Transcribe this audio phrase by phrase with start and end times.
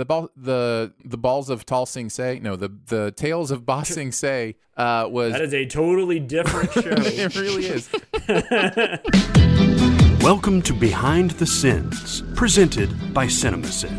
[0.00, 3.84] The ball the the balls of Tall Sing Se no the the tales of Ba
[3.84, 6.80] Sing Se uh, was that is a totally different show.
[6.84, 7.90] it really is.
[10.24, 13.98] Welcome to Behind the Sins, presented by CinemaSins.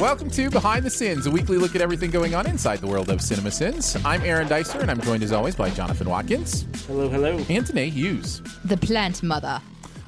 [0.00, 3.10] Welcome to Behind the Sins, a weekly look at everything going on inside the world
[3.10, 4.04] of CinemaSins.
[4.04, 6.66] I'm Aaron Dicer, and I'm joined as always by Jonathan Watkins.
[6.88, 7.38] Hello, hello.
[7.48, 8.42] And Danae Hughes.
[8.64, 9.62] The plant mother.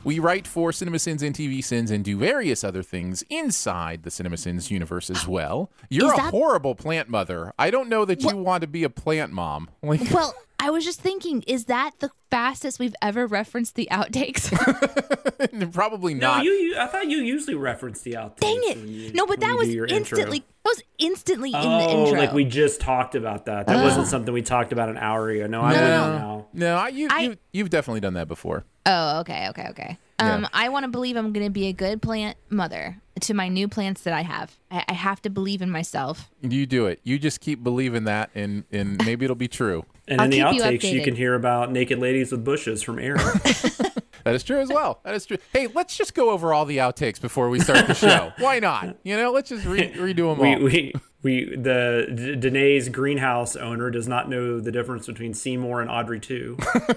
[0.04, 4.10] We write for Cinema Sins and TV Sins and do various other things inside the
[4.10, 5.70] Cinema Sins universe as well.
[5.88, 7.54] You're a horrible plant mother.
[7.58, 9.70] I don't know that you want to be a plant mom.
[9.82, 14.50] Like, Well, I was just thinking, is that the fastest we've ever referenced the outtakes?
[15.72, 16.44] probably No, not.
[16.44, 16.78] you, you.
[16.78, 18.40] I thought you usually reference the outtakes.
[18.40, 18.76] Dang it!
[18.78, 19.96] you- no, but that was do intro.
[19.96, 20.38] instantly.
[20.40, 22.18] That was instantly in the Oh, intro.
[22.18, 23.66] like we just talked about that.
[23.66, 25.46] That wasn't something we talked about an hour ago.
[25.46, 25.84] No, I wouldn't
[26.22, 26.46] know.
[26.54, 28.64] no, I, you, I- you, you've definitely done that before.
[28.86, 29.98] oh, okay, okay, okay.
[30.20, 30.48] Um, Yeah.
[30.52, 33.66] I want to believe I'm going to be a good plant mother to my new
[33.68, 34.56] plants that I have.
[34.70, 36.30] I, I have to believe in myself.
[36.40, 37.00] You do it.
[37.02, 39.84] You just keep believing that, and, and maybe it'll be true.
[40.06, 42.82] And I'll in the keep you outtakes, you, can hear about naked ladies with bushes
[42.82, 43.20] from Aaron.
[44.24, 45.00] That is true as well.
[45.04, 45.36] That is true.
[45.52, 48.32] Hey, let's just go over all the outtakes before we start the show.
[48.38, 48.96] Why not?
[49.02, 50.60] You know, let's just re- redo them we all.
[50.62, 50.92] we
[51.24, 56.20] we the D- Danae's greenhouse owner does not know the difference between Seymour and Audrey
[56.20, 56.58] too.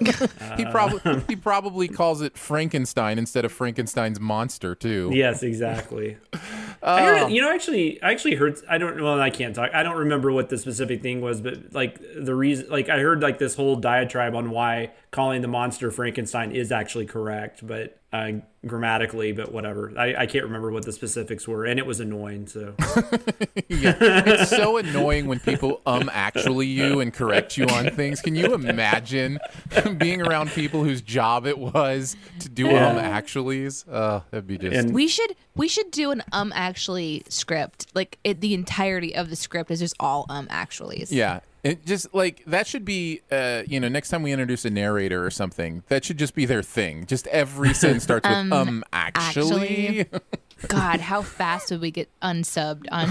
[0.56, 5.10] he uh, probably he probably calls it Frankenstein instead of Frankenstein's monster too.
[5.12, 6.18] yes, exactly.
[6.82, 8.58] I heard, um, you know, actually, I actually heard.
[8.68, 9.02] I don't.
[9.02, 9.70] Well, I can't talk.
[9.74, 13.20] I don't remember what the specific thing was, but like the reason, like I heard
[13.20, 18.32] like this whole diatribe on why calling the monster Frankenstein is actually correct, but uh,
[18.66, 19.92] grammatically, but whatever.
[19.98, 22.46] I, I can't remember what the specifics were, and it was annoying.
[22.46, 22.74] So
[23.68, 23.96] Yeah.
[24.00, 28.20] It's so annoying when people um actually you and correct you on things.
[28.22, 29.38] Can you imagine
[29.98, 33.84] being around people whose job it was to do um actuallys?
[33.90, 37.86] Uh, that'd be just And- We should we should do an um actually script.
[37.94, 41.08] Like it, the entirety of the script is just all um actuallys.
[41.10, 41.40] Yeah.
[41.68, 45.24] It just like that should be, uh, you know, next time we introduce a narrator
[45.24, 47.06] or something, that should just be their thing.
[47.06, 50.00] Just every sentence starts with um, actually.
[50.00, 50.20] actually.
[50.68, 53.08] God, how fast would we get unsubbed on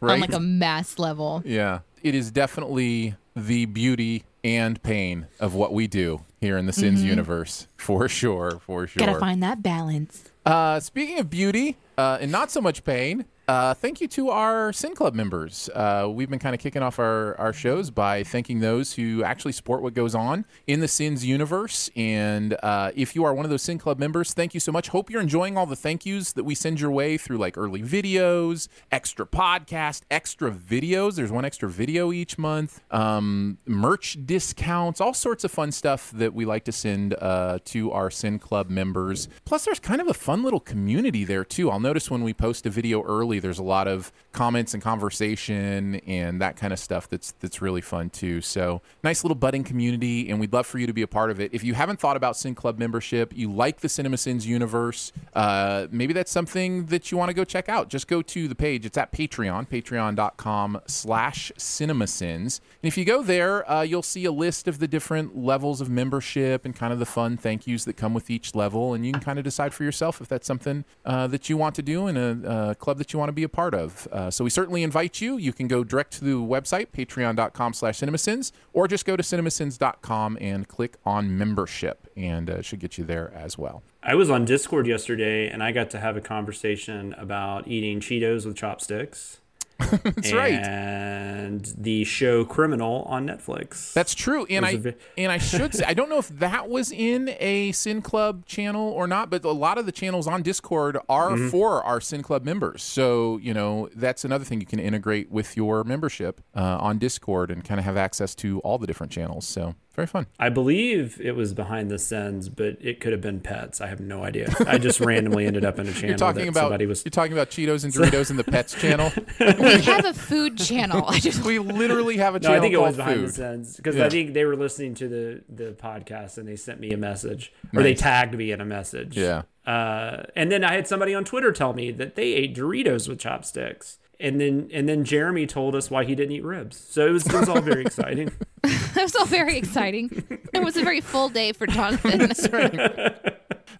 [0.00, 0.14] Right.
[0.14, 1.42] on like a mass level?
[1.44, 6.72] yeah, it is definitely the beauty and pain of what we do here in the
[6.72, 9.04] Sins universe, for sure, for sure.
[9.06, 10.30] Gotta find that balance.
[10.46, 14.72] Uh, speaking of beauty uh, and not so much pain, uh, thank you to our
[14.72, 15.68] Sin Club members.
[15.74, 19.52] Uh, we've been kind of kicking off our, our shows by thanking those who actually
[19.52, 21.90] support what goes on in the Sins universe.
[21.96, 24.88] And uh, if you are one of those Sin Club members, thank you so much.
[24.88, 27.82] Hope you're enjoying all the thank yous that we send your way through like early
[27.82, 31.16] videos, extra podcast, extra videos.
[31.16, 36.32] There's one extra video each month, um, merch discounts, all sorts of fun stuff that
[36.32, 39.28] we like to send uh, to our Sin Club members.
[39.44, 41.70] Plus, there's kind of a fun little community there too.
[41.70, 45.96] I'll notice when we post a video early, there's a lot of comments and conversation
[46.06, 48.40] and that kind of stuff that's that's really fun too.
[48.40, 51.40] So nice little budding community, and we'd love for you to be a part of
[51.40, 51.52] it.
[51.52, 55.86] If you haven't thought about Sin Club membership, you like the Cinema Sins universe, uh,
[55.90, 57.88] maybe that's something that you want to go check out.
[57.88, 58.86] Just go to the page.
[58.86, 62.60] It's at Patreon, patreon.com slash cinemasins.
[62.82, 65.88] And if you go there, uh, you'll see a list of the different levels of
[65.88, 68.94] membership and kind of the fun thank yous that come with each level.
[68.94, 71.74] And you can kind of decide for yourself if that's something uh, that you want
[71.76, 74.08] to do in a, uh club that you want to be a part of.
[74.10, 75.36] Uh, so we certainly invite you.
[75.36, 80.38] You can go direct to the website, patreon.com slash cinemasins, or just go to cinemasins.com
[80.40, 83.82] and click on membership, and uh, should get you there as well.
[84.02, 88.46] I was on Discord yesterday, and I got to have a conversation about eating Cheetos
[88.46, 89.40] with chopsticks.
[90.04, 90.54] That's right.
[90.54, 93.92] And the show Criminal on Netflix.
[93.92, 94.46] That's true.
[94.48, 98.02] And I and I should say I don't know if that was in a Sin
[98.02, 101.48] Club channel or not, but a lot of the channels on Discord are Mm-hmm.
[101.48, 102.82] for our Sin Club members.
[102.82, 107.50] So you know that's another thing you can integrate with your membership uh, on Discord
[107.50, 109.46] and kind of have access to all the different channels.
[109.46, 110.26] So very fun.
[110.38, 113.80] I believe it was behind the scenes, but it could have been pets.
[113.80, 114.52] I have no idea.
[114.66, 117.04] I just randomly ended up in a channel You're talking that about somebody was.
[117.04, 119.12] you're talking about Cheetos and Doritos in the Pets channel.
[119.40, 121.04] we have a food channel.
[121.06, 123.28] I just We literally have a No, channel I think it called was behind Food.
[123.28, 124.06] the scenes because Yeah.
[124.06, 127.52] I think they were listening to the the podcast and they sent me a message
[127.74, 129.16] or they tagged me in a message.
[129.16, 129.42] Yeah.
[129.66, 133.18] Uh, and then I had somebody on Twitter tell me that they ate Doritos with
[133.20, 133.98] chopsticks.
[134.20, 136.76] And then and then Jeremy told us why he didn't eat ribs.
[136.76, 138.30] So it was it was all very exciting.
[138.64, 140.24] it was all very exciting.
[140.52, 142.20] It was a very full day for Jonathan.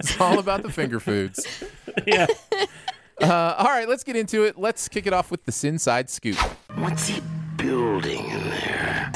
[0.00, 1.46] It's all about the finger foods.
[2.06, 2.26] yeah.
[3.20, 4.58] Uh, all right, let's get into it.
[4.58, 6.36] Let's kick it off with the Sin Side Scoop.
[6.74, 7.22] What's he
[7.56, 9.12] building in there?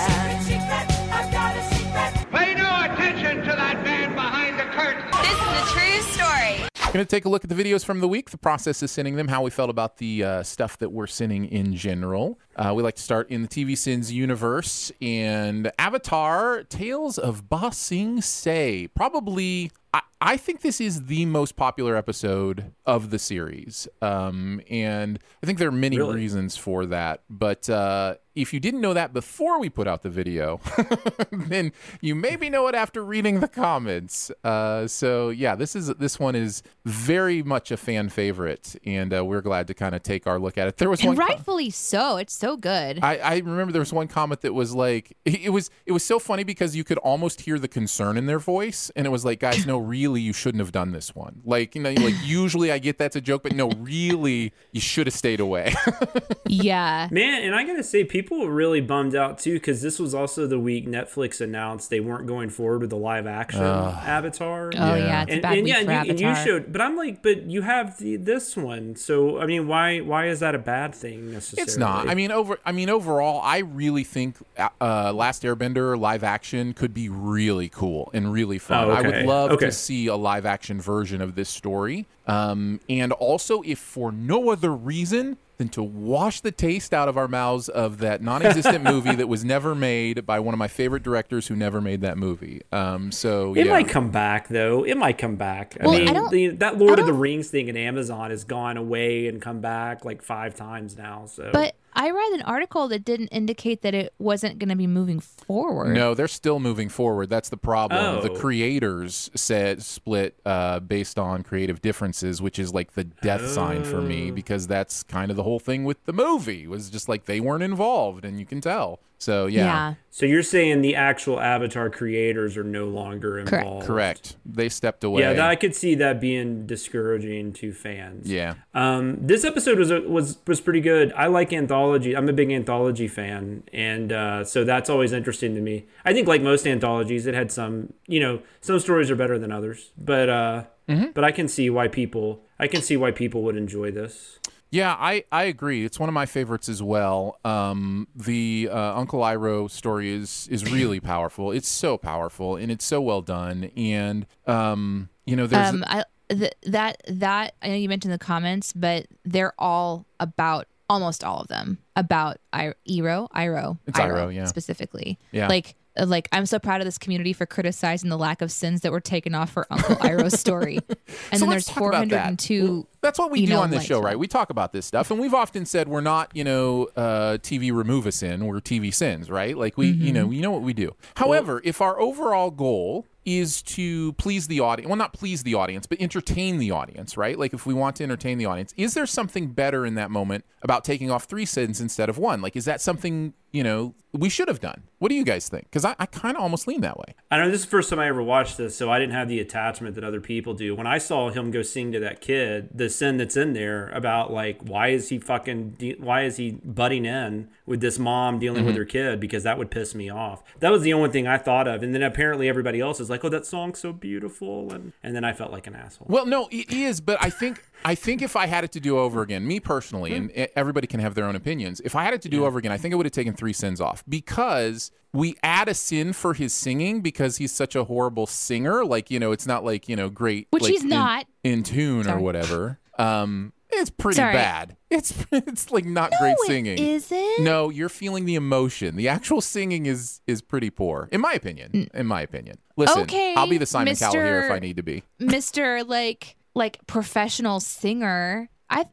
[6.93, 9.17] Going to take a look at the videos from the week, the process of sending
[9.17, 12.38] them, how we felt about the uh, stuff that we're sending in general.
[12.55, 17.71] Uh, we like to start in the TV Sins universe and Avatar Tales of Ba
[17.71, 18.88] Sing Se.
[18.94, 19.73] Probably,
[20.20, 23.86] I think this is the most popular episode of the series.
[24.00, 26.14] Um, and I think there are many Really?
[26.16, 27.22] reasons for that.
[27.28, 30.60] But uh, if you didn't know that before we put out the video,
[31.30, 34.30] then you maybe know it after reading the comments.
[34.42, 39.24] Uh, so yeah, this is this one is very much a fan favorite, and uh,
[39.24, 40.76] we're glad to kind of take our look at it.
[40.78, 41.16] There was and one.
[41.18, 42.16] co- rightfully so.
[42.16, 43.00] It's so good.
[43.02, 46.18] I, I remember there was one comment that was like it was it was so
[46.18, 49.40] funny because you could almost hear the concern in their voice and it was like
[49.40, 52.79] guys no really you shouldn't have done this one like you know like usually I
[52.79, 55.75] get that's a joke but no really you should have stayed away
[56.49, 57.08] yeah.
[57.11, 60.47] Man, and I gotta say, people were really bummed out too because this was also
[60.47, 64.70] the week Netflix announced they weren't going forward with the live action Avatar.
[64.76, 66.73] Oh yeah, it's a and, bad and week yeah, for and you, and you showed,
[66.73, 70.41] but I'm like, but you have the, this one, so I mean, why why is
[70.41, 71.62] that a bad thing necessarily?
[71.62, 72.09] It's not.
[72.09, 72.59] I mean, over.
[72.64, 74.37] I mean, overall, I really think
[74.81, 78.88] uh, Last Airbender live action could be really cool and really fun.
[78.88, 79.67] Oh, I would love Okay.
[79.67, 82.06] to see a live action version of this story.
[82.26, 87.16] Um, and also, if for no other reason than to wash the taste out of
[87.16, 91.02] our mouths of that non-existent movie that was never made by one of my favorite
[91.02, 92.60] directors who never made that movie.
[92.72, 93.72] Um, so It yeah.
[93.72, 94.84] might come back though.
[94.84, 95.75] It might come back.
[95.81, 98.44] Well, I I mean, don't- the, that Lord of the Rings thing in Amazon has
[98.44, 101.25] gone away and come back like five times now.
[101.25, 104.87] So, But I read an article that didn't indicate that it wasn't going to be
[104.87, 105.94] moving forward.
[105.94, 107.31] No, they're still moving forward.
[107.31, 108.22] That's the problem.
[108.22, 108.34] The Oh.
[108.38, 113.96] creators said split uh, based on creative differences, which is like the death sign for
[113.98, 114.02] Oh.
[114.02, 116.64] me because that's kind of the whole thing with the movie.
[116.64, 119.00] It was just like they weren't involved, and you can tell.
[119.18, 119.94] So yeah, Yeah.
[120.10, 123.52] so you're saying the actual Avatar creators are no longer Correct.
[123.64, 123.86] involved?
[123.86, 124.36] correct.
[124.44, 125.22] They stepped away.
[125.22, 128.30] Yeah, that, I could see that being discouraging to fans.
[128.30, 128.54] yeah.
[128.74, 131.12] Um, this episode was was was pretty good.
[131.16, 132.14] I like anthology.
[132.16, 135.86] I'm a big anthology fan, and uh, so that's always interesting to me.
[136.04, 139.50] I think, like most anthologies, it had some, you know, some stories are better than
[139.52, 141.10] others, but uh, Mm-hmm.
[141.14, 144.38] but I can see why people, I can see why people would enjoy this.
[144.70, 145.84] Yeah, I, I agree.
[145.84, 147.38] It's one of my favorites as well.
[147.44, 151.52] Um, the uh, Uncle Iroh story is is really powerful.
[151.52, 153.70] It's so powerful and it's so well done.
[153.76, 158.18] And um, you know, there's Um, I th- that that I know you mentioned the
[158.18, 164.32] comments, but they're all about almost all of them about I- Iro, Iro, It's Iroh,
[164.35, 164.44] yeah.
[164.46, 165.18] specifically.
[165.32, 165.49] Yeah.
[165.49, 168.92] like like I'm so proud of this community for criticizing the lack of sins that
[168.92, 170.78] were taken off for Uncle Iroh's story.
[171.32, 172.40] And So then there's talk about that.
[172.40, 172.87] 402.
[173.06, 174.18] That's what we you do know, on this like- show, right?
[174.18, 177.72] We talk about this stuff, and we've often said we're not, you know, uh, TV
[177.72, 179.56] remove a sin, we're TV sins, right?
[179.56, 180.94] Like we, you know, you know what we do.
[181.16, 185.84] However, if our overall goal is to please the audience, well, not please the audience,
[185.86, 187.36] but entertain the audience, right?
[187.38, 190.44] Like if we want to entertain the audience, is there something better in that moment
[190.62, 192.40] about taking off three sins instead of one?
[192.40, 194.84] Like, is that something you know we should have done?
[194.98, 195.64] What do you guys think?
[195.64, 197.14] Because I, I kind of almost lean that way.
[197.30, 199.28] I know this is the first time I ever watched this, so I didn't have
[199.28, 200.76] the attachment that other people do.
[200.76, 204.33] When I saw him go sing to that kid, the sin that's in there about
[204.33, 208.65] like why is he fucking de- why is he butting in with this mom dealing
[208.65, 208.81] with mm-hmm.
[208.81, 210.43] her kid because that would piss me off.
[210.61, 213.25] That was the only thing I thought of, and then apparently everybody else is like,
[213.25, 216.07] oh, that song's so beautiful, and and then I felt like an asshole.
[216.09, 218.99] Well, no, it is, but I think I think if I had it to do
[218.99, 220.43] over again, me personally, and mm-hmm.
[220.43, 221.81] e- everybody can have their own opinions.
[221.81, 223.53] If I had it to do over again, I think I would have taken three
[223.53, 228.26] sins off because we add a sin for his singing because he's such a horrible
[228.26, 228.85] singer.
[228.85, 231.26] Like you know, it's not like you know great, Which like, he's not.
[231.43, 232.79] in, tune or whatever.
[232.99, 234.33] Um, It's pretty Sorry.
[234.33, 234.76] bad.
[234.91, 236.79] It's it's like not No, great singing.
[236.79, 237.41] Is it?
[237.43, 238.97] No, you're feeling the emotion.
[238.97, 241.88] The actual singing is is pretty poor, in my opinion.
[241.93, 242.59] In my opinion.
[242.76, 243.03] Listen, Mm.
[243.05, 245.03] Okay, I'll be the Simon Cowell here if I need to be.
[245.21, 245.87] Mr.
[245.87, 248.49] like like professional singer.
[248.71, 248.87] I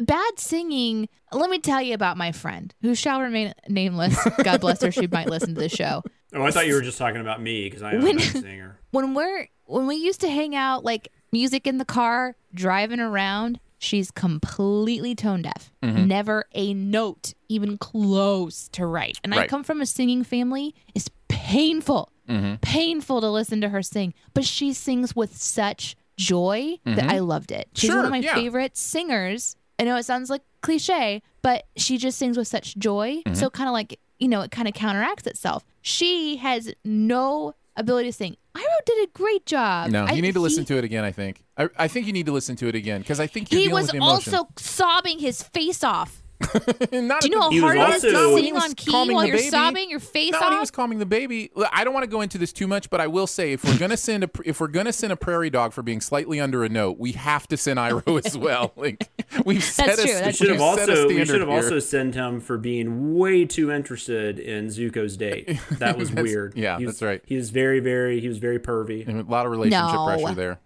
[0.00, 1.08] bad singing.
[1.32, 4.16] Let me tell you about my friend who shall remain nameless.
[4.42, 4.90] God bless her.
[4.92, 6.02] She might listen to the show.
[6.34, 8.78] Oh, I thought you were just talking about me because I am When- a singer.
[8.92, 13.58] When we're when we used to hang out, like music in the car, driving around,
[13.78, 15.72] she's completely tone deaf.
[15.82, 16.06] Mm-hmm.
[16.06, 19.18] Never a note even close to right.
[19.24, 20.74] And I come from a singing family.
[20.94, 22.54] It's painful, Mm-hmm.
[22.62, 24.14] painful to listen to her sing.
[24.32, 27.68] But she sings with such joy that I loved it.
[27.74, 28.04] She's one Mm-hmm.
[28.06, 28.34] Of my yeah.
[28.34, 29.56] favorite singers.
[29.78, 33.16] I know it sounds like cliche, but she just sings with such joy.
[33.26, 33.34] Mm-hmm.
[33.34, 35.64] So kind of like, you know, it kind of counteracts itself.
[35.82, 38.36] She has no ability to sing.
[38.54, 39.90] Iroh did a great job.
[39.90, 41.04] No, I- you need to listen to it again.
[41.04, 41.42] I think.
[41.56, 43.90] I, I think you need to listen to it again because I think He was
[44.00, 46.21] also sobbing his face off.
[46.92, 48.56] Not Do you know how the- He was hard it is also- to when sing
[48.56, 50.48] on key while you're baby- sobbing your face Not off?
[50.48, 51.50] when he was calming the baby.
[51.72, 53.78] I don't want to go into this too much, but I will say if we're
[53.78, 56.68] gonna send a if we're gonna send a prairie dog for being slightly under a
[56.68, 58.72] note, we have to send Iroh as well.
[58.76, 59.08] Like
[59.44, 62.14] we've set That's a, true, that's should we've have also we should have also sent
[62.14, 65.58] him for being way too interested in Zuko's date.
[65.72, 66.54] That was weird.
[66.56, 67.22] yeah, He was- that's right.
[67.26, 69.06] He was very very he was very pervy.
[69.08, 70.06] a lot of relationship No.
[70.06, 70.60] pressure there.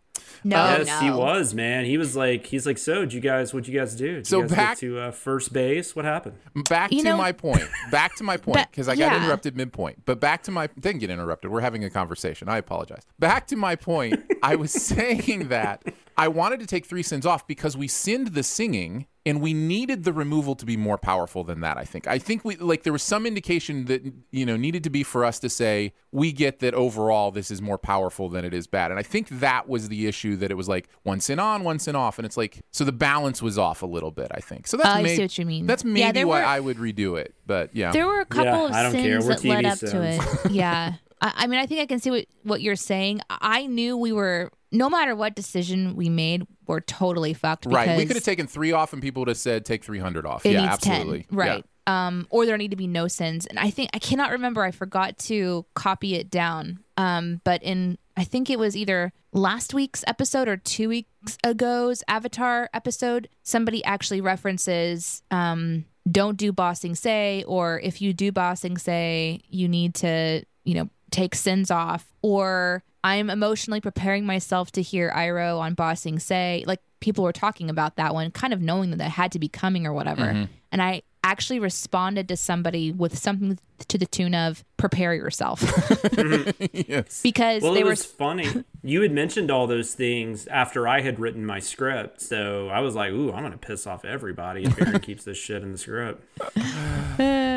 [0.44, 0.98] No, yes, no.
[1.00, 1.84] he was man.
[1.84, 3.00] He was like he's like so.
[3.00, 4.16] Did you guys what you guys do?
[4.16, 5.94] Did So you guys back- get to uh, first base.
[5.96, 6.36] What happened?
[6.68, 7.64] Back You to know- my point.
[7.90, 9.22] Back to my point because I got yeah.
[9.22, 10.02] interrupted midpoint.
[10.04, 11.50] But back to my didn't get interrupted.
[11.50, 12.48] We're having a conversation.
[12.48, 13.02] I apologize.
[13.18, 14.22] Back to my point.
[14.42, 15.82] I was saying that
[16.18, 20.04] I wanted to take three sins off because we sinned the singing and we needed
[20.04, 21.76] the removal to be more powerful than that.
[21.76, 22.06] I think.
[22.06, 25.24] I think we like there was some indication that you know needed to be for
[25.24, 28.90] us to say we get that overall this is more powerful than it is bad.
[28.92, 31.78] And I think that was the issue that it was like one sin on, one
[31.78, 34.28] sin off, and it's like so the balance was off a little bit.
[34.30, 34.76] I think so.
[34.76, 35.66] That's I may- see what you mean.
[35.66, 37.34] That's Yeah, maybe there why were- I would redo it.
[37.46, 39.78] But yeah, There were a couple Yeah, of I sins We're that led TV up
[39.80, 40.02] to
[40.46, 40.50] it.
[40.52, 40.94] yeah.
[41.20, 43.20] I, I mean, I think I can see what, what you're saying.
[43.30, 47.66] I knew we were, no matter what decision we made, we're totally fucked.
[47.66, 47.96] Right.
[47.96, 50.44] We could have taken three off and people would have said take 300 off.
[50.44, 51.26] Yeah, absolutely.
[51.30, 51.36] 10.
[51.36, 51.64] Right.
[51.86, 53.46] Um, or there need to be no sins.
[53.46, 54.62] And I think, I cannot remember.
[54.62, 56.80] I forgot to copy it down.
[56.96, 62.02] Um, but in, I think it was either last week's episode or two weeks ago's
[62.08, 68.32] Avatar episode, somebody actually references, um, don't do Ba Sing Se, or if you do
[68.32, 74.26] Ba Sing Se, you need to, you know, take sins off, or I'm emotionally preparing
[74.26, 76.64] myself to hear Iroh on Ba Sing Se.
[76.66, 79.48] Like people were talking about that one, kind of knowing that that had to be
[79.48, 80.22] coming or whatever.
[80.22, 80.44] Mm-hmm.
[80.72, 83.58] And I actually responded to somebody with something
[83.88, 85.60] to the tune of prepare yourself
[86.72, 87.20] yes.
[87.22, 88.64] because Well, they it were was funny.
[88.82, 92.94] You had mentioned all those things after I had written my script, so I was
[92.94, 96.22] like, "Ooh, I'm gonna piss off everybody if Aaron keeps this shit in the script."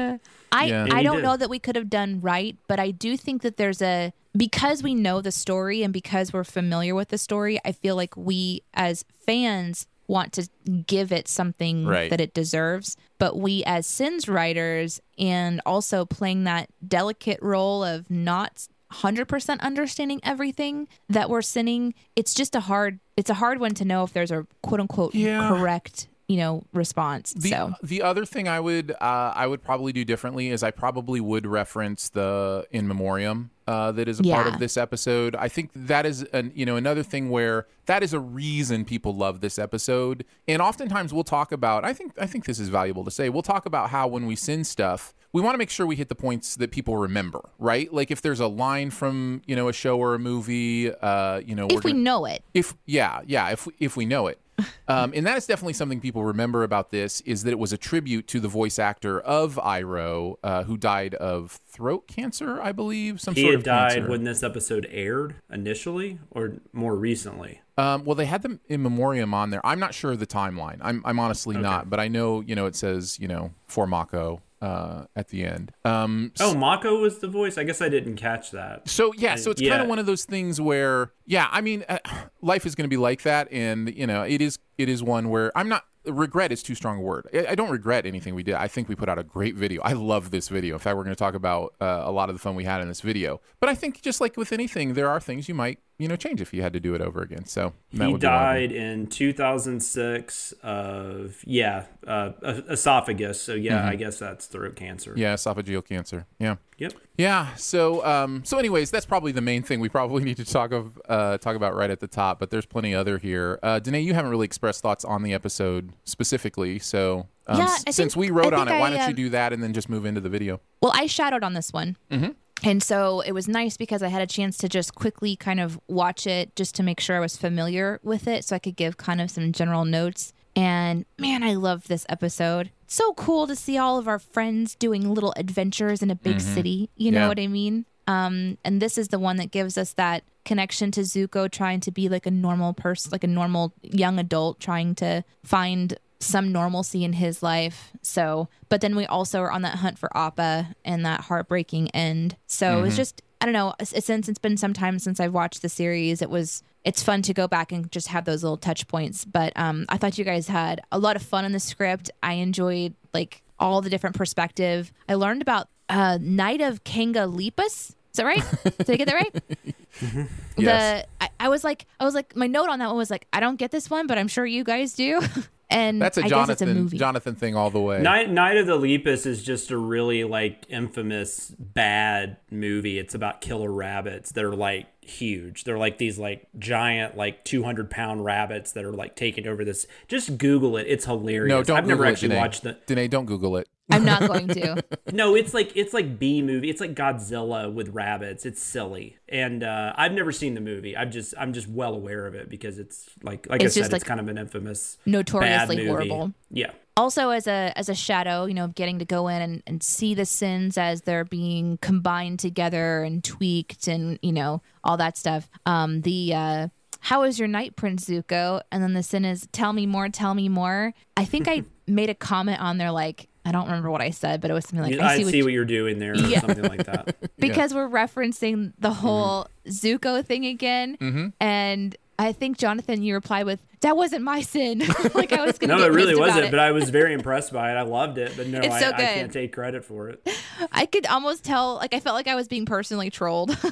[0.52, 0.88] I Yeah.
[0.92, 1.24] I don't did.
[1.24, 4.84] know that we could have done right, but I do think that there's a because
[4.84, 8.62] we know the story and because we're familiar with the story, I feel like we
[8.74, 10.48] as fans want to
[10.88, 12.10] give it something Right.
[12.10, 18.10] that it deserves, but we as sins writers and also playing that delicate role of
[18.10, 23.74] not 100% understanding everything that we're sinning, it's just a hard it's a hard one
[23.76, 25.48] to know if there's a quote unquote Yeah.
[25.50, 27.34] correct, you know, response.
[27.34, 30.70] The, so the other thing I would uh, I would probably do differently is I
[30.70, 35.36] probably would reference the in memoriam uh, that is a part of this episode.
[35.36, 39.16] I think that is an you know another thing where that is a reason people
[39.16, 40.24] love this episode.
[40.48, 43.30] And oftentimes we'll talk about I think I think this is valuable to say.
[43.30, 46.10] We'll talk about how when we send stuff, we want to make sure we hit
[46.10, 47.92] the points that people remember, right?
[47.92, 51.56] Like if there's a line from you know a show or a movie, uh, you
[51.56, 52.44] know, if we gonna- know it.
[52.54, 54.40] if yeah, yeah, if if we know it.
[54.88, 57.78] Um, and that is definitely something people remember about this is that it was a
[57.78, 63.22] tribute to the voice actor of Iroh, uh, who died of throat cancer, I believe.
[63.22, 64.10] Some He sort had of died cancer.
[64.10, 67.62] when this episode aired initially, or more recently.
[67.78, 69.66] Um, well, they had them in memoriam on there.
[69.66, 70.80] I'm not sure of the timeline.
[70.82, 74.42] I'm, I'm honestly not, but I know, you know, it says, you know, for Mako
[74.62, 75.72] uh, at the end.
[75.86, 77.58] Um, Oh, Mako was the voice.
[77.58, 78.88] I guess I didn't catch that.
[78.90, 82.00] So yeah, so it's kind of one of those things where yeah, I mean, uh,
[82.42, 85.30] life is going to be like that, and you know, it is it is one
[85.30, 87.28] where I'm not regret is too strong a word.
[87.34, 88.56] I, I don't regret anything we did.
[88.56, 89.82] I think we put out a great video.
[89.84, 90.76] I love this video.
[90.76, 92.82] In fact, we're going to talk about uh, a lot of the fun we had
[92.82, 93.42] in this video.
[93.60, 96.42] But I think just like with anything, there are things you might you know change
[96.42, 97.46] if you had to do it over again.
[97.46, 98.44] So that he would be one of them.
[98.54, 102.32] died in 2006 of yeah uh,
[102.70, 103.42] esophagus.
[103.42, 105.12] So yeah, I guess that's throat cancer.
[105.12, 105.20] Mm-hmm.
[105.20, 106.26] Yeah, esophageal cancer.
[106.40, 106.56] Yeah.
[106.78, 106.94] Yep.
[107.18, 107.54] Yeah.
[107.56, 110.98] So, um, so anyways, that's probably the main thing we probably need to talk of,
[111.10, 112.40] uh, talk about right at the top.
[112.40, 113.60] But there's plenty other here.
[113.62, 116.80] Uh, Danae, you haven't really expressed thoughts on the episode specifically.
[116.80, 119.00] So, um, Yeah, s- I since we wrote I on it, think why I, don't
[119.08, 120.62] you uh, do that and then just move into the video?
[120.82, 121.98] Well, I shadowed on this one.
[122.10, 122.30] Mm-hmm.
[122.64, 125.80] And so it was nice because I had a chance to just quickly kind of
[125.88, 128.98] watch it just to make sure I was familiar with it so I could give
[128.98, 130.34] kind of some general notes.
[130.56, 132.72] And man, I love this episode.
[132.88, 136.90] So cool to see all of our friends doing little adventures in a big city.
[136.98, 137.86] You know what I mean?
[138.08, 141.92] Um, and this is the one that gives us that connection to Zuko trying to
[141.92, 147.04] be like a normal person, like a normal young adult trying to find some normalcy
[147.04, 147.92] in his life.
[148.02, 152.36] So, but then we also are on that hunt for Appa and that heartbreaking end.
[152.48, 155.62] So it was just, I don't know, since it's been some time since I've watched
[155.62, 158.88] the series, it was, it's fun to go back and just have those little touch
[158.88, 159.24] points.
[159.24, 162.12] But um, I thought you guys had a lot of fun in the script.
[162.22, 164.92] I enjoyed like all the different perspective.
[165.08, 167.96] I learned about uh, Knight of Kanga Lepus.
[168.12, 168.44] Is that right?
[168.64, 169.76] Did I get that right?
[170.00, 170.24] Mm-hmm.
[170.58, 171.06] Yes.
[171.20, 173.28] The I, I was like I was like my note on that one was like
[173.34, 175.22] I don't get this one, but I'm sure you guys do.
[175.70, 176.98] and That's a I guess it's a Jonathan movie.
[176.98, 178.02] Jonathan thing all the way.
[178.02, 182.98] Night Night of the Lepus is just a really like infamous bad movie.
[183.00, 185.64] It's about killer rabbits that are like huge.
[185.64, 189.86] They're like these like giant like 200 pound rabbits that are like taking over this.
[190.08, 190.88] Just Google it.
[190.88, 191.50] It's hilarious.
[191.50, 192.42] no, don't I've never Google actually Danae.
[192.42, 192.78] watched the.
[192.86, 193.68] Danae, don't Google it.
[193.90, 194.84] I'm not going to.
[195.12, 196.70] No, it's like it's like B movie.
[196.70, 198.46] It's like Godzilla with rabbits.
[198.46, 200.96] It's silly, and uh, I've never seen the movie.
[200.96, 203.92] I'm just I'm just well aware of it because it's like like It's I said,
[203.92, 205.88] like, it's kind of an infamous notoriously bad movie.
[205.88, 206.34] horrible.
[206.52, 206.72] Yeah.
[206.96, 210.14] also as a as a shadow, you know, getting to go in and, and see
[210.14, 215.50] the sins as they're being combined together and tweaked and, you know, all that stuff.
[215.66, 216.68] Um the uh
[217.02, 218.62] how is your night, Prince Zuko?
[218.72, 220.94] And then the sin is tell me more, tell me more.
[221.18, 224.42] I think I made a comment on there like I don't remember what I said,
[224.42, 226.18] but it was something like I, I see, see, what what, you're doing there, or
[226.18, 226.42] Yeah.
[226.42, 227.16] something like that.
[227.40, 230.98] because we're referencing the whole Zuko thing again.
[230.98, 231.28] Mm-hmm.
[231.40, 234.80] And I think Jonathan, you replied with, "That wasn't my sin."
[235.16, 235.74] like I was gonna.
[235.74, 236.46] No, get it really wasn't.
[236.46, 236.52] it.
[236.52, 237.76] But I was very impressed by it.
[237.76, 238.34] I loved it.
[238.38, 240.30] But no, I, so I can't take credit for it.
[240.72, 241.76] I could almost tell.
[241.76, 243.58] Like I felt like I was being personally trolled.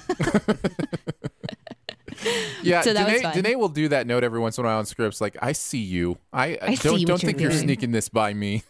[2.63, 3.33] Yeah, So that Danae.
[3.33, 5.21] Danae will do that note every once in a while on scripts.
[5.21, 6.17] Like, I see you.
[6.33, 8.63] I, I don't what don't you're think you're doing." sneaking this by me.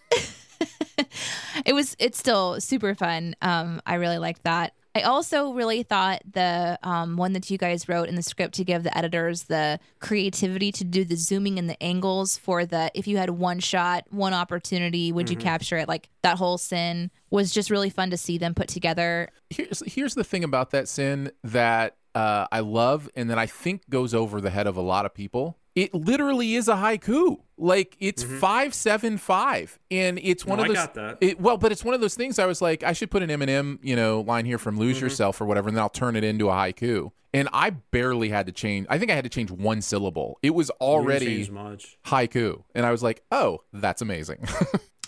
[1.65, 1.95] it was.
[1.99, 3.35] It's still super fun.
[3.41, 4.73] Um, I really liked that.
[4.97, 8.63] I also really thought the um, one that you guys wrote in the script to
[8.63, 13.07] give the editors the creativity to do the zooming and the angles for the if
[13.07, 15.87] you had one shot, one opportunity, would you capture it?
[15.87, 19.29] Like that whole sin was just really fun to see them put together.
[19.51, 23.87] here's here's the thing about that sin that uh, I love and that I think
[23.91, 25.59] goes over the head of a lot of people.
[25.77, 27.37] It literally is a haiku.
[27.55, 28.39] Like it's mm-hmm.
[28.39, 30.77] five seven five, and it's one No, of I those.
[30.77, 31.17] got that.
[31.21, 32.39] It, well, but it's one of those things.
[32.39, 35.05] I was like, I should put an Eminem, you know, line here from "Lose mm-hmm.
[35.05, 37.11] Yourself" or whatever, and then I'll turn it into a haiku.
[37.31, 38.87] And I barely had to change.
[38.89, 40.39] I think I had to change one syllable.
[40.41, 41.97] It was already much.
[42.07, 44.47] haiku, and I was like, oh, that's amazing.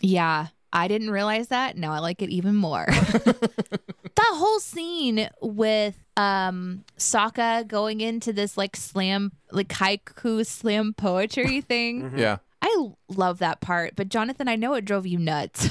[0.01, 1.77] Yeah, I didn't realize that.
[1.77, 2.85] Now I like it even more.
[2.89, 11.61] that whole scene with um Sokka going into this like slam like haiku slam poetry
[11.71, 12.13] thing.
[12.17, 12.37] yeah.
[12.61, 15.69] I love that part, but Jonathan, I know it drove you nuts.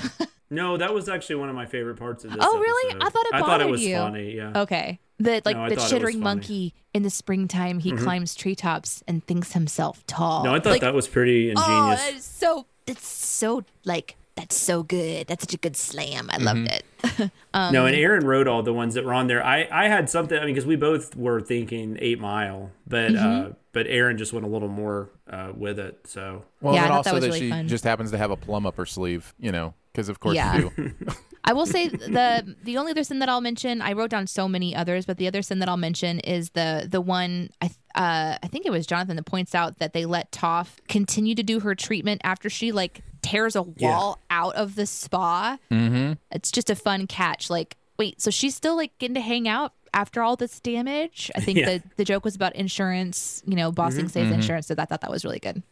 [0.50, 2.38] No, that was actually one of my favorite parts of this.
[2.42, 2.92] Oh, really?
[2.94, 3.06] episode.
[3.06, 3.96] I thought it I thought it bothered was you.
[3.96, 4.34] funny.
[4.36, 4.52] Yeah.
[4.62, 4.98] okay.
[5.18, 9.02] The like No, the thought it was chittering monkey in the springtime, he climbs treetops
[9.06, 10.44] and thinks himself tall.
[10.44, 12.00] No, I thought Like, that was pretty Oh, ingenious.
[12.00, 15.26] that is so it's so like that's so good.
[15.26, 16.30] That's such a good slam.
[16.30, 16.84] I loved it.
[17.54, 19.44] Um, no, and Aaron wrote all the ones that were on there.
[19.44, 20.36] I, I had something.
[20.38, 23.46] I mean, because we both were thinking Eight Mile, but Mm-hmm.
[23.50, 26.00] uh, but Aaron just went a little more uh, with it.
[26.06, 27.66] So Well, Yeah, and thought that was that really she fun.
[27.68, 30.56] just happens to have a plum up her sleeve, you know, because of course Yeah.
[30.58, 30.92] you do.
[31.44, 33.80] I will say the the only other sin that I'll mention.
[33.80, 36.86] I wrote down so many others, but the other sin that I'll mention is the
[36.88, 40.30] the one I uh, I think it was Jonathan that points out that they let
[40.30, 44.86] Toph continue to do her treatment after she like tears a wall out of the
[44.86, 45.58] spa.
[45.70, 46.14] Mm-hmm.
[46.32, 47.50] It's just a fun catch.
[47.50, 51.30] Like, wait, so she's still like getting to hang out after all this damage?
[51.34, 51.78] I think Yeah.
[51.78, 53.42] the the joke was about insurance.
[53.46, 54.66] You know, Ba Sing Se's insurance.
[54.66, 55.62] So I thought that was really good.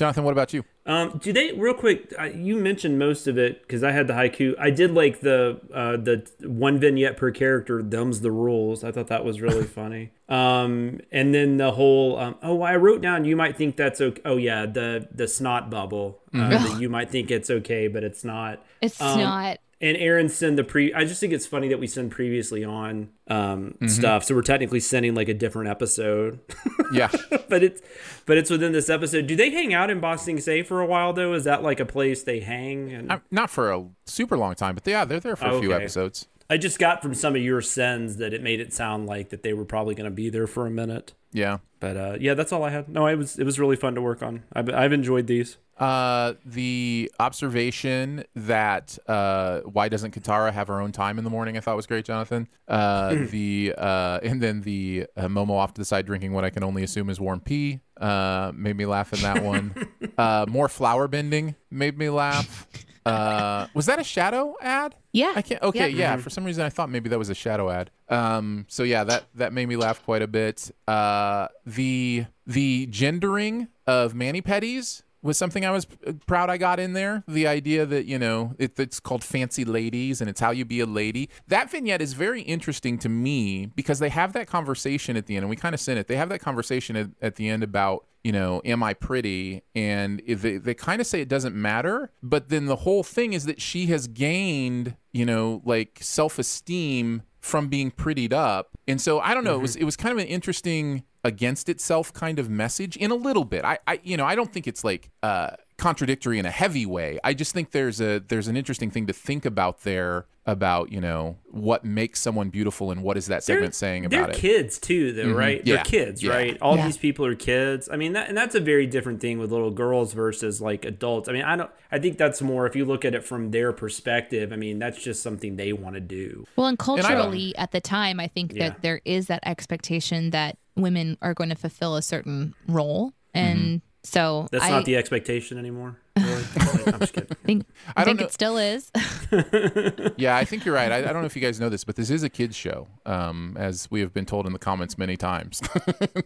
[0.00, 0.64] Jonathan, what about you?
[0.86, 2.10] Um, do they real quick?
[2.18, 4.54] Uh, you mentioned most of it because I had the haiku.
[4.58, 7.82] I did like the uh, the one vignette per character.
[7.82, 8.82] Them's the rules.
[8.82, 10.12] I thought that was really funny.
[10.26, 13.26] Um, and then the whole um, oh, I wrote down.
[13.26, 14.22] You might think that's okay.
[14.24, 16.22] Oh yeah, the the snot bubble.
[16.32, 18.64] Uh, that you might think it's okay, but it's not.
[18.80, 19.58] It's Um, not.
[19.82, 20.92] And Aaron send the pre.
[20.92, 23.86] I just think it's funny that we send previously on um, Mm-hmm.
[23.88, 26.38] stuff, so we're technically sending like a different episode.
[26.92, 27.08] Yeah.
[27.48, 27.80] but it's
[28.26, 29.28] but it's within this episode.
[29.28, 31.32] Do they hang out in Ba Sing Se for a while though?
[31.34, 32.90] Is that like a place they hang?
[32.92, 35.72] And Uh, Not for a super long time, but yeah, they're there for a few
[35.72, 36.26] episodes.
[36.50, 39.44] I just got from some of your sends that it made it sound like that
[39.44, 41.14] they were probably going to be there for a minute.
[41.32, 41.58] Yeah.
[41.78, 42.88] But uh, yeah, that's all I had.
[42.88, 44.42] No, it was it was really fun to work on.
[44.52, 45.58] I've, I've enjoyed these.
[45.80, 51.56] Uh, the observation that uh, why doesn't Katara have her own time in the morning?
[51.56, 52.48] I thought was great, Jonathan.
[52.68, 56.50] Uh, the uh, and then the uh, Momo off to the side drinking what I
[56.50, 57.80] can only assume is warm pee.
[57.98, 59.74] Uh, made me laugh in that one.
[60.18, 62.68] uh, more flower bending made me laugh.
[63.06, 64.94] Uh, was that a shadow ad?
[65.12, 65.32] Yeah.
[65.34, 65.62] I can't.
[65.62, 66.14] Okay, Yeah.
[66.14, 66.16] yeah.
[66.18, 67.90] For some reason, I thought maybe that was a shadow ad.
[68.10, 68.66] Um.
[68.68, 70.70] So yeah, that that made me laugh quite a bit.
[70.86, 71.48] Uh.
[71.64, 76.92] The the gendering of mani pedis was something I was uh, proud I got in
[76.92, 77.22] there.
[77.28, 80.80] The idea that you know it, it's called fancy ladies and it's how you be
[80.80, 81.28] a lady.
[81.48, 85.44] That vignette is very interesting to me because they have that conversation at the end,
[85.44, 86.06] and we kind of sent it.
[86.06, 89.62] They have that conversation at, at the end about you know, am I pretty?
[89.74, 93.46] And they, they kind of say it doesn't matter, but then the whole thing is
[93.46, 98.76] that she has gained, you know, like self esteem from being prettied up.
[98.86, 99.82] And so I don't know, it was mm-hmm.
[99.82, 103.64] it was kind of an interesting against itself kind of message in a little bit.
[103.64, 107.18] I, I you know, I don't think it's like uh contradictory in a heavy way.
[107.24, 111.00] I just think there's a there's an interesting thing to think about there about, you
[111.00, 114.40] know, what makes someone beautiful and what is that segment saying about they're about it.
[114.40, 115.62] kids too, though, right?
[115.64, 115.76] Yeah.
[115.76, 116.32] They're kids, Yeah.
[116.32, 116.58] right?
[116.60, 116.86] All Yeah.
[116.86, 117.88] these people are kids.
[117.92, 121.28] I mean, that, and that's a very different thing with little girls versus like adults.
[121.28, 121.70] I mean, I don't.
[121.92, 124.52] I think that's more if you look at it from their perspective.
[124.52, 126.44] I mean, that's just something they want to do.
[126.56, 128.70] Well, and I don't- culturally at the time, I think Yeah.
[128.70, 133.80] that there is that expectation that women are going to fulfill a certain role, and
[134.02, 135.96] so That's I not the expectation anymore.
[136.18, 136.44] Really.
[136.86, 137.36] I'm just kidding.
[137.44, 137.66] think
[137.96, 138.90] I I, don't think know- it still is.
[140.16, 140.90] Yeah, I think you're right.
[140.92, 142.88] I, I don't know if you guys know this, but this is a kids show,
[143.06, 145.60] um, as we have been told in the comments many times.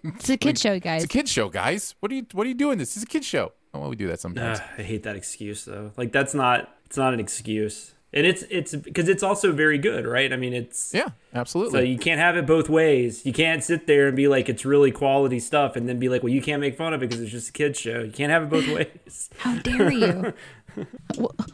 [0.04, 1.04] it's a kid show, guys.
[1.04, 1.94] it's a kids show, guys.
[2.00, 2.78] What are you What are you doing?
[2.78, 3.52] This is a kids show.
[3.72, 4.60] Oh, well, we do that sometimes.
[4.60, 5.92] Ugh, I hate that excuse though.
[5.96, 6.70] Like that's not.
[6.86, 7.93] It's not an excuse.
[8.14, 10.32] And it's it's because it's also very good, right?
[10.32, 11.72] I mean, it's yeah, absolutely.
[11.72, 13.26] So you can't have it both ways.
[13.26, 16.22] You can't sit there and be like it's really quality stuff, and then be like,
[16.22, 18.04] well, you can't make fun of it because it's just a kids show.
[18.04, 18.68] You can't have it both
[19.06, 19.30] ways.
[19.38, 20.32] How dare you?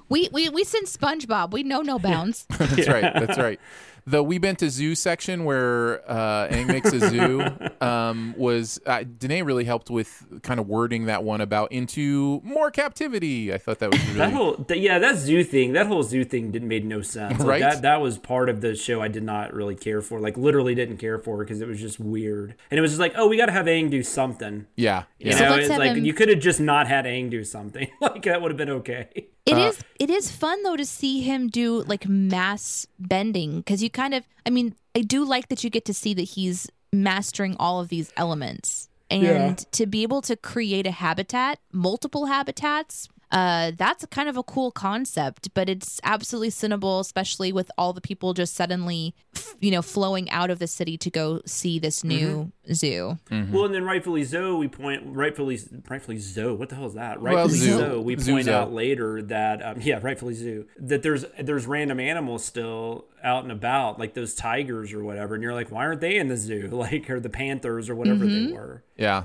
[0.09, 1.53] We we we send SpongeBob.
[1.53, 2.47] We know no bounds.
[2.59, 3.13] that's right.
[3.15, 3.61] That's right.
[4.07, 7.45] The we been to zoo section where uh, Aang makes a zoo
[7.81, 12.71] um, was uh, Danae really helped with kind of wording that one about into more
[12.71, 13.53] captivity.
[13.53, 16.25] I thought that was really That whole th- yeah, that zoo thing, that whole zoo
[16.25, 17.39] thing didn't made no sense.
[17.39, 17.61] Like, Right?
[17.61, 20.21] That that was part of the show I did not really care for.
[20.21, 22.55] Like literally didn't care for because it was just weird.
[22.71, 24.67] And it was just like, oh, we got to have Aang do something.
[24.77, 25.05] yeah.
[25.19, 25.37] You yeah.
[25.37, 27.89] So know, let's it's like him- you could have just not had Aang do something.
[28.01, 29.09] like that would have been okay.
[29.51, 33.83] It Uh, is it is fun though to see him do like mass bending because
[33.85, 36.59] you kind of I mean I do like that you get to see that he's
[36.93, 39.55] mastering all of these elements and Yeah.
[39.79, 43.09] to be able to create a habitat, multiple habitats.
[43.31, 48.01] Uh, that's kind of a cool concept, but it's absolutely sinnable, especially with all the
[48.01, 52.03] people just suddenly, f- you know, flowing out of the city to go see this
[52.03, 53.19] new zoo.
[53.31, 56.55] Well, and then rightfully so, we point rightfully rightfully so.
[56.55, 57.21] What the hell is that?
[57.21, 57.79] Rightfully zoo.
[57.79, 58.55] so, we Zoo point zo.
[58.57, 63.53] out later that um, yeah, rightfully zoo that there's there's random animals still out and
[63.53, 66.69] about, like those tigers or whatever, and you're like, why aren't they in the zoo?
[66.73, 68.83] Like, or the panthers or whatever they were.
[68.97, 69.25] Yeah.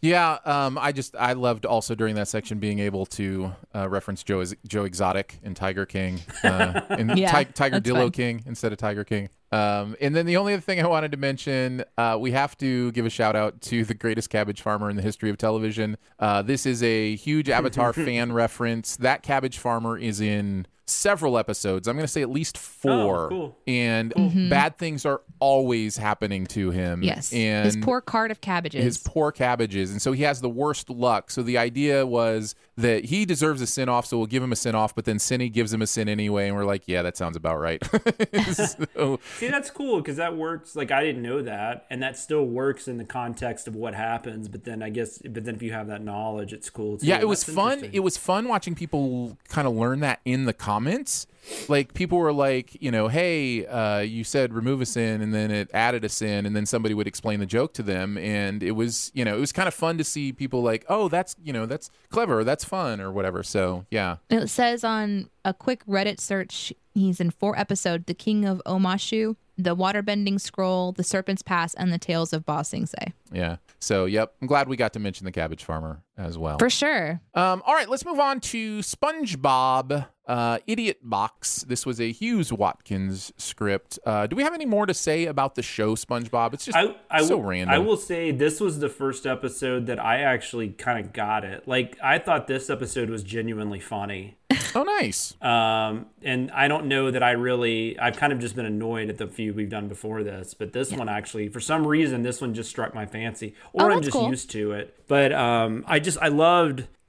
[0.00, 4.22] Yeah, um, I just I loved also during that section being able to uh, reference
[4.22, 8.10] Joe Joe Exotic and Tiger King, uh, and Yeah, Ti- Tiger that's Dillo fun.
[8.10, 9.30] King instead of Tiger King.
[9.50, 12.92] Um, and then the only other thing I wanted to mention, uh, we have to
[12.92, 15.96] give a shout out to the greatest cabbage farmer in the history of television.
[16.18, 18.96] Uh, this is a huge Avatar fan reference.
[18.96, 21.88] That cabbage farmer is in several episodes.
[21.88, 23.24] I'm going to say at least oh, four.
[23.24, 23.58] Oh, cool.
[23.66, 24.48] And mm-hmm.
[24.48, 27.02] bad things are always happening to him.
[27.02, 28.82] Yes, And his poor cart of cabbages.
[28.82, 31.30] his poor cabbages, and so he has the worst luck.
[31.30, 34.56] So the idea was that he deserves a sin off, so we'll give him a
[34.56, 34.94] sin off.
[34.94, 37.60] But then Cinny gives him a sin anyway, and we're like, yeah, that sounds about
[37.60, 37.82] right.
[38.52, 40.76] so, See, that's cool because that works.
[40.76, 44.48] Like, I didn't know that, and that still works in the context of what happens.
[44.48, 46.98] But then I guess, but then if you have that knowledge, it's cool.
[46.98, 47.06] Too.
[47.06, 47.88] yeah, it was fun.
[47.92, 51.26] It was fun watching people kind of learn that in the comments.
[51.68, 55.50] Like people were like, you know, hey, uh, you said remove a sin, and then
[55.50, 58.72] it added a sin, and then somebody would explain the joke to them, and it
[58.72, 61.52] was, you know, it was kind of fun to see people like, oh, that's, you
[61.52, 63.42] know, that's clever, that's fun, or whatever.
[63.42, 68.46] So yeah, It says on a quick Reddit search, he's in four episodes: The King
[68.46, 73.12] of Omashu, The Waterbending Scroll, The Serpent's Pass, and The Tales of Ba Sing Se.
[73.30, 73.56] Yeah.
[73.80, 74.34] So, yep.
[74.40, 76.58] I'm glad we got to mention the cabbage farmer as well.
[76.58, 77.20] For sure.
[77.34, 81.64] Um, all right, let's move on to SpongeBob uh, Idiot Box.
[81.68, 83.98] This was a Hughes Watkins script.
[84.06, 86.54] Uh, do we have any more to say about the show SpongeBob?
[86.54, 87.74] It's just I, I so will, random.
[87.74, 91.66] I will say this was the first episode that I actually kind of got it.
[91.66, 94.38] Like I thought this episode was genuinely funny.
[94.74, 95.34] Oh, nice.
[95.42, 97.98] Um, and I don't know that I really.
[97.98, 100.92] I've kind of just been annoyed at the few we've done before this, but this
[100.92, 104.12] one actually, for some reason, this one just struck my fancy, or Oh, I'm just
[104.12, 104.28] cool.
[104.30, 104.94] used to it.
[105.08, 106.86] But um, I just I loved.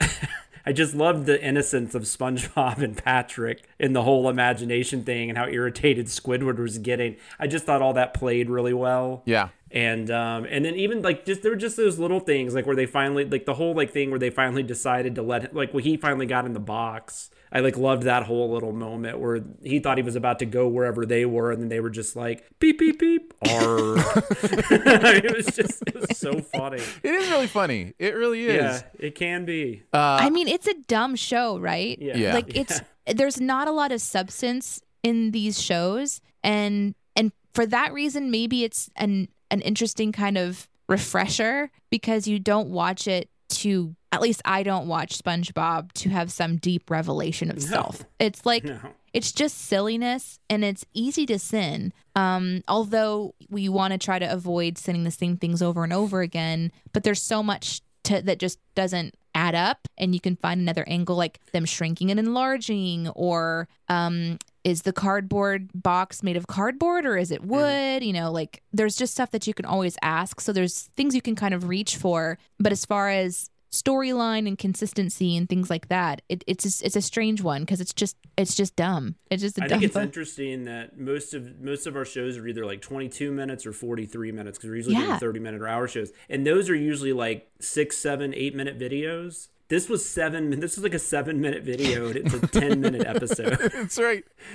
[0.68, 5.38] I just loved the innocence of SpongeBob and Patrick and the whole imagination thing and
[5.38, 7.14] how irritated Squidward was getting.
[7.38, 9.50] I just thought all that played really well Yeah.
[9.70, 12.74] and um and then even like just there were just those little things like where
[12.74, 15.72] they finally like the whole like thing where they finally decided to let him, like
[15.72, 19.40] when he finally got in the box i like loved that whole little moment where
[19.62, 22.14] he thought he was about to go wherever they were and then they were just
[22.16, 23.50] like beep beep beep R.
[23.98, 27.94] it was just it was so funny It is really funny.
[27.98, 28.54] It really is.
[28.54, 31.98] yeah it can be uh, I mean, it's a dumb show, right?
[32.00, 32.34] yeah, Yeah.
[32.34, 37.92] Like it's there's not a lot of substance in these shows and and for that
[37.92, 43.94] reason maybe it's an an interesting kind of refresher because you don't watch it to
[44.12, 48.04] at least I don't watch SpongeBob to have some deep revelation of self.
[48.18, 48.78] It's like no
[49.16, 51.94] it's just silliness and it's easy to sin.
[52.14, 56.20] Um, although we want to try to avoid sinning the same things over and over
[56.20, 60.60] again, but there's so much to, that just doesn't add up, and you can find
[60.60, 66.48] another angle like them shrinking and enlarging, or um, is the cardboard box made of
[66.48, 67.46] cardboard or is it mm.
[67.46, 68.02] wood?
[68.02, 70.40] You know, like there's just stuff that you can always ask.
[70.40, 74.58] So there's things you can kind of reach for, but as far as storyline and
[74.58, 76.22] consistency and things like that.
[76.28, 79.14] It, it's just, it's a strange one because it's just it's just dumb.
[79.30, 80.02] It's just a I think it's book.
[80.02, 84.32] interesting that most of most of our shows are either like 22 minutes or 43
[84.32, 87.48] minutes because we're usually doing 30 minute or hour shows, and those are usually like
[87.60, 89.48] six, seven, eight minute videos.
[89.68, 90.50] This was seven.
[90.60, 93.58] This was like a seven minute video, and it's a 10 minute episode.
[93.74, 94.24] That's right.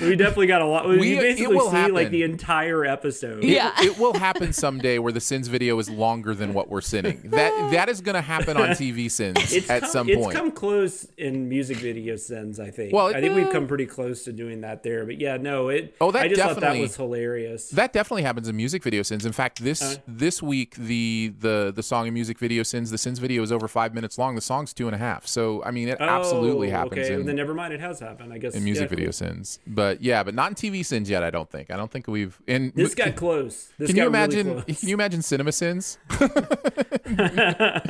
[0.00, 0.88] we definitely got a lot.
[0.88, 1.94] We, We- basically see happen.
[1.94, 3.42] like the entire episode.
[3.42, 3.72] Yeah.
[3.80, 7.22] It, it will happen someday where the sins video is longer than what we're sinning.
[7.30, 10.18] That that is going to happen on TV sins It's at come, some point.
[10.20, 12.60] it's come close in music video sins.
[12.60, 12.92] I think.
[12.92, 15.04] Well, I think we've uh, come pretty close to doing that there.
[15.04, 15.96] But yeah, no, it.
[16.00, 17.70] Oh, that I just thought that was hilarious.
[17.70, 19.26] That definitely happens in music video sins.
[19.26, 19.96] In fact, this Uh.
[20.06, 23.63] this week the the the song and music video sins the sins video is over
[23.68, 24.34] five minutes long.
[24.34, 25.26] The song's two and a half.
[25.26, 27.72] So I mean, it absolutely Oh, happens Okay, in, then never mind.
[27.72, 28.32] It has happened.
[28.32, 29.12] I guess in music yeah, video cool.
[29.12, 29.58] sins.
[29.66, 31.22] But yeah, but not in TV sins yet.
[31.22, 31.70] I don't think.
[31.70, 32.40] I don't think we've.
[32.46, 33.72] In This got close.
[33.78, 34.62] This Can you got really imagine?
[34.64, 34.80] close.
[34.80, 35.98] can you imagine cinema sins?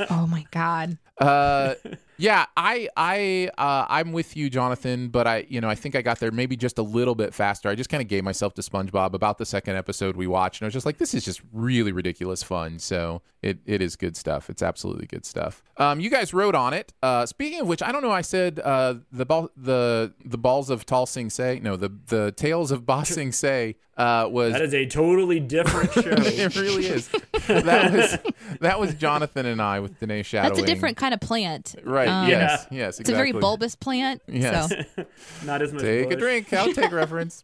[0.09, 0.97] oh my god.
[1.19, 1.75] Uh,
[2.17, 5.09] yeah, I I uh, I'm with you, Jonathan.
[5.09, 7.69] But I, you know, I think I got there maybe just a little bit faster.
[7.69, 10.65] I just kind of gave myself to SpongeBob about the second episode we watched, and
[10.65, 12.79] I was just like, this is just really ridiculous fun.
[12.79, 14.49] So it, it is good stuff.
[14.49, 15.63] It's absolutely good stuff.
[15.77, 16.93] Um, you guys wrote on it.
[17.03, 18.11] Uh, speaking of which, I don't know.
[18.11, 21.59] I said uh, the ball the the balls of Tall Sing Se.
[21.61, 25.91] No, the the tales of Ba Sing Se uh, was That is a totally different
[25.93, 26.01] show.
[26.05, 27.09] it really is.
[27.47, 28.17] That was
[28.59, 30.53] that was Jonathan and I with Danae shadowing.
[30.53, 31.75] That's a different kind of plant.
[31.83, 32.07] Right.
[32.07, 32.67] Um, yes.
[32.71, 32.99] Yes.
[32.99, 34.21] It's a very bulbous plant.
[34.27, 34.69] Yes.
[34.69, 35.05] So
[35.45, 35.81] Not as much.
[35.81, 36.51] Take a drink.
[36.53, 37.43] I'll take reference.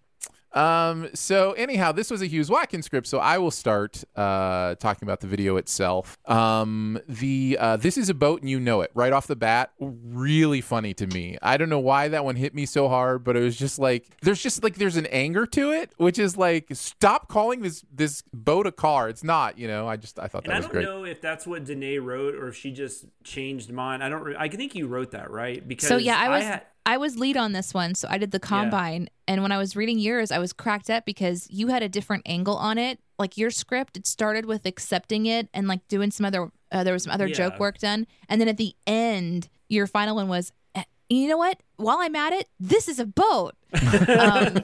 [0.53, 5.07] Um, so anyhow, this was a Hughes Watkins script, so I will start uh, talking
[5.07, 6.17] about the video itself.
[6.29, 9.71] Um, the uh, this is a boat and you know it right off the bat.
[9.79, 11.37] Really funny to me.
[11.41, 14.07] I don't know why that one hit me so hard, but it was just like
[14.21, 18.23] there's just like there's an anger to it, which is like stop calling this this
[18.33, 19.07] boat a car.
[19.09, 19.57] It's not.
[19.57, 19.87] You know.
[19.87, 22.35] I just I thought And that I was don't know if that's what Danae wrote
[22.35, 24.01] or if she just changed mine.
[24.01, 24.23] I don't.
[24.23, 27.17] Re- I think you wrote that right because so yeah, I was had- I was
[27.17, 29.07] lead on this one, so I did the combine.
[29.27, 32.23] And when I was reading yours, I was cracked up because you had a different
[32.25, 32.99] angle on it.
[33.19, 36.51] Like your script, it started with accepting it and like doing some other.
[36.71, 40.15] Uh, there was some other joke work done, and then at the end, your final
[40.15, 40.51] one was.
[40.73, 41.61] "Eh, You know what?
[41.75, 43.53] While I'm at it, this is a boat.
[44.19, 44.63] um,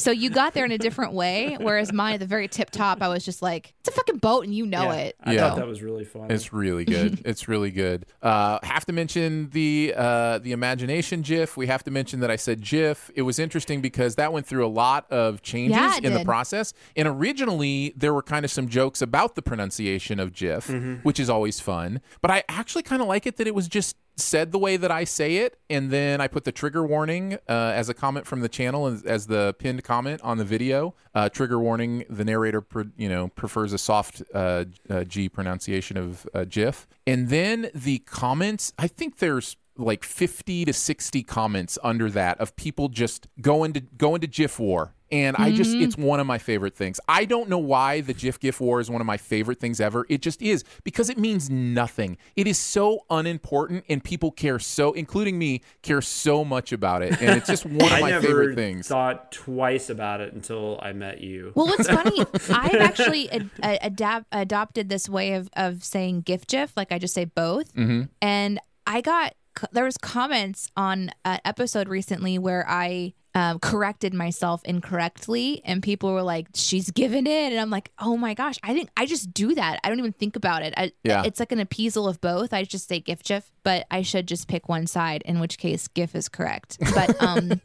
[0.00, 3.02] so you got there in a different way, whereas mine at the very tip top,
[3.02, 5.40] I was just like, "It's a fucking boat, and you know yeah, it." I Yeah.
[5.48, 6.30] thought that was really fun.
[6.30, 7.20] It's really good.
[7.24, 8.06] it's really good.
[8.22, 11.56] Uh, have to mention the uh, the imagination GIF.
[11.56, 13.10] We have to mention that I said GIF.
[13.14, 16.18] It was interesting because that went through a lot of changes Yeah, it in the
[16.20, 16.26] did.
[16.26, 16.72] process.
[16.96, 20.68] And originally there were kind of some jokes about the pronunciation of GIF,
[21.02, 22.00] which is always fun.
[22.20, 24.90] But I actually kind of like it that it was just said the way that
[24.90, 28.40] I say it, and then I put the trigger warning uh, as a comment from
[28.40, 30.94] the channel as, as the pinned comment on the video.
[31.14, 35.96] Uh, trigger warning: the narrator, pre- you know, prefers a soft uh, uh, G pronunciation
[35.96, 38.72] of uh, GIF, and then the comments.
[38.78, 43.80] I think there's like 50 to 60 comments under that of people just going to
[43.80, 44.94] going to GIF war.
[45.12, 45.82] And I just, Mm-hmm.
[45.84, 47.00] it's one of my favorite things.
[47.08, 50.06] I don't know why the GIF GIF war is one of my favorite things ever.
[50.08, 52.16] It just is because it means nothing.
[52.36, 57.20] It is so unimportant, and people care so, including me, care so much about it.
[57.20, 58.88] And it's just one of my never favorite things.
[58.88, 61.52] thought twice about it until I met you.
[61.54, 62.20] Well, what's funny,
[62.50, 67.14] I've actually ad- a- adopted this way of of saying GIF GIF, like I just
[67.14, 68.02] say both, Mm-hmm.
[68.22, 69.34] and I got
[69.72, 76.12] there was comments on an episode recently where I um, corrected myself incorrectly, and people
[76.12, 79.32] were like, "She's given in," and I'm like, "Oh my gosh, I think I just
[79.32, 79.78] do that.
[79.84, 80.74] I don't even think about it.
[80.76, 81.22] I, Yeah.
[81.24, 82.52] it's like an appeasal of both.
[82.52, 85.86] I just say GIF GIF, but I should just pick one side, in which case
[85.88, 86.78] GIF is correct.
[86.94, 87.48] But um,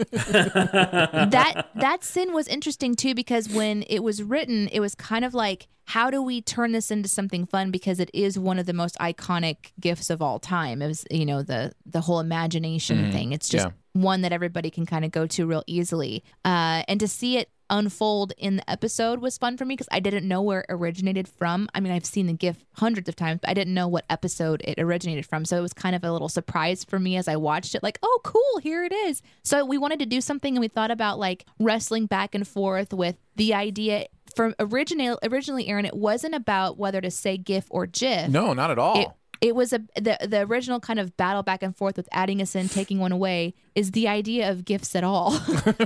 [0.53, 5.33] that that sin was interesting too because when it was written, it was kind of
[5.33, 7.71] like, how do we turn this into something fun?
[7.71, 10.81] Because it is one of the most iconic gifts of all time.
[10.81, 13.31] It was, you know, the the whole imagination thing.
[13.31, 13.71] It's just Yeah.
[13.95, 16.21] One that everybody can kind of go to real easily.
[16.43, 19.99] Uh, and to see it unfold in the episode was fun for me because I
[20.01, 21.67] didn't know where it originated from.
[21.73, 24.61] I mean, I've seen the GIF hundreds of times, but I didn't know what episode
[24.65, 25.45] it originated from.
[25.45, 27.97] So it was kind of a little surprise for me as I watched it, like,
[28.03, 29.21] oh, cool, here it is.
[29.43, 32.93] So we wanted to do something and we thought about like wrestling back and forth
[32.93, 34.07] with the idea.
[34.35, 38.69] From original, originally, Aaron, it wasn't about whether to say GIF or GIF No, not
[38.71, 38.99] at all.
[39.01, 39.07] it,
[39.41, 42.45] it was a the the original kind of battle back and forth with adding a
[42.45, 45.31] sin, taking one away, is the idea of gifts at all.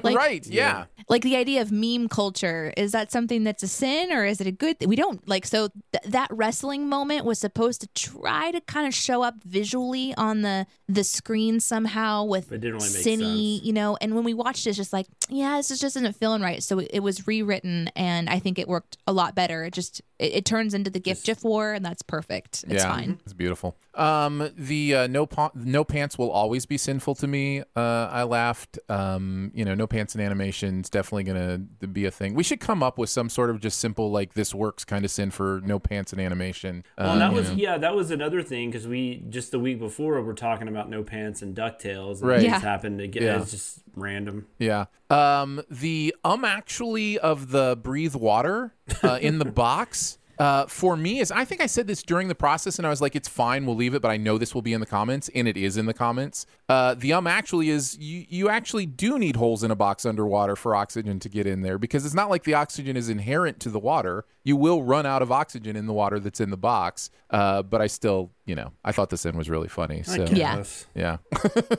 [0.04, 0.46] like, right.
[0.46, 0.86] Yeah.
[1.10, 4.48] like the idea of meme culture is that something that's a sin or is it
[4.48, 4.88] a good thing?
[4.88, 8.94] we don't like so th- that wrestling moment was supposed to try to kind of
[8.94, 14.16] show up visually on the the screen somehow with But really make you know and
[14.16, 16.80] when we watched it it's just like yeah this is just isn't feeling right so
[16.80, 20.34] it, it was rewritten and i think it worked a lot better it just it,
[20.34, 23.76] it turns into the gift gif war and that's perfect it's yeah, fine It's beautiful.
[23.96, 27.64] Um, the uh, no pa- no pants will always be sinful to me.
[27.80, 28.78] Uh, I laughed.
[28.90, 32.34] Um, you know, no pants in animation is definitely gonna be a thing.
[32.34, 35.12] We should come up with some sort of just simple like this works kind of
[35.12, 36.84] sin for no pants in animation.
[36.98, 37.56] Well, Uh, that was know.
[37.56, 41.04] yeah, that was another thing because we just the week before we're talking about no
[41.04, 42.40] pants and Ducktales, and Right.
[42.42, 42.52] it Yeah.
[42.52, 43.42] just happened to get Yeah.
[43.42, 44.46] it's just random.
[44.60, 44.86] Yeah.
[45.10, 50.18] Um, the um actually of the breathe water uh, in the box.
[50.40, 53.02] Uh, for me is I think I said this during the process and I was
[53.02, 55.30] like it's fine we'll leave it but I know this will be in the comments
[55.36, 56.46] and it is in the comments.
[56.70, 60.56] Uh, the um actually is you you actually do need holes in a box underwater
[60.56, 63.70] for oxygen to get in there because it's not like the oxygen is inherent to
[63.70, 64.26] the water.
[64.44, 67.10] You will run out of oxygen in the water that's in the box.
[67.30, 70.04] Uh, but I still you know I thought this in was really funny.
[70.04, 70.58] So Yeah.
[70.58, 70.88] Yes.
[70.96, 71.18] yeah.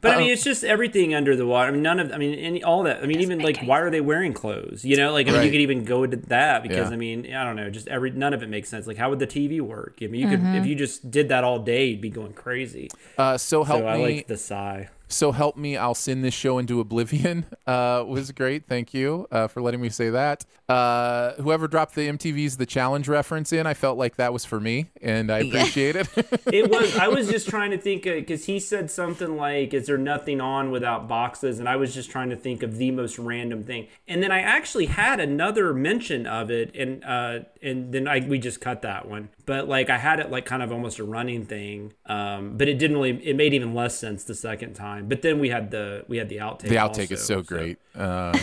[0.00, 1.68] But I mean, it's just everything under the water.
[1.68, 2.12] I mean, none of.
[2.12, 3.02] I mean, any all that.
[3.02, 4.84] I mean, even like, why are they wearing clothes?
[4.84, 5.44] You know, like I mean, Right.
[5.46, 6.94] you could even go into that because Yeah.
[6.94, 7.70] I mean, I don't know.
[7.70, 8.86] Just every none of it makes sense.
[8.86, 9.98] Like, how would the TV work?
[10.02, 12.90] I mean, you could if you just did that all day, you'd be going crazy.
[13.16, 14.88] Uh, so help so I like the sigh.
[15.12, 17.46] So help me, I'll send this show into oblivion.
[17.64, 18.66] Uh, was great.
[18.66, 20.44] Thank you uh, for letting me say that.
[20.68, 24.58] Uh, whoever dropped the MTV's The Challenge reference in, I felt like that was for
[24.58, 26.08] me, and I appreciate it.
[26.52, 26.96] It was.
[26.96, 30.70] I was just trying to think because he said something like, "Is there nothing on
[30.70, 33.86] without boxes?" And I was just trying to think of the most random thing.
[34.08, 38.38] And then I actually had another mention of it, and uh, and then I we
[38.38, 39.28] just cut that one.
[39.46, 41.92] But like I had it like kind of almost a running thing.
[42.06, 43.24] Um, but it didn't really.
[43.24, 45.08] It made even less sense the second time.
[45.08, 46.68] But then we had the we had the outtake.
[46.68, 47.78] the outtake is so also, great.
[47.94, 48.36] Uh,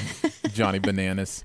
[0.53, 1.43] Johnny Bananas.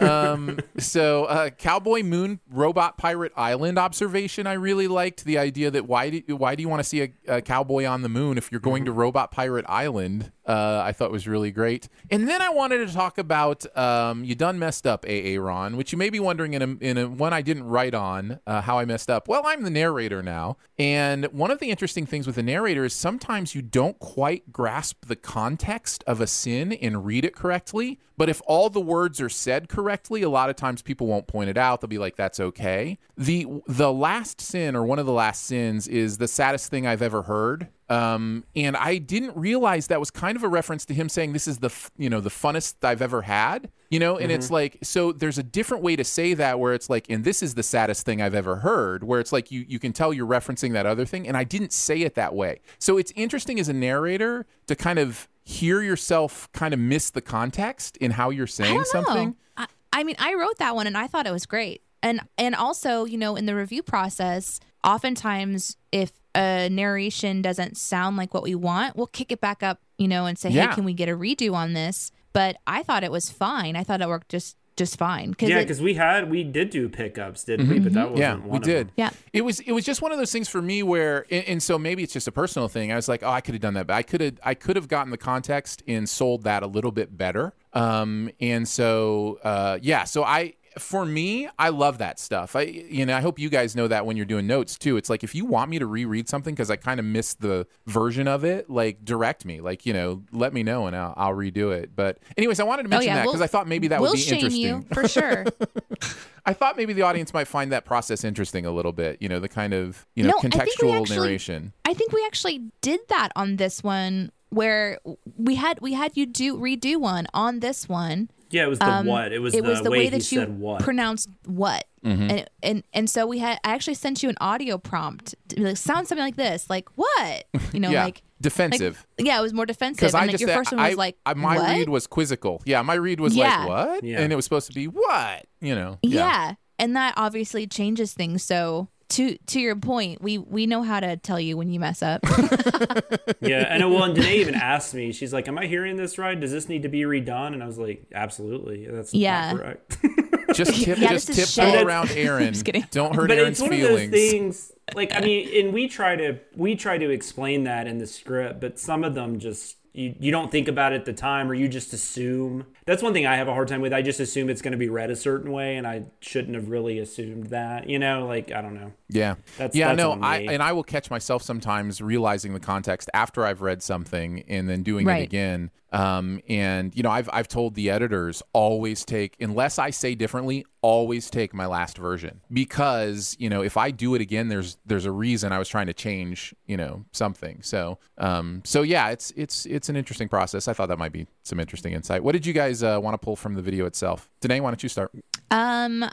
[0.00, 4.46] Um, so, uh, Cowboy Moon Robot Pirate Island observation.
[4.46, 7.36] I really liked the idea that why do why do you want to see a,
[7.36, 10.32] a cowboy on the moon if you're going to Robot Pirate Island?
[10.46, 11.88] Uh, I thought was really great.
[12.10, 15.92] And then I wanted to talk about um, you done messed up, AA Ron, which
[15.92, 18.78] you may be wondering in a, in a one I didn't write on uh, how
[18.78, 19.26] I messed up.
[19.28, 22.94] Well, I'm the narrator now, and one of the interesting things with the narrator is
[22.94, 27.98] sometimes you don't quite grasp the context of a sin and read it correctly.
[28.16, 31.50] But if all the words are said correctly, a lot of times people won't point
[31.50, 31.80] it out.
[31.80, 35.88] They'll be like, "That's okay." the The last sin, or one of the last sins,
[35.88, 37.68] is the saddest thing I've ever heard.
[37.88, 41.46] Um, and I didn't realize that was kind of a reference to him saying this
[41.46, 43.70] is the f- you know the funnest I've ever had.
[43.90, 46.90] You know, and it's like so there's a different way to say that where it's
[46.90, 49.78] like, and this is the saddest thing I've ever heard, where it's like you you
[49.78, 52.60] can tell you're referencing that other thing, and I didn't say it that way.
[52.80, 57.20] So it's interesting as a narrator to kind of hear yourself kind of miss the
[57.20, 59.36] context in how you're saying something.
[59.56, 61.82] I, I mean, I wrote that one and I thought it was great.
[62.02, 68.16] And and also, you know, in the review process, oftentimes if a narration doesn't sound
[68.16, 70.68] like what we want, we'll kick it back up, you know, and say, Yeah.
[70.68, 73.76] "Hey, can we get a redo on this?" But I thought it was fine.
[73.76, 75.32] I thought it worked just just fine.
[75.32, 77.78] Cause Yeah, because we had we did do pickups, didn't we?
[77.78, 78.88] But that wasn't yeah, one we of did.
[78.88, 78.92] them.
[78.96, 79.10] Yeah.
[79.32, 81.78] It was it was just one of those things for me where, and, and so
[81.78, 82.92] maybe it's just a personal thing.
[82.92, 84.76] I was like, oh, I could have done that, but I could have I could
[84.76, 87.54] have gotten the context and sold that a little bit better.
[87.72, 92.54] Um, and so uh, yeah, so I for me, I love that stuff.
[92.56, 94.96] I you know I hope you guys know that when you're doing notes too.
[94.96, 97.66] It's like if you want me to reread something because I kind of missed the
[97.86, 101.34] version of it, like direct me, like you know, let me know and I'll, I'll
[101.34, 101.96] redo it.
[101.96, 104.00] But anyways, I wanted to Oh mention yeah, that we'll- because I thought maybe that
[104.00, 104.62] we'll would be shame interesting.
[104.62, 105.44] you for sure.
[106.46, 109.20] I thought maybe the audience might find that process interesting a little bit.
[109.20, 111.72] You know, the kind of you know No, I contextual actually- narration.
[111.84, 114.98] I think we actually did that on this one where
[115.36, 118.30] we had we had you do redo one on this one.
[118.50, 119.32] Yeah, it was the what.
[119.32, 120.80] It was Um, it the, was the way, way, he that you said what.
[120.82, 121.84] pronounced what.
[122.04, 122.30] Mm-hmm.
[122.30, 125.76] And, and and so we had I actually sent you an audio prompt to like
[125.76, 129.04] sound something like this like what you know yeah, like defensive.
[129.18, 130.94] like, yeah it was more defensive Because and I like just your first one was
[130.96, 131.68] like I, my what?
[131.70, 132.62] read was quizzical.
[132.64, 133.64] Yeah, my read was Yeah.
[133.64, 134.20] like what, Yeah.
[134.20, 135.46] and it was supposed to be what.
[135.60, 135.98] You know.
[136.02, 136.54] yeah.
[136.78, 141.16] and that obviously changes things so to to your point we we know how to
[141.16, 142.20] tell you when you mess up
[143.40, 145.12] yeah, and well, and Danae even asked me.
[145.12, 146.38] She's like, "Am I hearing this right?
[146.38, 149.52] Does this need to be redone?" And I was like, "Absolutely, that's Yeah.
[149.52, 149.98] not correct."
[150.54, 151.86] Just tip, Yeah, just this is tiptoe shit.
[151.86, 152.52] around Aaron.
[152.52, 152.84] Just kidding.
[152.90, 154.04] Don't hurt but Aaron's it's one feelings.
[154.06, 154.72] of those things.
[154.94, 158.60] Like, I mean, and we try to we try to explain that in the script,
[158.60, 161.54] but some of them just you, you don't think about it at the time, or
[161.54, 162.66] you just assume.
[162.84, 163.92] That's one thing I have a hard time with.
[163.92, 166.68] I just assume it's going to be read a certain way, and I shouldn't have
[166.68, 167.88] really assumed that.
[167.88, 168.92] You know, like I don't know.
[169.08, 169.36] Yeah.
[169.56, 173.44] That's- yeah, that's no, I and I will catch myself sometimes realizing the context after
[173.46, 175.70] I've read something and then doing it again.
[175.92, 180.66] Um, and you know, I've I've told the editors always take unless I say differently,
[180.82, 185.04] always take my last version because you know if I do it again, there's there's
[185.04, 187.62] a reason I was trying to change you know something.
[187.62, 190.68] So um, so yeah, it's it's it's an interesting process.
[190.68, 192.22] I thought that might be some interesting insight.
[192.22, 194.28] What did you guys uh, want to pull from the video itself?
[194.40, 195.12] Danae, why don't you start?
[195.50, 196.10] Um,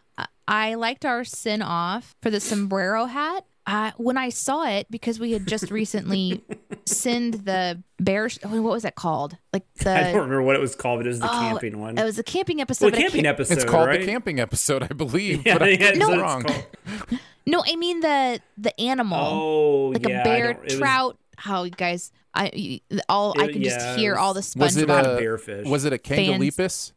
[0.47, 3.45] I liked our sin off for the sombrero hat.
[3.65, 6.43] Uh, when I saw it, because we had just recently
[6.85, 8.27] sinned the bear.
[8.43, 9.37] What was that called?
[9.53, 9.91] Like the.
[9.91, 11.97] I don't remember what it was called, but it was the oh, camping one.
[11.97, 12.87] It was a camping episode.
[12.87, 13.53] well, but camping can't- episode.
[13.53, 14.01] It's called right?
[14.01, 15.43] the camping episode, I believe.
[15.45, 17.19] Yeah, but I yeah, think that's it's what it's wrong.
[17.45, 21.17] No, I mean the the animal, Oh, like yeah, a I bear, don't- was- trout.
[21.37, 22.11] How you guys?
[22.33, 25.05] I you- all I can yeah, just it hear all the was- Was it SpongeBob.
[25.05, 25.67] a a bear fish.
[25.67, 26.91] Was it a kangalepus?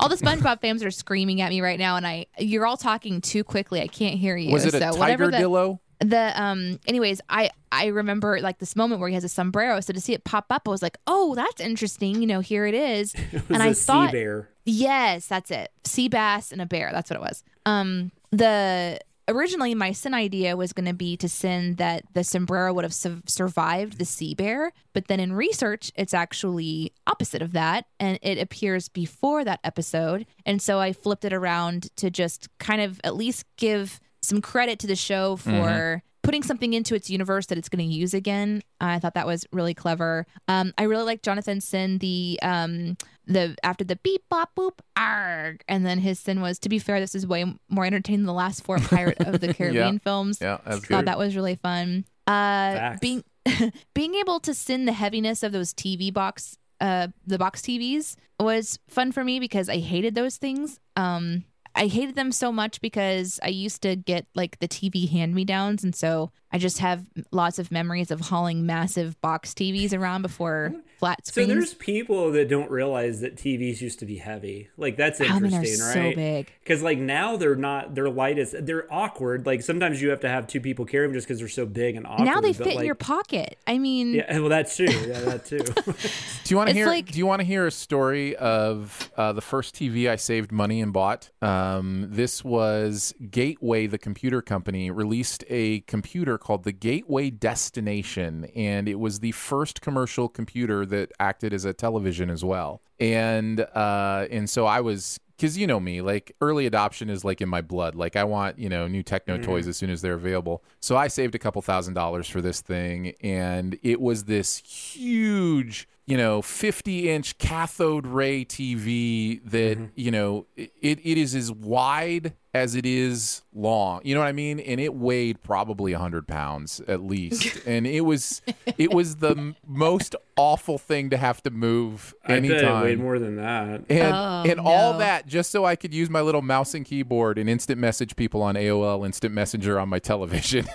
[0.00, 3.20] all the SpongeBob fans are screaming at me right now, and I you're all talking
[3.20, 3.80] too quickly.
[3.80, 4.52] I can't hear you.
[4.52, 5.78] Was it a so whatever tiger the, dillo?
[6.00, 9.92] The um anyways i i remember like this moment where he has a sombrero so
[9.92, 12.74] to see it pop up i was like oh that's interesting you know here it
[12.74, 13.14] is.
[13.32, 14.48] It was and a i sea thought bear.
[14.64, 15.70] yes that's it.
[15.84, 17.42] Sea bass and a bear that's what it was.
[17.66, 22.72] Um the originally my sin idea was going to be to sin that the sombrero
[22.72, 27.52] would have su- survived the sea bear but then in research it's actually opposite of
[27.52, 32.48] that and it appears before that episode and so i flipped it around to just
[32.58, 37.08] kind of at least give some credit to the show for putting something into its
[37.08, 38.62] universe that it's going to use again.
[38.80, 40.26] I thought that was really clever.
[40.46, 45.64] Um, I really like Jonathan Sin the um the after the beep bop boop arg,
[45.68, 48.32] and then his sin was to be fair, this is way more entertaining than the
[48.34, 50.38] last four Pirate of the Caribbean films.
[50.40, 52.04] Yeah, that's Thought that was really fun.
[52.26, 53.00] Uh, Facts.
[53.00, 53.24] being
[53.94, 58.78] being able to sin the heaviness of those TV box uh the box TVs was
[58.88, 60.78] fun for me because I hated those things.
[60.94, 61.44] Um
[61.78, 65.44] I hated them so much because I used to get like the TV hand me
[65.44, 65.84] downs.
[65.84, 70.74] And so I just have lots of memories of hauling massive box TVs around before
[70.98, 74.68] flat So there's people that don't realize that TVs used to be heavy.
[74.76, 76.52] Like that's I mean, interesting, they're so big.
[76.62, 77.94] Because like now they're not.
[77.94, 79.46] They're light as they're awkward.
[79.46, 81.96] Like sometimes you have to have two people carry them just because they're so big
[81.96, 82.24] and awkward.
[82.24, 83.58] now they but, fit in your pocket.
[83.66, 84.86] I mean, Yeah, well that's true.
[84.86, 85.58] Yeah, that too.
[86.44, 86.86] Do you want to hear?
[86.86, 90.52] like- do you want to hear a story of uh, the first TV I saved
[90.52, 91.30] money and bought?
[91.40, 98.88] Um, this was Gateway, the computer company, released a computer called the Gateway Destination, and
[98.88, 102.80] it was the first commercial computer that acted as a television as well.
[103.00, 107.40] And uh, and so I was because you know me, like early adoption is like
[107.40, 107.94] in my blood.
[107.94, 110.62] Like I want you know new techno toys as soon as they're available.
[110.80, 115.88] So I saved a couple thousand dollars for this thing, and it was this huge,
[116.08, 122.32] you know, 50 inch cathode ray TV that you know it, it is as wide
[122.54, 124.00] as it is long.
[124.04, 124.58] You know what I mean?
[124.58, 128.40] And it weighed probably 100 pounds at least, and it was
[128.78, 133.18] it was the most awful thing to have to move I bet it weighed more
[133.18, 133.84] than that.
[133.90, 137.36] And Oh, and all that just so I could use my little mouse and keyboard
[137.36, 140.66] and instant message people on AOL Instant Messenger on my television.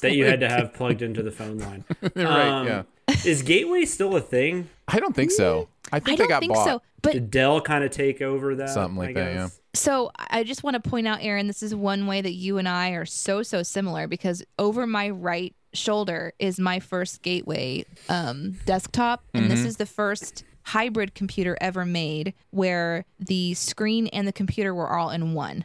[0.00, 1.84] That you had to have plugged into the phone line.
[2.16, 2.48] right?
[2.48, 2.82] Um, yeah.
[3.24, 4.68] Is Gateway still a thing?
[4.88, 5.68] I don't think so.
[5.92, 6.64] I think I they don't got think bought.
[6.64, 6.82] so.
[7.02, 8.70] But Did Dell kind of take over that?
[8.70, 9.60] Something like I that, guess?
[9.74, 12.68] So I just want to point out, Aaron, this is one way that you and
[12.68, 18.52] I are so so similar because over my right shoulder is my first gateway um,
[18.66, 24.32] desktop, and this is the first hybrid computer ever made where the screen and the
[24.32, 25.64] computer were all in one.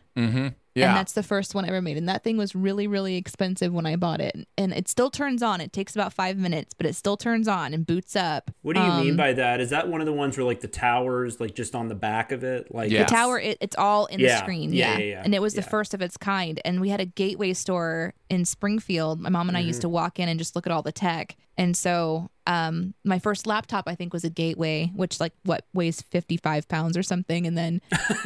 [0.78, 0.90] Yeah.
[0.90, 1.98] And that's the first one I ever made.
[1.98, 4.48] And that thing was really, really expensive when I bought it.
[4.58, 5.60] And it still turns on.
[5.62, 8.52] It takes about five minutes, but it still turns on and boots up.
[8.62, 9.60] What do you mean Um, by that?
[9.60, 12.32] Is that one of the ones where like the towers, like just on the back
[12.32, 13.04] of it, like Yeah.
[13.04, 14.72] The tower, it, it's all in the screen.
[14.74, 14.98] Yeah, Yeah.
[15.00, 15.22] yeah, yeah.
[15.26, 16.62] And it was the first of its kind.
[16.64, 19.20] And we had a gateway store in Springfield.
[19.20, 19.82] My mom and I used Mm-hmm.
[19.82, 21.36] to walk in and just look at all the tech.
[21.60, 26.02] And so um, my first laptop, I think, was a gateway, which like what weighs
[26.04, 27.48] 55 pounds or something.
[27.48, 27.82] And then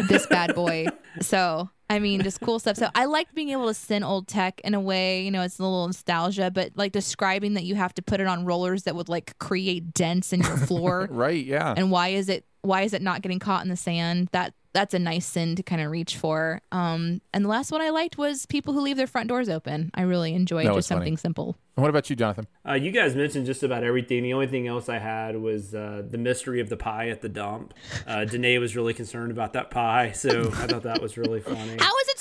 [0.10, 0.88] this bad boy.
[1.20, 2.78] So, I mean, just cool stuff.
[2.78, 5.60] So I like being able to send old tech in a way, you know, it's
[5.60, 8.96] a little nostalgia, but like describing that you have to put it on rollers that
[8.96, 11.44] would like create dents in your floor right.
[11.44, 11.74] Yeah.
[11.76, 14.94] and why is it why is it not getting caught in the sand that that's
[14.94, 18.18] a nice sin to kind of reach for um and the last one i liked
[18.18, 21.14] was people who leave their front doors open i really enjoyed That was just something
[21.14, 21.18] funny.
[21.18, 22.48] simple what about you, Jonathan?
[22.68, 24.24] Uh, you guys mentioned just about everything.
[24.24, 27.30] The only thing else I had was uh, the mystery of the pie at the
[27.30, 27.74] dump.
[28.06, 31.78] Uh, Danae was really concerned about that pie, so I thought that was really funny.
[31.80, 32.21] how is it so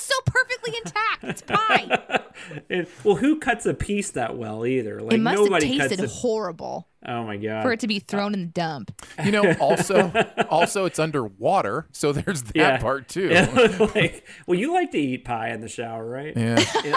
[1.23, 1.99] it's pie
[2.69, 4.99] And, well, who cuts a piece that well either?
[4.99, 6.11] Like it must nobody have tasted cuts.
[6.13, 7.61] A, horrible oh my god!
[7.61, 8.91] for it to be thrown in the dump
[9.23, 10.11] You know, also,
[10.49, 12.77] also it's underwater, so there's that Yeah.
[12.77, 13.29] part too.
[13.95, 16.35] Like, well, you like to eat pie in the shower, right?
[16.35, 16.55] Yeah,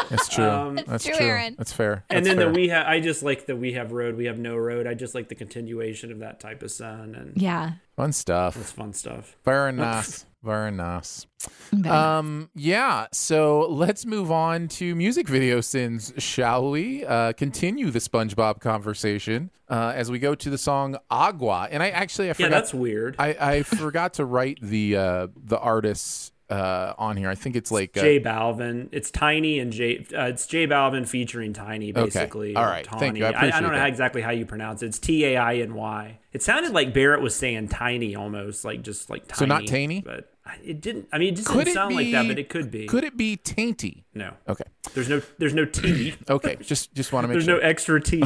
[0.09, 0.45] that's true.
[0.49, 1.27] Um, that's true, true.
[1.27, 1.55] Aaron.
[1.59, 2.05] That's fair.
[2.09, 2.47] And then fair.
[2.47, 2.87] the we have.
[2.87, 4.87] I just like the we have road, we have no road.
[4.87, 8.57] I just like the continuation of that type of sun, and yeah fun stuff.
[8.57, 9.37] it's fun stuff.
[9.45, 10.25] Fair nice.
[10.45, 11.27] Very nice.
[11.87, 13.07] Um, yeah.
[13.13, 17.05] So let's move on to music video sins, shall we?
[17.05, 21.89] Uh, continue the SpongeBob conversation uh, as we go to the song "Agua." And I
[21.91, 22.51] actually I Yeah, forgot.
[22.51, 23.17] that's weird.
[23.19, 27.29] I, I forgot to write the uh, the artists uh, on here.
[27.31, 28.89] I think it's like uh, J Balvin.
[28.93, 30.07] It's Tiny and Jay.
[30.17, 32.55] Uh, it's J Balvin featuring Tiny, basically.
[32.55, 32.85] All or right.
[32.85, 33.01] Tawny.
[33.01, 33.25] Thank you.
[33.25, 34.87] I I, appreciate don't know how, exactly how you pronounce it.
[34.87, 36.19] It's T A I N Y.
[36.33, 39.39] It sounded like Barrett was saying Tiny almost, like just like Tiny.
[39.39, 40.01] So not Tiny?
[40.01, 40.31] but
[40.63, 41.09] it didn't.
[41.13, 41.95] I mean, it just Could didn't sound be?
[41.97, 42.87] like that, but it could be.
[42.87, 44.05] Could it be tainty?
[44.15, 44.35] no.
[44.49, 44.65] Okay.
[44.93, 45.23] There's no.
[45.39, 46.15] There's no T.
[46.29, 46.57] Okay.
[46.61, 47.57] just just want to make There's sure.
[47.57, 48.23] no extra T.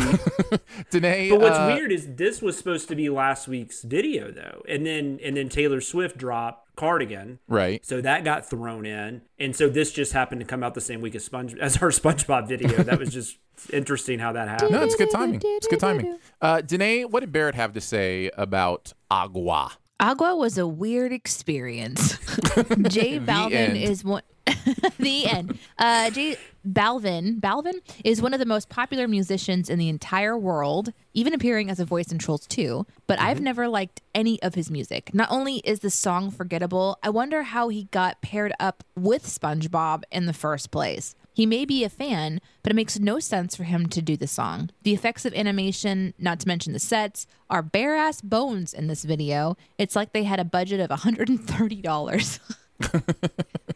[0.91, 4.63] Danae, But what's uh, weird is this was supposed to be last week's video though,
[4.69, 7.85] and then and then Taylor Swift dropped Cardigan, Right.
[7.85, 11.01] so that got thrown in, and so this just happened to come out the same
[11.01, 12.83] week as Sponge as our SpongeBob video.
[12.85, 13.37] that was just
[13.73, 14.71] interesting how that happened.
[14.71, 15.41] No, it's good timing.
[15.45, 16.19] It's good timing.
[16.41, 19.73] Uh, Danae, what did Barrett have to say about Agua?
[20.01, 22.13] Agua was a weird experience.
[22.89, 24.23] J Balvin is one.
[24.99, 25.59] the end.
[25.79, 26.37] Uh, J
[26.67, 31.71] Balvin Balvin is one of the most popular musicians in the entire world, even appearing
[31.71, 32.87] as a voice in Trolls 2.
[33.07, 35.15] But I've never liked any of his music.
[35.15, 40.03] Not only is the song forgettable, I wonder how he got paired up with SpongeBob
[40.11, 41.15] in the first place.
[41.33, 44.27] He may be a fan, but it makes no sense for him to do the
[44.27, 44.71] song.
[44.83, 49.05] The effects of animation, not to mention the sets, are bare ass bones in this
[49.05, 49.57] video.
[49.79, 52.41] It's like they had a budget of $130.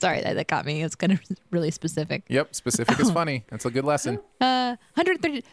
[0.01, 0.83] Sorry, that, that got me.
[0.83, 2.25] It's kind of really specific.
[2.29, 3.45] Yep, specific is funny.
[3.51, 4.19] That's a good lesson.
[4.41, 5.45] Uh, $131.24.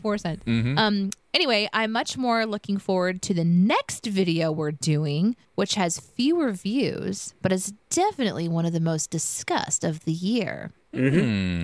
[0.00, 0.78] Mm-hmm.
[0.78, 5.98] Um, anyway, I'm much more looking forward to the next video we're doing, which has
[5.98, 10.72] fewer views, but is definitely one of the most discussed of the year.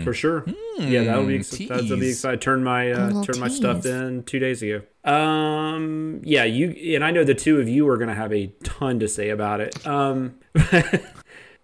[0.05, 0.45] For sure.
[0.78, 1.68] yeah, that'll be ex- tease.
[1.68, 2.39] that'll be exciting.
[2.39, 4.83] I turned my A uh, little turned my stuff in two days ago.
[5.05, 9.01] Um, yeah, you and I know the two of you are gonna have a ton
[9.01, 9.87] to say about it.
[9.87, 10.37] Um.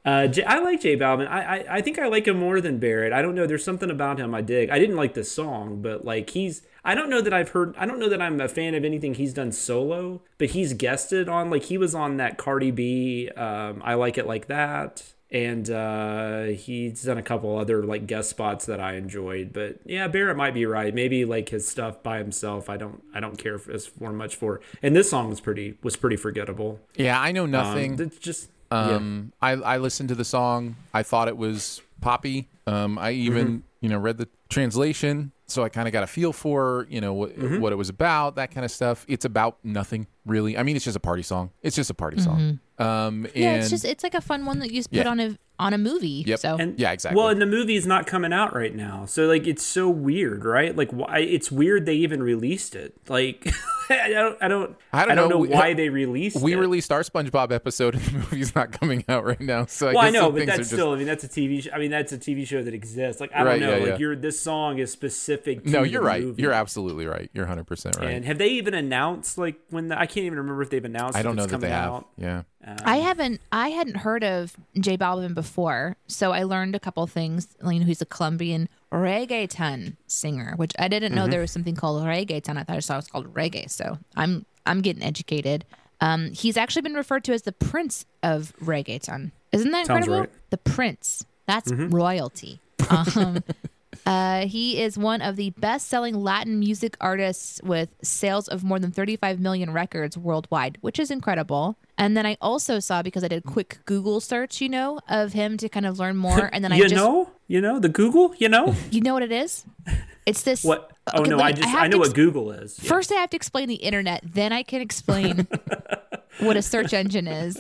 [0.05, 1.29] Uh, J- I like J Balvin.
[1.29, 3.13] I, I I think I like him more than Barrett.
[3.13, 3.47] I don't know.
[3.47, 4.71] There's something about him I dig.
[4.71, 6.63] I didn't like the song, but like he's.
[6.83, 7.75] I don't know that I've heard.
[7.77, 10.23] I don't know that I'm a fan of anything he's done solo.
[10.39, 11.51] But he's guested on.
[11.51, 13.29] Like he was on that Cardi B.
[13.37, 15.03] Um, I like it like that.
[15.31, 19.53] And uh, he's done a couple other like guest spots that I enjoyed.
[19.53, 20.95] But yeah, Barrett might be right.
[20.95, 22.71] Maybe like his stuff by himself.
[22.71, 23.03] I don't.
[23.15, 24.61] I don't care for, as for much for.
[24.83, 26.81] And this song was pretty was pretty forgettable.
[26.97, 28.01] Yeah, I know Um, nothing.
[28.01, 28.49] it's just.
[28.71, 30.77] Um, I I listened to the song.
[30.95, 32.49] I thought it was poppy.
[32.67, 33.57] Um, I even Mm-hmm.
[33.81, 37.13] you know read the translation, so I kind of got a feel for you know
[37.13, 37.61] what Mm-hmm.
[37.61, 39.05] what it was about, that kind of stuff.
[39.09, 40.57] It's about nothing really.
[40.57, 41.51] I mean, it's just a party song.
[41.63, 42.61] It's just a party song.
[42.79, 45.09] Um, and Yeah, it's just it's like a fun one that you just put Yeah.
[45.09, 46.23] on a on a movie.
[46.25, 46.39] Yep.
[46.39, 47.19] So And, Yeah, exactly.
[47.19, 50.77] Well, and the movie's not coming out right now, so like it's so weird, right?
[50.77, 51.19] Like, why?
[51.19, 52.95] It's weird they even released it.
[53.09, 53.49] Like,
[53.91, 54.39] I don't.
[54.41, 54.77] I don't.
[54.93, 55.29] I don't know.
[55.29, 56.37] know We- why they released.
[56.37, 56.43] It.
[56.43, 56.57] We it.
[56.59, 59.67] released our SpongeBob episode, and the movie's not coming out right now.
[59.67, 60.93] So I Well, I know, but things are that's just- still.
[60.93, 61.63] I mean, that's a TV.
[61.63, 63.21] Sh- I mean, that's a TV show that exists.
[63.21, 63.77] Like I Right, don't know.
[63.79, 63.99] yeah, like yeah.
[63.99, 65.65] your this song is specific.
[65.65, 66.23] to No, you're right.
[66.23, 66.41] movie.
[66.43, 67.31] You're absolutely right.
[67.33, 68.11] You're 100 percent right.
[68.11, 71.19] And have they even announced like when the, I can't even remember if they've announced.
[71.19, 71.91] I don't know it's that they have.
[71.91, 72.09] out.
[72.17, 72.43] Yeah.
[72.85, 77.49] I haven't I hadn't heard of J Balvin before, so I learned a couple things.
[77.65, 82.03] You know, he's a Colombian reggaeton singer, which I didn't know there was something called
[82.05, 82.57] reggaeton.
[82.57, 83.71] I thought I saw it was called reggae.
[83.71, 85.65] So I'm I'm getting educated.
[86.01, 89.33] Um, he's actually been referred to as the prince of reggaeton.
[89.53, 90.21] Isn't that Sounds incredible?
[90.21, 90.51] right.
[90.51, 91.25] The prince.
[91.47, 92.61] That's royalty.
[92.91, 93.43] Um,
[94.07, 98.91] uh, he is one of the best-selling Latin music artists with sales of more than
[98.91, 101.77] 35 million records worldwide, which is incredible.
[101.97, 105.33] And then I also saw because I did a quick Google search, you know, of
[105.33, 106.49] him to kind of learn more.
[106.53, 108.35] And then I you just, know, you know the Google.
[108.39, 109.65] You know you know what it is?
[110.27, 110.63] It's this.
[110.65, 110.93] what?
[111.13, 112.79] Oh Okay, no, let I just have I, know to what Google is.
[112.83, 112.89] Yeah.
[112.89, 114.23] First, I have to explain the internet.
[114.25, 115.47] Then I can explain
[116.41, 117.57] what a search engine is.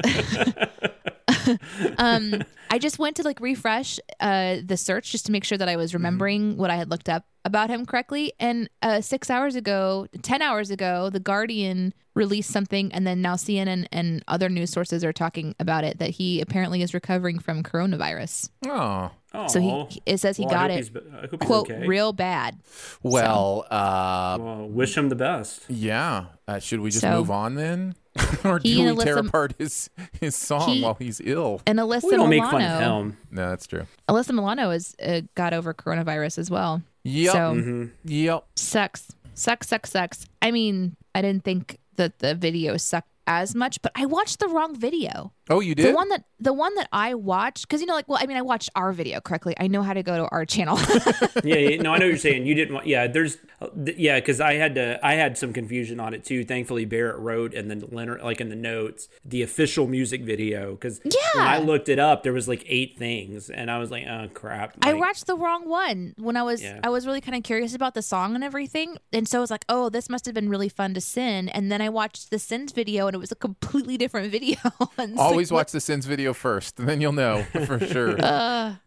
[1.98, 5.68] um, I just went to like refresh uh, the search just to make sure that
[5.68, 8.32] I was remembering what I had looked up about him correctly.
[8.38, 13.36] And uh, six hours ago, 10 hours ago, The Guardian released something, and then now
[13.36, 17.62] CNN and other news sources are talking about it that he apparently is recovering from
[17.62, 18.50] coronavirus.
[18.66, 19.10] Oh.
[19.48, 19.86] So Aw.
[19.86, 21.86] he, it says he Well, I got hope it, he's I hope he's quote, okay.
[21.86, 22.58] real bad.
[23.02, 25.62] Well, uh, Well, wish him the best.
[25.68, 26.26] yeah.
[26.48, 27.94] Uh, should we just So- move on then,
[28.44, 29.90] or He do we tear apart his
[30.20, 31.60] his song He- while he's ill?
[31.66, 32.28] And Alyssa We don't Milano.
[32.28, 33.16] make fun of him.
[33.30, 33.86] No, that's true.
[34.08, 36.82] Alyssa Milano has uh, got over coronavirus as well.
[37.04, 37.32] Yep.
[37.32, 37.84] So Mm-hmm.
[38.04, 38.44] Yep.
[38.56, 40.26] sucks, sucks, sucks, sucks.
[40.42, 44.48] I mean, I didn't think that the video sucked as much, but I watched the
[44.48, 45.32] wrong video.
[45.50, 45.94] Oh, you did The did?
[45.94, 48.42] one that the one that I watched, because you know, like, well, I mean, I
[48.42, 49.54] watched our video correctly.
[49.58, 50.78] I know how to go to our channel.
[51.44, 52.46] yeah, yeah, no, I know what you're saying.
[52.46, 53.08] You didn't want, yeah.
[53.08, 56.44] There's, uh, yeah, because I had to, I had some confusion on it too.
[56.44, 60.72] Thankfully, Barrett wrote and then Leonard, like in the notes, the official music video.
[60.72, 61.42] Because when Yeah.
[61.44, 64.76] I looked it up, there was like eight things, and I was like, oh crap.
[64.82, 66.78] I watched the wrong one when I was Yeah.
[66.84, 69.50] I was really kind of curious about the song and everything, and so I was
[69.50, 71.48] like, oh, this must have been really fun to sin.
[71.48, 74.58] And then I watched the sins video, and it was a completely different video.
[74.96, 78.16] And it's Always watch the Sins video first, and then you'll know for sure.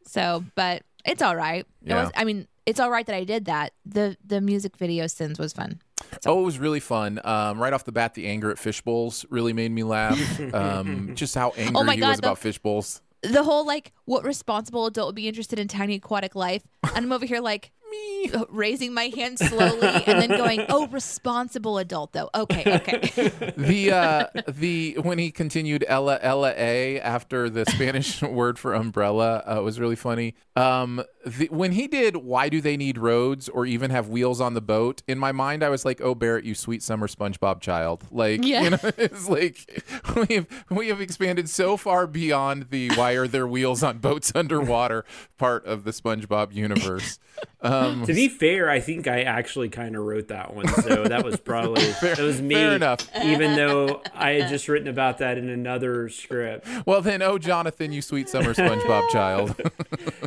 [0.06, 1.66] So, but it's all right.
[1.86, 3.72] It was, I mean, it's all right that I did that.
[3.86, 5.82] The the music video sins was fun.
[6.26, 7.22] Oh, it was really fun.
[7.24, 10.20] Um, right off the bat, the anger at fish bowls really made me laugh.
[10.54, 13.02] Um, just how angry Oh he God, was the- about fish bowls.
[13.24, 16.64] The whole like, what responsible adult would be interested in tiny aquatic life?
[16.84, 21.78] And I'm over here like me raising my hand slowly and then going, oh, responsible
[21.78, 22.30] adult though.
[22.34, 23.32] Okay, okay.
[23.58, 29.44] the uh the when he continued ella ella a after the spanish word for umbrella
[29.46, 33.66] uh, was really funny um the, when he did why do they need roads or
[33.66, 36.56] even have wheels on the boat in my mind i was like oh barrett you
[36.56, 38.64] sweet summer spongebob child like Yeah.
[38.64, 39.84] you know it's like
[40.16, 44.32] we have we have expanded so far beyond the why are there wheels on boats
[44.36, 45.06] underwater
[45.38, 47.20] part of the spongebob universe
[47.64, 51.24] um To be fair, I think I actually kind of wrote that one, so that
[51.24, 52.56] was probably fair, it was me.
[52.56, 53.08] fair enough.
[53.24, 56.68] Even though I had just written about that in another script.
[56.86, 59.56] well then oh jonathan you sweet summer spongebob child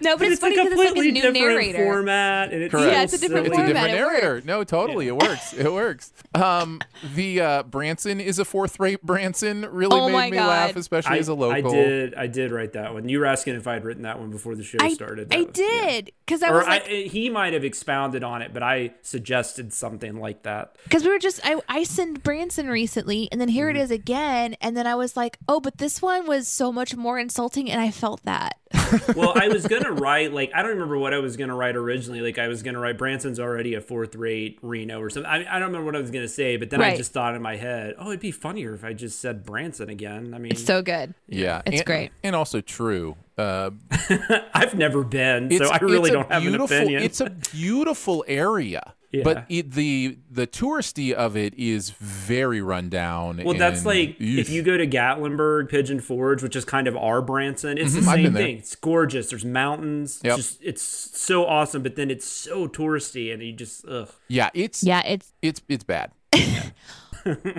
[0.03, 1.85] No, but it's, It's, funny a because it's like a completely new different narrator.
[1.85, 2.93] format, and it's Correct.
[2.93, 4.43] Yeah, it's a different it's a different It narrator.
[4.45, 5.53] No, totally, it works.
[5.55, 6.13] It works.
[6.35, 6.81] Um,
[7.15, 10.49] the uh, Branson is a fourth rate Branson really Oh made me God.
[10.49, 11.71] laugh, especially I, as a local.
[11.71, 12.15] I did.
[12.15, 13.09] I did write that one.
[13.09, 15.31] You were asking if I had written that one before the show I, started.
[15.31, 18.43] That I was- did because I Or was like, I, he might have expounded on
[18.43, 20.77] it, but I suggested something like that.
[20.85, 23.77] because we were just I I sent Branson recently, and then here Mm-hmm.
[23.77, 26.95] it is again, and then I was like, oh, but this one was so much
[26.97, 28.59] more insulting, and I felt that.
[29.17, 32.21] Well, I was gonna write like I don't remember what I was gonna write originally.
[32.21, 35.31] Like I was gonna write Branson's already a fourth rate Reno or something.
[35.31, 37.43] I, I don't remember what I was gonna say, but then I just thought in
[37.43, 40.33] my head, oh, it'd be funnier if I just said Branson again.
[40.35, 41.15] I mean, So good.
[41.29, 42.13] Yeah, It's and, great.
[42.23, 43.17] and also true.
[43.37, 43.71] Uh,
[44.55, 47.03] I've never been, so I really don't have an opinion.
[47.03, 49.23] It's a beautiful area, Yeah.
[49.25, 53.43] but it, the the touristy of it is very rundown.
[53.45, 56.97] Well, that's and- like if you go to Gatlinburg, Pigeon Forge, which is kind of
[56.97, 58.07] our Branson, it's the Mhm.
[58.09, 58.43] I've same been there.
[58.45, 58.59] thing.
[58.59, 59.31] It's gorgeous.
[59.31, 60.21] There's mountains.
[60.23, 60.39] Yep.
[60.39, 60.83] It's just it's
[61.21, 64.11] so awesome, but then it's so touristy, and you just ugh.
[64.29, 66.13] yeah, it's Yeah, it's it's it's bad.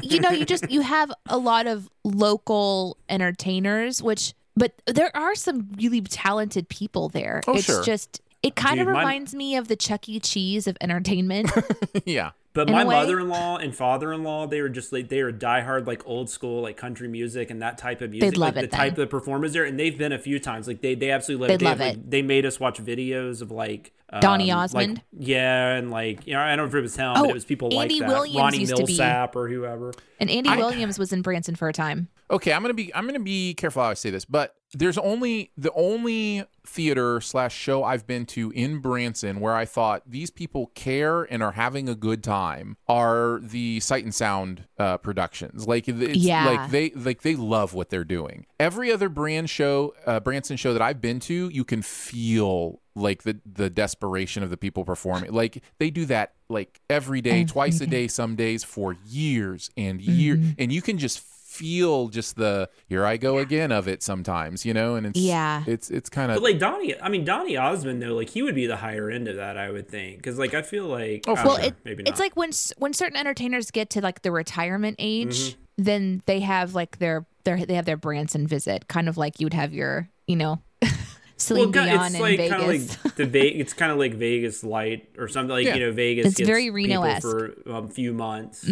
[0.01, 5.35] you know you just you have a lot of local entertainers, which but there are
[5.35, 7.41] some really talented people there.
[7.47, 7.83] Oh, it's sure.
[7.83, 10.19] just it kind Dude, of reminds me of the Chuck E.
[10.19, 11.51] Cheese of entertainment.
[12.05, 16.01] yeah, But in my mother-in-law and father-in-law, they were just like they were diehard like
[16.07, 18.31] old school like country music and that type of music.
[18.31, 20.67] They'd love like it the type of performers there, and they've been a few times.
[20.67, 22.09] Like they they absolutely They'd they have, love like, it.
[22.09, 25.01] They made us watch videos of like um, Donny like- Osmond?
[25.11, 27.33] yeah, and like you know I don't know if it was him, Oh, but it
[27.33, 28.15] was people Andy like that.
[28.15, 29.01] Williams Ronnie used to be-
[29.35, 29.91] or whoever.
[30.21, 32.07] And Andy I- Williams was in Branson for a time.
[32.31, 35.51] Okay, I'm gonna be I'm gonna be careful how I say this, but there's only
[35.57, 40.71] the only theater slash show I've been to in Branson where I thought these people
[40.75, 45.67] care and are having a good time are the Sight and Sound uh, productions.
[45.67, 46.45] Like it's Yeah.
[46.45, 48.45] like they like they love what they're doing.
[48.59, 53.23] Every other brand show, uh, Branson show that I've been to, you can feel like
[53.23, 55.31] the the desperation of the people performing.
[55.31, 60.01] Like they do that like every day, twice a day, some days for years and
[60.01, 60.51] years, Mm-hmm.
[60.59, 61.19] and you can just
[61.55, 65.63] feel just the here I go again of it sometimes, you know, and it's Yeah.
[65.67, 68.55] it's it's kind But of like Donny, I mean Donny Osmond though, like he would
[68.55, 71.33] be the higher end of that, I would think, because like I feel like Oh,
[71.33, 72.09] I for don't Well, know, it, maybe not.
[72.11, 75.83] it's like when when certain entertainers get to like the retirement age, Mm-hmm.
[75.83, 79.45] then they have like their their they have their Branson visit, kind of like you
[79.45, 80.61] would have your you know
[81.37, 83.05] Celine well, Dion it's in like kind of Vegas.
[83.05, 85.75] like the Ve- it's kind of like Vegas light or something like Yeah.
[85.75, 86.27] you know Vegas.
[86.27, 87.21] It's gets very Reno-esque.
[87.21, 88.65] for a um, few months.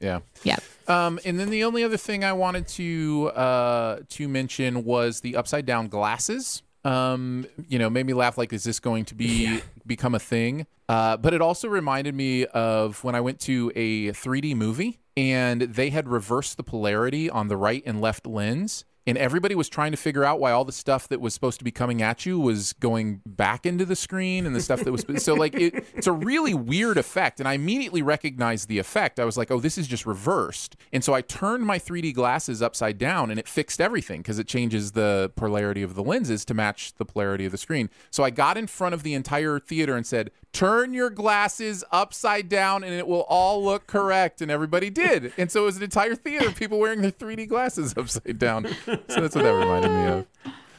[0.00, 0.18] yeah.
[0.42, 0.56] yeah.
[0.88, 5.36] Um, and then the only other thing I wanted to uh, to mention was the
[5.36, 6.62] upside down glasses.
[6.84, 8.36] Um, you know, made me laugh.
[8.36, 10.66] Like, is this going to be become a thing?
[10.88, 15.62] Uh, but it also reminded me of when I went to a 3D movie and
[15.62, 18.84] they had reversed the polarity on the right and left lens.
[19.06, 21.64] And everybody was trying to figure out why all the stuff that was supposed to
[21.64, 25.04] be coming at you was going back into the screen, and the stuff that was
[25.22, 27.40] so like it, it's a really weird effect.
[27.40, 29.18] And I immediately recognized the effect.
[29.18, 32.62] I was like, "Oh, this is just reversed." And so I turned my 3D glasses
[32.62, 36.54] upside down, and it fixed everything because it changes the polarity of the lenses to
[36.54, 37.90] match the polarity of the screen.
[38.10, 42.48] So I got in front of the entire theater and said, "Turn your glasses upside
[42.48, 45.32] down, and it will all look correct." And everybody did.
[45.38, 48.66] And so it was an entire theater of people wearing their 3D glasses upside down.
[48.86, 50.26] So that's what that reminded me of.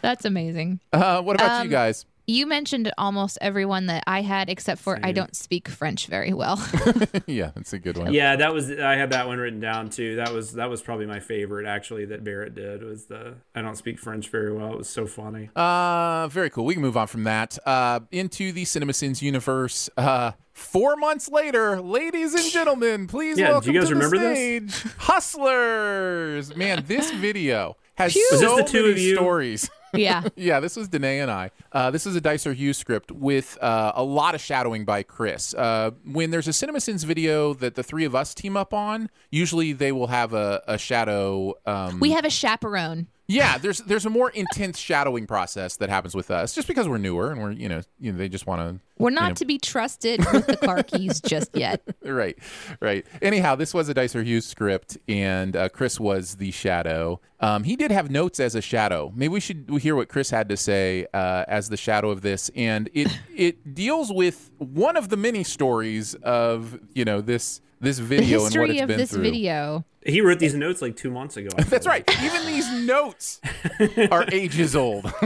[0.02, 0.80] That's amazing.
[0.92, 2.06] Uh, what about Um, you guys?
[2.26, 6.56] You mentioned almost everyone that I had, except for I don't speak French very well.
[7.28, 8.14] yeah, that's a good one.
[8.14, 10.16] Yeah, that was I had that one written down too.
[10.16, 13.76] That was that was probably my favorite actually that Barrett did was the I don't
[13.76, 14.72] speak French very well.
[14.72, 15.50] It was so funny.
[15.54, 16.64] Uh, very cool.
[16.64, 17.58] We can move on from that.
[17.66, 19.90] Uh, into the CinemaSins universe.
[19.98, 24.18] Uh, four months later, ladies and gentlemen, please Yeah, do welcome you guys to remember
[24.18, 24.24] the
[24.62, 24.76] this?
[24.76, 26.56] stage, Hustlers.
[26.56, 29.16] Man, this video has Was this so the two many of you?
[29.16, 29.70] stories.
[29.94, 30.24] Yeah.
[30.36, 31.52] yeah, this was Danae and I.
[31.72, 35.54] Uh, this is a Dicer Hughes script with uh, a lot of shadowing by Chris.
[35.54, 39.74] Uh, when there's a CinemaSins video that the three of us team up on, usually
[39.74, 41.54] they will have a, a shadow.
[41.66, 43.08] Um, We have a chaperone.
[43.34, 47.00] Yeah, there's there's a more intense shadowing process that happens with us, just because we're
[47.00, 49.36] newer and we're you know you know they just want to We're not know.
[49.36, 51.82] to be trusted with the car keys just yet.
[52.04, 52.38] right,
[52.80, 53.06] right.
[53.24, 57.20] Anyhow, this was a Dicer Hughes script, and uh, Chris was the shadow.
[57.40, 59.12] Um, he did have notes as a shadow.
[59.16, 62.52] Maybe we should hear what Chris had to say uh, as the shadow of this,
[62.56, 67.98] and it it deals with one of the many stories of you know this this
[67.98, 69.22] The video and what history it's of been this through.
[69.22, 69.86] video.
[70.06, 71.50] He wrote these notes like two months ago.
[71.68, 72.04] That's right.
[72.24, 73.40] Even these notes
[74.12, 75.12] are ages old.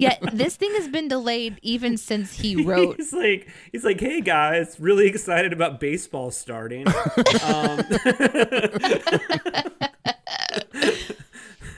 [0.00, 2.96] Yeah, this thing has been delayed even since he wrote.
[2.98, 6.86] He's like, he's like, hey guys, really excited about baseball starting.
[7.44, 7.82] um,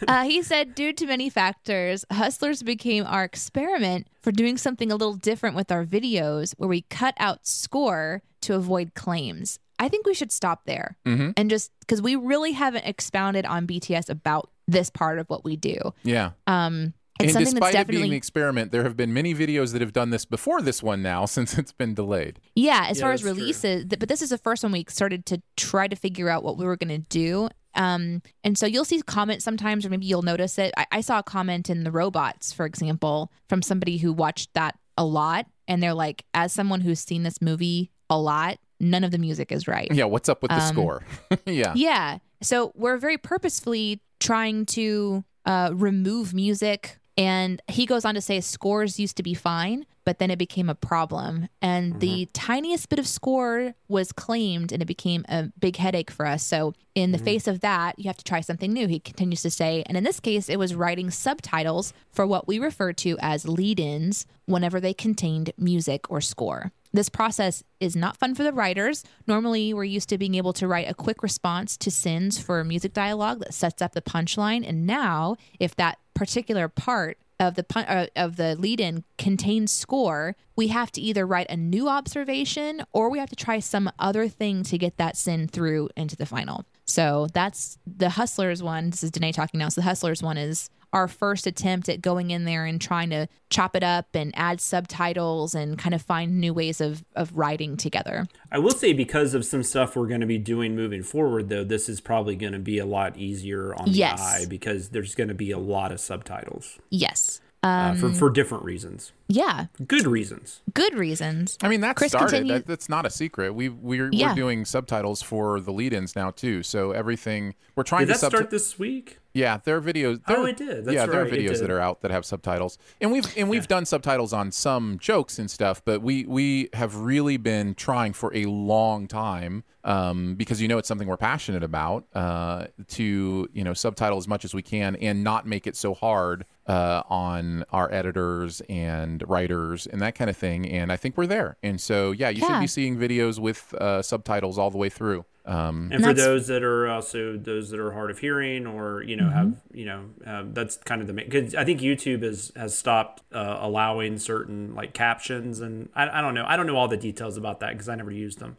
[0.08, 4.96] Uh, he said, due to many factors, Hustlers became our experiment for doing something a
[4.96, 9.58] little different with our videos where we cut out score to avoid claims.
[9.80, 11.30] I think we should stop there Mm-hmm.
[11.36, 15.56] and just because we really haven't expounded on BTS about this part of what we
[15.56, 15.76] do.
[16.04, 16.30] yeah.
[16.46, 19.34] Um, it's and something despite that's it being definitely an experiment, there have been many
[19.34, 22.40] videos that have done this before this one now, since it's been delayed.
[22.54, 25.26] Yeah, as Yeah, far as releases, th- but this is the first one we started
[25.26, 27.48] to try to figure out what we were going to do.
[27.74, 30.72] Um, and so you'll see comments sometimes, or maybe you'll notice it.
[30.78, 34.78] I, I saw a comment in the robots, for example, from somebody who watched that
[34.96, 39.10] a lot, and they're like, as someone who's seen this movie a lot, none of
[39.10, 39.88] the music is right.
[39.92, 41.02] Yeah, what's up with the Um, score?
[41.46, 41.72] yeah.
[41.76, 42.18] Yeah.
[42.42, 46.96] So we're very purposefully trying to uh, remove music.
[47.16, 50.70] And he goes on to say scores used to be fine, but then it became
[50.70, 51.48] a problem.
[51.60, 56.24] And the tiniest bit of score was claimed and it became a big headache for
[56.24, 56.42] us.
[56.42, 59.50] So, in the face of that, you have to try something new, he continues to
[59.50, 59.82] say.
[59.86, 63.78] And in this case, it was writing subtitles for what we refer to as lead
[63.80, 66.72] ins whenever they contained music or score.
[66.92, 69.04] This process is not fun for the writers.
[69.26, 72.92] Normally, we're used to being able to write a quick response to sins for music
[72.92, 74.68] dialogue that sets up the punchline.
[74.68, 80.36] And now, if that particular part of the pun- uh, of the lead-in contains score,
[80.56, 84.28] we have to either write a new observation or we have to try some other
[84.28, 86.66] thing to get that sin through into the final.
[86.84, 88.90] So that's the Hustlers one.
[88.90, 89.70] This is Danae talking now.
[89.70, 93.28] So the Hustlers one is our first attempt at going in there and trying to
[93.48, 97.76] chop it up and add subtitles and kind of find new ways of of writing
[97.76, 98.26] together.
[98.50, 101.64] I will say because of some stuff we're going to be doing moving forward though,
[101.64, 104.20] this is probably going to be a lot easier on the Yes.
[104.20, 107.40] eye because there's going to be a lot of subtitles Yes.
[107.62, 109.66] uh, for for different reasons, Yeah.
[109.86, 110.60] good reasons.
[110.74, 111.56] Good reasons.
[111.62, 112.30] I mean, that Chris, started.
[112.30, 112.54] continue.
[112.54, 113.54] That, that's not a secret.
[113.54, 114.30] We we're, Yeah.
[114.30, 116.62] we're doing subtitles for the lead-ins now too.
[116.64, 119.18] So everything we're trying Did to that subti- start this week?
[119.32, 120.24] Yeah, there are videos.
[120.26, 120.84] There, Oh, it did.
[120.84, 123.68] That's yeah, there are videos that are out that have subtitles, and we've and we've
[123.68, 125.82] done subtitles on some jokes and stuff.
[125.84, 130.78] But we we have really been trying for a long time um, because you know
[130.78, 134.96] it's something we're passionate about uh, to you know subtitle as much as we can
[134.96, 140.28] and not make it so hard uh, on our editors and writers and that kind
[140.28, 140.68] of thing.
[140.68, 141.56] And I think we're there.
[141.62, 145.24] And so yeah, you should be seeing videos with uh, subtitles all the way through.
[145.50, 149.16] Um, And for those that are also those that are hard of hearing or you
[149.16, 149.36] know Mm-hmm.
[149.36, 152.76] have you know um, that's kind of the main because I think YouTube has has
[152.78, 156.88] stopped uh, allowing certain like captions and I, I don't know I don't know all
[156.88, 158.56] the details about that because I never used them.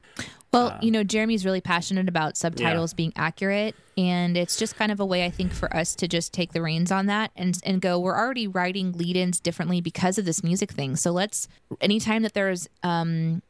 [0.53, 4.99] Well, you know, Jeremy's really passionate about subtitles being accurate, and it's just kind of
[4.99, 7.79] a way I think for us to just take the reins on that and and
[7.81, 7.97] go.
[7.97, 10.97] We're already writing lead-ins differently because of this music thing.
[10.97, 11.47] So let's
[11.79, 13.41] anytime that there's um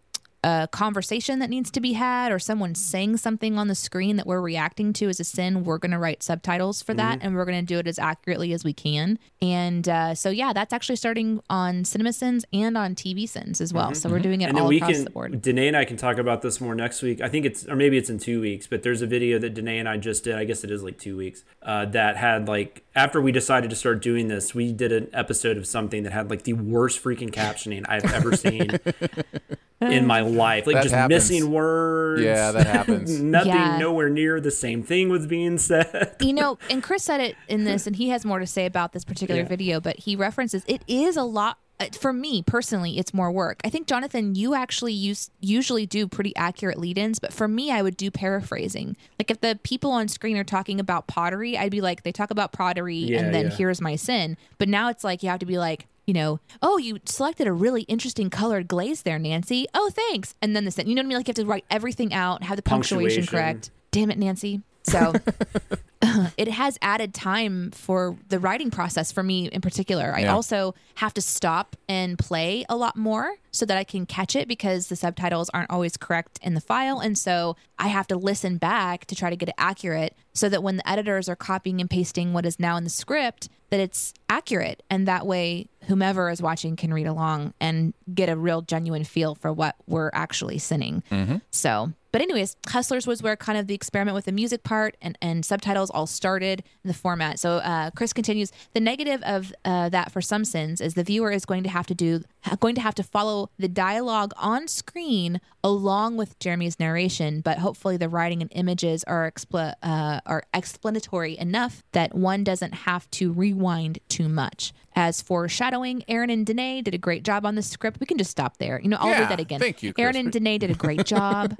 [0.43, 4.25] a conversation that needs to be had or someone saying something on the screen that
[4.25, 7.45] we're reacting to as a sin, we're going to write subtitles for that and we're
[7.45, 9.19] going to do it as accurately as we can.
[9.41, 13.73] And uh, so, yeah, that's actually starting on Cinema Sins and on TV Sins as
[13.73, 13.93] well.
[13.93, 15.41] So we're doing it and all we across can the board.
[15.41, 17.21] Danae and I can talk about this more next week.
[17.21, 19.79] I think it's or maybe it's in two weeks, but there's a video that Danae
[19.79, 20.35] and I just did.
[20.35, 21.43] I guess it is like two weeks.
[21.61, 25.57] Uh, that had like after we decided to start doing this, we did an episode
[25.57, 28.71] of something that had like the worst freaking captioning I've ever seen
[29.81, 30.67] in my life.
[30.67, 31.29] Like That just happens.
[31.29, 32.21] missing words.
[32.21, 33.21] Yeah, that happens.
[33.21, 33.77] Nothing Yeah.
[33.77, 36.15] nowhere near the same thing was being said.
[36.21, 38.93] you know, and Chris said it in this, and he has more to say about
[38.93, 39.47] this particular Yeah.
[39.47, 41.57] video, but he references it is a lot.
[41.79, 43.59] uh, For me personally, it's more work.
[43.63, 47.81] I think Jonathan, you actually use usually do pretty accurate lead-ins, but for me, I
[47.81, 48.95] would do paraphrasing.
[49.17, 52.29] Like if the people on screen are talking about pottery, I'd be like, they talk
[52.29, 53.55] about pottery, Yeah, and then yeah.
[53.57, 54.37] here's my sin.
[54.59, 57.53] But now it's like you have to be like, you know, oh, you selected a
[57.53, 59.67] really interesting colored glaze there, Nancy.
[59.73, 60.35] Oh, thanks.
[60.41, 60.87] And then the sin.
[60.87, 61.17] You know what I mean?
[61.19, 63.27] Like you have to write everything out, have the punctuation, Punctuation.
[63.27, 63.71] correct.
[63.91, 64.61] Damn it, Nancy.
[64.83, 65.13] So
[66.37, 70.13] it has added time for the writing process for me in particular.
[70.15, 70.33] I Yeah.
[70.33, 74.47] also have to stop and play a lot more so that I can catch it
[74.47, 76.99] because the subtitles aren't always correct in the file.
[76.99, 80.63] And so I have to listen back to try to get it accurate so that
[80.63, 84.13] when the editors are copying and pasting what is now in the script, that it's
[84.29, 84.81] accurate.
[84.89, 89.35] And that way, whomever is watching can read along and get a real genuine feel
[89.35, 91.03] for what we're actually sinning.
[91.51, 95.17] So, but anyways, Hustlers was where kind of the experiment with the music part and,
[95.21, 97.39] and subtitles all started in the format.
[97.39, 101.31] So uh, Chris continues, the negative of uh, that for some sins is the viewer
[101.31, 102.21] is going to have to do
[102.59, 107.97] going to have to follow the dialogue on screen along with Jeremy's narration, but hopefully
[107.97, 113.31] the writing and images are expl- uh, are explanatory enough that one doesn't have to
[113.31, 114.73] rewind too much.
[115.01, 117.99] As for shadowing, Aaron and Danae did a great job on the script.
[117.99, 118.79] We can just stop there.
[118.79, 119.59] You know, I'll Yeah, read that again.
[119.59, 121.57] thank you, Aaron and Danae did a great job.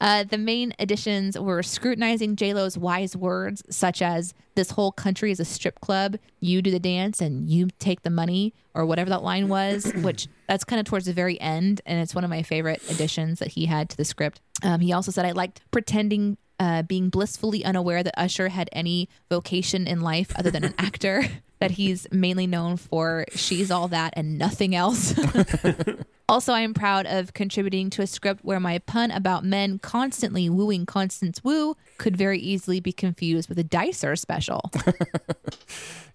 [0.00, 5.38] Uh, the main additions were scrutinizing JLo's wise words, such as "This whole country is
[5.38, 6.16] a strip club.
[6.40, 9.92] You do the dance and you take the money," or whatever that line was.
[10.02, 13.38] which that's kind of towards the very end, and it's one of my favorite additions
[13.38, 14.40] that he had to the script.
[14.62, 19.08] Um, he also said, "I liked pretending." Uh, being blissfully unaware that Usher had any
[19.28, 21.24] vocation in life other than an actor,
[21.64, 25.14] that he's mainly known for She's All That and Nothing Else.
[26.28, 30.48] Also, I am proud of contributing to a script where my pun about men constantly
[30.48, 34.70] wooing Constance Wu could very easily be confused with a Dicer special.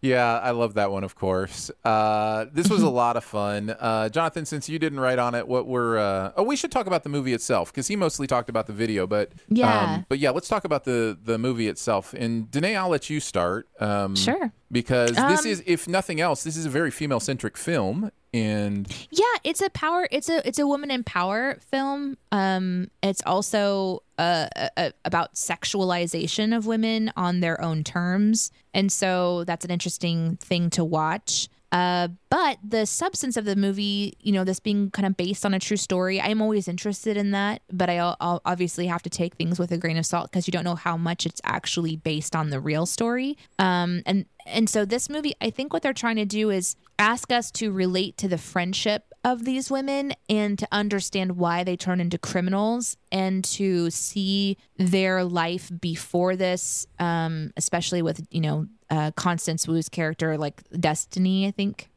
[0.01, 1.69] Yeah, I love that one, of course.
[1.83, 3.75] Uh, this was a lot of fun.
[3.77, 5.97] Uh, Jonathan, since you didn't write on it, what were.
[5.97, 8.71] Uh, oh, we should talk about the movie itself because he mostly talked about the
[8.71, 9.05] video.
[9.05, 9.95] But Yeah.
[9.95, 12.13] um, but yeah, let's talk about the, the movie itself.
[12.13, 13.67] And Danae, I'll let you start.
[13.81, 14.53] Um, Sure.
[14.71, 18.09] Because this Um, is, if nothing else, this is a very female centric film.
[18.33, 20.07] And yeah, it's a power.
[20.11, 22.17] It's a it's a woman in power film.
[22.31, 28.91] Um, it's also uh, a, a, about sexualization of women on their own terms, and
[28.91, 31.49] so that's an interesting thing to watch.
[31.71, 35.53] Uh, but the substance of the movie, you know, this being kind of based on
[35.53, 37.61] a true story, I'm always interested in that.
[37.71, 40.51] But I, I'll obviously have to take things with a grain of salt because you
[40.51, 43.37] don't know how much it's actually based on the real story.
[43.59, 47.31] Um, and and so this movie, I think what they're trying to do is ask
[47.31, 51.99] us to relate to the friendship of these women and to understand why they turn
[51.99, 59.11] into criminals and to see their life before this, um, especially with you know uh,
[59.11, 61.89] Constance Wu's character, like Destiny, I think.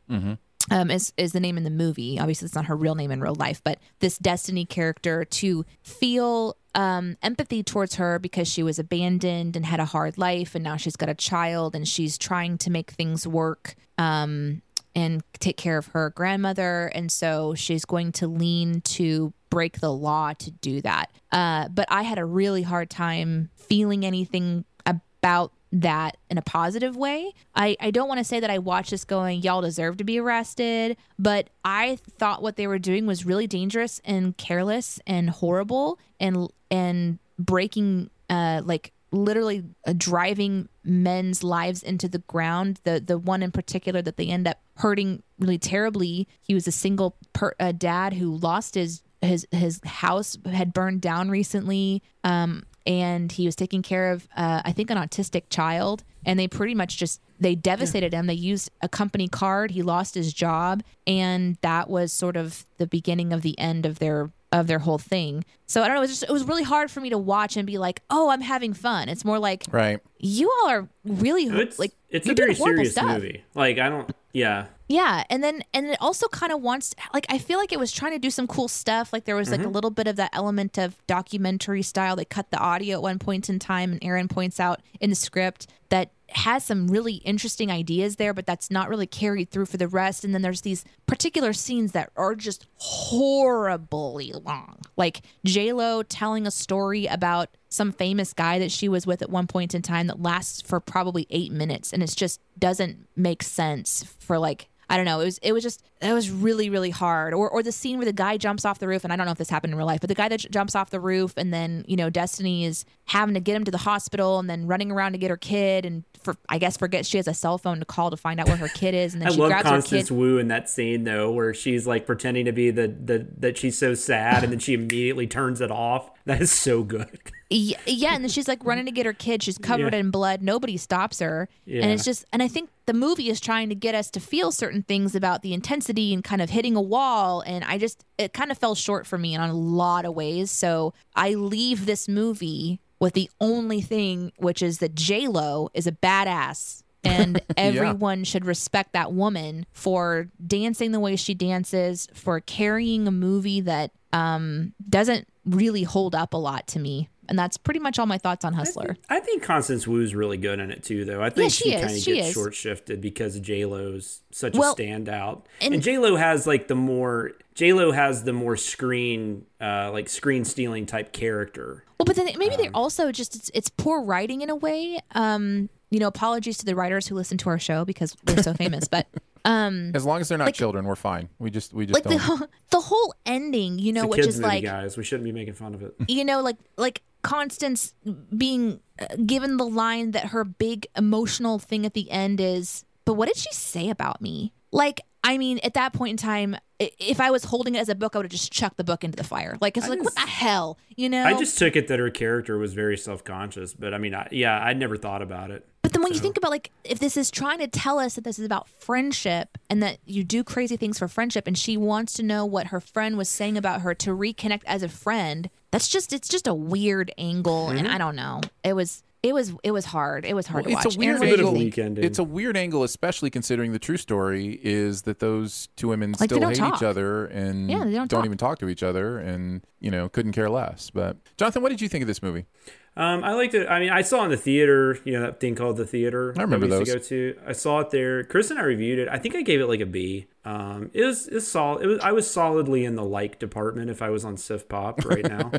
[0.71, 2.21] Um, is is the name in the movie?
[2.21, 6.57] Obviously, it's not her real name in real life, but this Destiny character to feel
[6.77, 10.77] um, empathy towards her because she was abandoned and had a hard life, and now
[10.77, 13.75] she's got a child and she's trying to make things work.
[13.99, 14.63] Um,
[14.95, 16.87] and take care of her grandmother.
[16.95, 21.11] And so she's going to lean to break the law to do that.
[21.31, 26.97] Uh, but I had a really hard time feeling anything about that in a positive
[26.97, 27.33] way.
[27.55, 30.19] I, I don't want to say that I watched this going, y'all deserve to be
[30.19, 35.99] arrested, but I thought what they were doing was really dangerous and careless and horrible
[36.21, 42.81] and and breaking uh like literally uh, driving men's lives into the ground.
[42.85, 46.27] The the one in particular that they end up hurting really terribly.
[46.41, 51.01] He was a single per, uh, dad who lost his his his house had burned
[51.01, 52.03] down recently.
[52.25, 56.49] Um, and he was taking care of uh, I think an autistic child, and they
[56.49, 58.27] pretty much just they devastated him.
[58.27, 59.73] They used a company card.
[59.73, 63.99] He lost his job, and that was sort of the beginning of the end of
[63.99, 65.45] their of their whole thing.
[65.67, 66.01] So I don't know.
[66.01, 68.29] It was just it was really hard for me to watch and be like, oh,
[68.29, 69.09] I'm having fun.
[69.09, 69.99] It's more like Right.
[70.19, 73.07] you all are really It's like it's a very serious stuff.
[73.07, 73.43] movie.
[73.55, 74.15] Like I don't.
[74.33, 74.67] Yeah.
[74.89, 77.93] Yeah, and then and it also kind of wants like I feel like it was
[77.93, 79.11] trying to do some cool stuff.
[79.11, 79.73] Like there was like a mm-hmm.
[79.73, 82.15] little bit of that element of documentary style.
[82.15, 85.17] They cut the audio at one point in time, and Aaron points out in the
[85.17, 89.77] script that has some really interesting ideas there, but that's not really carried through for
[89.77, 90.25] the rest.
[90.25, 96.47] And then there's these particular scenes that are just horribly long, like J Lo telling
[96.47, 100.07] a story about some famous guy that she was with at one point in time
[100.07, 104.97] that lasts for probably eight minutes, and it just doesn't make sense for like I
[104.97, 105.21] don't know.
[105.21, 107.33] It was it was just it was really really hard.
[107.33, 109.33] Or or the scene where the guy jumps off the roof, and I don't know
[109.33, 111.33] if this happened in real life, but the guy that j- jumps off the roof,
[111.39, 114.67] and then you know Destiny is having to get him to the hospital, and then
[114.67, 117.57] running around to get her kid, and for I guess forgets she has a cell
[117.57, 119.49] phone to call to find out where her kid is, and then I she love
[119.49, 120.21] grabs Constance her kid.
[120.21, 123.79] Wu in that scene though, where she's like pretending to be the the that she's
[123.79, 126.11] so sad, and then she immediately turns it off.
[126.27, 127.19] That is so good.
[127.55, 129.43] Yeah, yeah, and then she's like running to get her kid.
[129.43, 130.01] She's covered Yeah.
[130.01, 130.41] in blood.
[130.43, 131.83] Nobody stops her, Yeah.
[131.83, 132.25] and it's just.
[132.33, 135.43] And I think the movie is trying to get us to feel certain things about
[135.43, 137.43] the intensity and kind of hitting a wall.
[137.43, 140.51] And I just, it kind of fell short for me in a lot of ways.
[140.51, 145.87] So I leave this movie with the only thing, which is that J Lo is
[145.87, 146.79] a badass.
[147.05, 153.11] And everyone should respect that woman for dancing the way she dances, for carrying a
[153.11, 157.09] movie that um, doesn't really hold up a lot to me.
[157.33, 158.95] And that's pretty much all my thoughts on Hustler.
[159.09, 161.23] I think Constance Wu's really good in it too, though.
[161.23, 161.81] I think she she, is.
[161.81, 165.97] kind of gets short shifted because J Lo's such Well, a standout, and- and, J
[165.97, 170.85] Lo has like the more J Lo has the more screen, uh, like screen stealing
[170.85, 171.85] type character.
[171.99, 174.99] Well, but then maybe Um, they're also just it's, it's poor writing in a way.
[175.13, 178.53] Um, you know, apologies to the writers who listen to our show because we're so
[178.53, 179.07] famous, but
[179.45, 181.29] um, As long as they're not Like- children, we're fine.
[181.39, 182.41] We just we just like don't.
[182.41, 184.97] the the whole ending, you know, It's a which is movie, like guys.
[184.97, 185.95] We shouldn't be making fun of it.
[186.09, 187.95] you know, like like Constance
[188.37, 193.15] being uh, given the line that her big emotional thing at the end is, "But
[193.15, 196.59] what did she say about me?" Like, I mean, at that point in time, i-
[196.99, 199.05] if I was holding it as a book, I would have just chucked the book
[199.05, 199.57] into the fire.
[199.61, 201.25] Like, it's like, what the hell, you know?
[201.25, 204.29] I just took it that her character was very self conscious, but I mean, I,
[204.31, 205.67] yeah, I'd never thought about it.
[205.83, 208.25] But then when you think about like if this is trying to tell us that
[208.25, 212.13] this is about friendship and that you do crazy things for friendship and she wants
[212.15, 215.89] to know what her friend was saying about her to reconnect as a friend, that's
[215.89, 217.95] just it's just a weird angle and mm-hmm.
[217.95, 218.41] I don't know.
[218.63, 220.25] It was it was it was hard.
[220.25, 220.97] It was hard Well, to it's watch.
[220.97, 221.95] a weird Aaron, what do you angle.
[221.95, 221.99] think?
[221.99, 226.29] It's a weird angle, especially considering the true story is that those two women Like,
[226.31, 226.77] still hate talk.
[226.77, 228.25] each other and Yeah, they don't talk.
[228.25, 230.91] even talk to each other, and you know couldn't care less.
[230.91, 232.47] But Jonathan, what did you think of this movie?
[232.95, 233.69] Um, I liked it.
[233.69, 236.35] I mean, I saw it in the theater, you know, that thing called the theater.
[236.37, 237.09] I remember that we used those.
[237.09, 237.49] to go to.
[237.49, 238.23] I saw it there.
[238.25, 239.09] Chris and I reviewed it.
[239.09, 240.27] I think I gave it like a B.
[240.45, 241.85] Um, it was it's solid.
[241.85, 245.05] It was I was solidly in the like department if I was on Sif Pop
[245.05, 245.53] right now.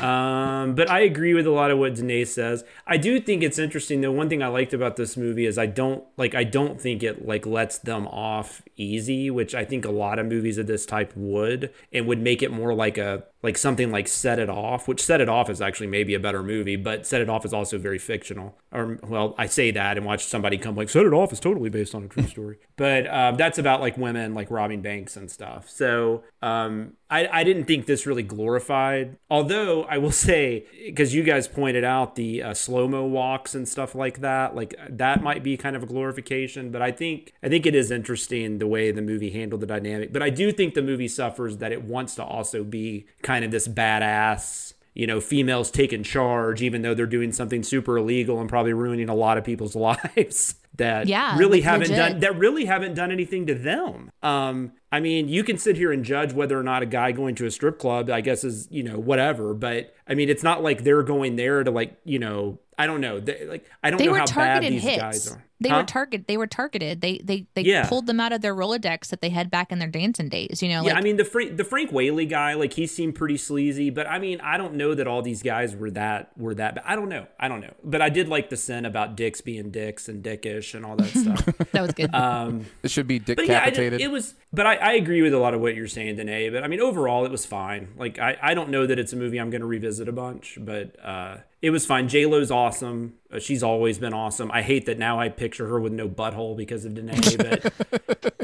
[0.06, 2.62] um, but I agree with a lot of what Danae says.
[2.86, 4.12] I do think it's interesting though.
[4.12, 7.26] One thing I liked about this movie is I don't like I don't think it
[7.26, 11.12] like lets them off easy, which I think a lot of movies of this type
[11.16, 15.02] would, and would make it more like a like something like Set It Off, which
[15.02, 17.76] Set It Off is actually maybe a better movie, but Set It Off is also
[17.78, 18.56] very fictional.
[18.70, 21.70] Or well, I say that and watch somebody come like Set It Off is totally
[21.70, 25.30] based on a true story, but um, that's about like women like robbing banks and
[25.30, 25.68] stuff.
[25.68, 29.18] So um, I, I didn't think this really glorified.
[29.30, 33.68] Although I will say, because you guys pointed out the uh, slow mo walks and
[33.68, 36.70] stuff like that, like that might be kind of a glorification.
[36.70, 40.12] But I think I think it is interesting the way the movie handled the dynamic.
[40.12, 43.50] But I do think the movie suffers that it wants to also be kind of
[43.50, 48.48] this badass you know, females taking charge, even though they're doing something super illegal and
[48.50, 51.96] probably ruining a lot of people's lives that Yeah, really haven't legit.
[51.96, 54.10] done that really haven't done anything to them.
[54.22, 57.34] Um, I mean, you can sit here and judge whether or not a guy going
[57.36, 59.54] to a strip club, I guess, is you know whatever.
[59.54, 63.00] But I mean, it's not like they're going there to like you know, I don't
[63.00, 64.98] know, they, like I don't They know how bad these hits.
[64.98, 65.42] guys are.
[65.62, 65.78] They Huh?
[65.78, 66.26] were target.
[66.26, 67.00] They were targeted.
[67.00, 67.88] They they they Yeah.
[67.88, 70.62] pulled them out of their Rolodex that they had back in their dancing days.
[70.62, 73.14] You know, Yeah, like I mean the Frank the Frank Whaley guy, like he seemed
[73.14, 76.54] pretty sleazy, but I mean I don't know that all these guys were that were
[76.54, 76.74] that.
[76.74, 77.72] But I don't know, I don't know.
[77.84, 81.08] But I did like the sin about dicks being dicks and dickish and all that
[81.08, 81.44] stuff.
[81.72, 82.14] that was good.
[82.14, 84.00] um, It should be but yeah, I decapitated.
[84.00, 84.34] it was.
[84.52, 86.50] But I, I agree with a lot of what you're saying, Danae.
[86.50, 87.88] But I mean overall, it was fine.
[87.96, 90.58] Like I, I don't know that it's a movie I'm going to revisit a bunch,
[90.60, 92.08] but uh, it was fine.
[92.08, 93.14] J Lo's awesome.
[93.32, 94.50] Uh, she's always been awesome.
[94.50, 97.72] I hate that now I picture her with no butthole because of Danae, but.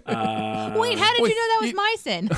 [0.09, 2.31] Uh, Wait, how did wait, you know that was you- my sin?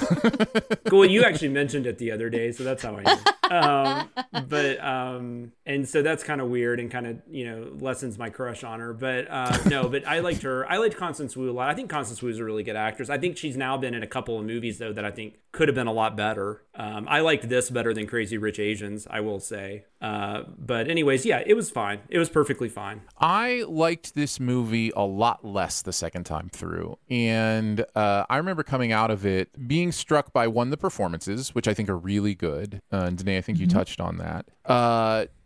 [0.93, 3.18] well, you actually mentioned it the other day, so that's how I know.
[3.57, 8.18] Um, but um, and so that's kind of weird and kind of you know lessens
[8.18, 8.93] my crush on her.
[8.93, 10.68] But uh, no, but I liked her.
[10.68, 11.70] I liked Constance Wu a lot.
[11.70, 13.09] I think Constance Wu is a really good actress.
[13.09, 15.68] I think she's now been in a couple of movies though that I think could
[15.68, 16.62] have been a lot better.
[16.74, 19.85] Um, I liked this better than Crazy Rich Asians, I will say.
[20.01, 22.01] Uh, but anyways, yeah, it was fine.
[22.09, 23.03] It was perfectly fine.
[23.18, 26.98] I liked this movie a lot less the second time through.
[27.11, 31.55] And uh, I remember coming out of it being struck by one, of the performances,
[31.55, 32.80] which I think are really good.
[32.92, 34.46] Uh, and Danae, I think you touched on that.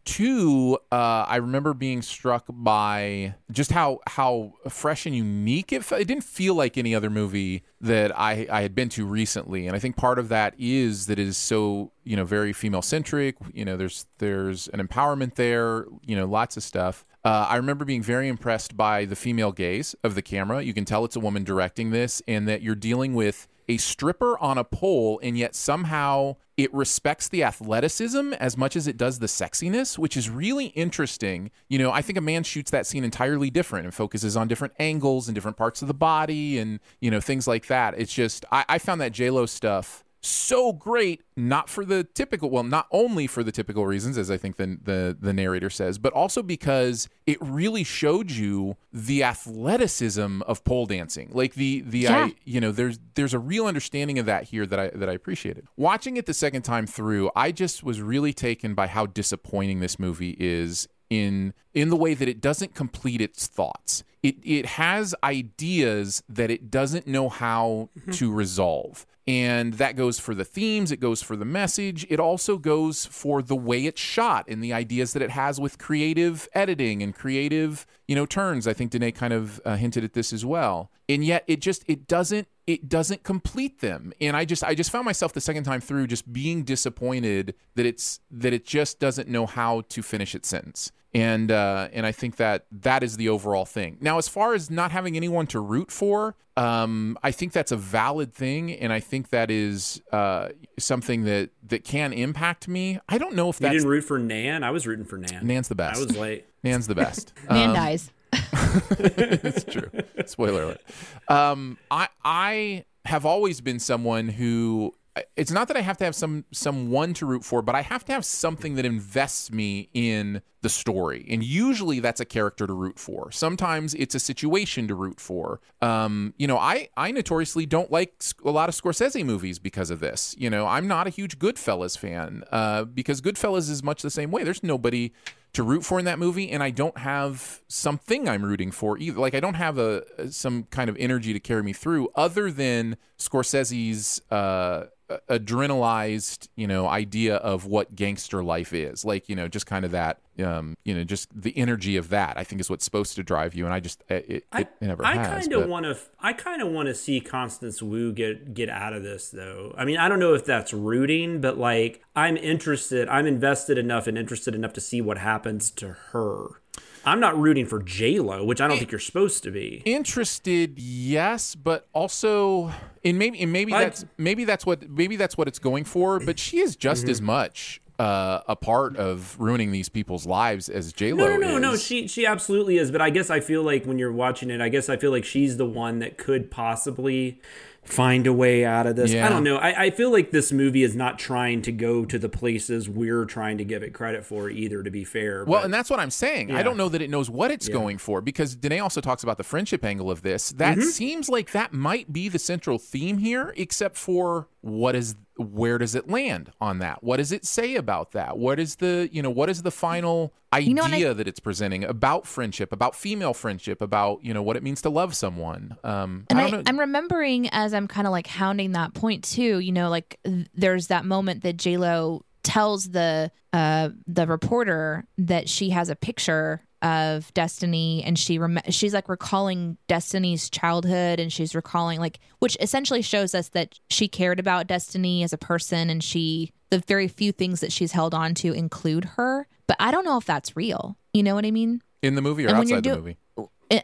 [0.05, 6.02] Two, uh, I remember being struck by just how how fresh and unique it felt.
[6.02, 9.66] It didn't feel like any other movie that I, I had been to recently.
[9.66, 12.82] And I think part of that is that it is so, you know, very female
[12.82, 13.36] centric.
[13.55, 17.07] You know, there's there's an empowerment there, you know, lots of stuff.
[17.24, 20.61] Uh, I remember being very impressed by the female gaze of the camera.
[20.61, 24.38] You can tell it's a woman directing this, and that you're dealing with a stripper
[24.38, 29.18] on a pole, and yet somehow it respects the athleticism as much as it does
[29.18, 31.50] the sexiness, which is really interesting.
[31.68, 34.74] You know, I think a man shoots that scene entirely different and focuses on different
[34.78, 37.94] angles and different parts of the body and, you know, things like that.
[37.98, 42.62] It's just, I, I found that JLo stuff so great not for the typical well
[42.62, 46.12] not only for the typical reasons as i think the, the the narrator says but
[46.12, 52.25] also because it really showed you the athleticism of pole dancing like the the Yeah.
[52.27, 55.12] I, you know there's there's a real understanding of that here that i that i
[55.12, 59.81] appreciated watching it the second time through i just was really taken by how disappointing
[59.81, 64.05] this movie is in in the way that it doesn't complete its thoughts.
[64.22, 68.12] It it has ideas that it doesn't know how mm-hmm.
[68.12, 69.07] to resolve.
[69.27, 73.41] And that goes for the themes, it goes for the message, it also goes for
[73.41, 77.87] the way it's shot and the ideas that it has with creative editing and creative,
[78.07, 78.66] you know, turns.
[78.66, 80.91] I think Danae kind of uh, hinted at this as well.
[81.09, 84.90] And yet it just it doesn't it doesn't complete them and i just i just
[84.90, 89.28] found myself the second time through just being disappointed that it's that it just doesn't
[89.28, 93.28] know how to finish its sentence and uh, and I think that that is the
[93.28, 93.98] overall thing.
[94.00, 97.76] Now, as far as not having anyone to root for, um, I think that's a
[97.76, 102.98] valid thing, and I think that is uh, something that that can impact me.
[103.08, 104.64] I don't know if You didn't root for Nan.
[104.64, 105.46] I was rooting for Nan.
[105.46, 106.00] Nan's the best.
[106.00, 106.46] I was late.
[106.64, 107.32] Nan's the best.
[107.48, 108.10] Man Um, dies.
[108.99, 109.91] it's true.
[110.26, 110.80] Spoiler alert.
[111.28, 114.95] Um, I I have always been someone who
[115.37, 118.05] it's not that I have to have some someone to root for, but I have
[118.07, 121.24] to have something that invests me in the story.
[121.30, 123.30] And usually that's a character to root for.
[123.30, 125.61] Sometimes it's a situation to root for.
[125.80, 130.01] Um, you know, I I notoriously don't like a lot of Scorsese movies because of
[130.01, 130.35] this.
[130.37, 134.32] You know, I'm not a huge Goodfellas fan uh, because Goodfellas is much the same
[134.32, 134.43] way.
[134.43, 135.12] There's nobody
[135.55, 139.18] to root for in that movie and I don't have something I'm rooting for either.
[139.18, 142.96] Like I don't have a some kind of energy to carry me through other than
[143.18, 144.86] Scorsese's uh
[145.28, 149.04] adrenalized, you know, idea of what gangster life is.
[149.04, 152.36] Like, you know, just kind of that um, you know, just the energy of that
[152.36, 154.68] I think is what's supposed to drive you and I just it, it, I, it
[154.80, 155.96] never I kind of want to.
[156.18, 159.74] I kind of want to see Constance Wu get get out of this, though.
[159.76, 163.08] I mean, I don't know if that's rooting, but like, I'm interested.
[163.08, 166.60] I'm invested enough and interested enough to see what happens to her.
[167.07, 169.82] I'm not rooting for J Lo, which I don't think you're supposed to be.
[169.84, 172.72] Interested, yes, but also,
[173.05, 176.20] and maybe, and maybe I- that's maybe that's what maybe that's what it's going for.
[176.20, 177.11] But she is just Mm-hmm.
[177.11, 181.48] as much uh, a part of ruining these people's lives as J Lo No, no,
[181.50, 181.62] no, is.
[181.62, 181.76] no.
[181.76, 182.90] She she absolutely is.
[182.90, 185.24] But I guess I feel like when you're watching it, I guess I feel like
[185.24, 187.40] she's the one that could possibly
[187.85, 189.12] find a way out of this.
[189.12, 189.26] Yeah.
[189.26, 189.57] I don't know.
[189.57, 193.24] I, I feel like this movie is not trying to go to the places we're
[193.24, 194.82] trying to give it credit for either.
[194.82, 196.51] To be fair, Well, but- and that's what I'm saying.
[196.51, 199.37] I don't know that it knows what it's going for because Danae also talks about
[199.39, 200.51] the friendship angle of this.
[200.53, 200.89] That Mm-hmm.
[200.89, 205.95] seems like that might be the central theme here, except for what is where does
[205.95, 207.03] it land on that?
[207.03, 208.39] What does it say about that?
[208.39, 211.82] What is the you know what is the final idea know, I- that it's presenting
[211.85, 215.76] about friendship, about female friendship, about you know what it means to love someone?
[215.83, 216.63] Um, And I I.
[216.68, 219.58] I'm remembering as I'm kind of like hounding that point too.
[219.58, 225.07] You know, like th- there's that moment that J Lo tells the uh the reporter
[225.18, 231.18] that she has a picture of Destiny, and she rem- she's like recalling Destiny's childhood,
[231.18, 235.38] and she's recalling like which essentially shows us that she cared about Destiny as a
[235.38, 239.46] person, and she the very few things that she's held on to include her.
[239.66, 240.99] But I don't know if that's real.
[241.12, 241.80] You know what I mean?
[242.04, 243.18] in the movie or and outside the movie?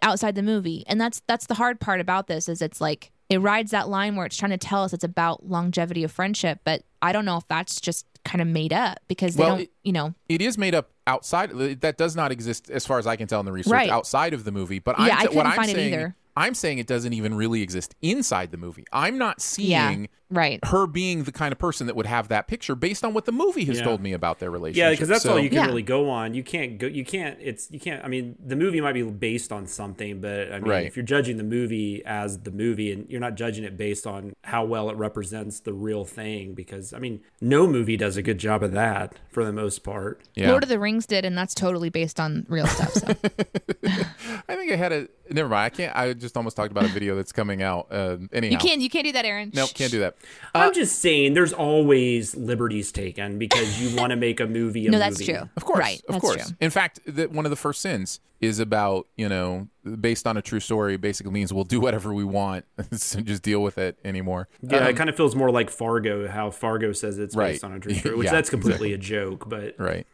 [0.02, 3.38] outside the movie and that's that's the hard part about this is it's like it
[3.38, 6.84] rides that line where it's trying to tell us it's about longevity of friendship but
[7.02, 9.72] i don't know if that's just kind of made up because they Well, don't it-
[9.82, 11.50] you know It is made up outside.
[11.80, 13.90] That does not exist, as far as I can tell in the research, Right.
[13.90, 14.78] outside of the movie.
[14.78, 16.16] But Yeah, I'm I what couldn't I'm find it either.
[16.40, 18.84] I'm saying it doesn't even really exist inside the movie.
[18.92, 22.76] I'm not seeing right her being the kind of person that would have that picture
[22.76, 23.84] based on what the movie has Yeah.
[23.84, 24.78] told me about their relationship.
[24.80, 25.66] Yeah, because that's So- all you can Yeah.
[25.66, 26.34] really go on.
[26.34, 26.86] You can't go.
[26.86, 27.36] You can't.
[27.40, 28.04] It's you can't.
[28.04, 30.86] I mean, the movie might be based on something, but I mean, Right.
[30.86, 34.32] if you're judging the movie as the movie, and you're not judging it based on
[34.44, 38.38] how well it represents the real thing, because I mean, no movie does a good
[38.38, 40.22] job of that for the most part.
[40.36, 40.50] Yeah.
[40.50, 43.08] lord of the rings did and that's totally based on real stuff so
[44.48, 45.08] I think I had a.
[45.30, 45.64] Never mind.
[45.64, 45.96] I can't.
[45.96, 47.86] I just almost talked about a video that's coming out.
[47.90, 50.16] Uh, anyhow, you can't you can't do that aaron Nope, can't do that.
[50.54, 54.86] I'm just saying, there's always liberties taken because you want to make a movie.
[54.86, 55.32] A no that's movie.
[55.32, 56.46] true Of course, right of that's course.
[56.48, 59.68] true In fact, that one of the first sins is about you know
[60.00, 60.96] based on a true story.
[60.96, 64.48] Basically means we'll do whatever we want, so just deal with it anymore.
[64.62, 67.52] Yeah, Um, it kind of feels more like Fargo, how Fargo says it's Right.
[67.52, 69.48] based on a true story, which Yeah, that's completely a joke.
[69.48, 70.06] But Right.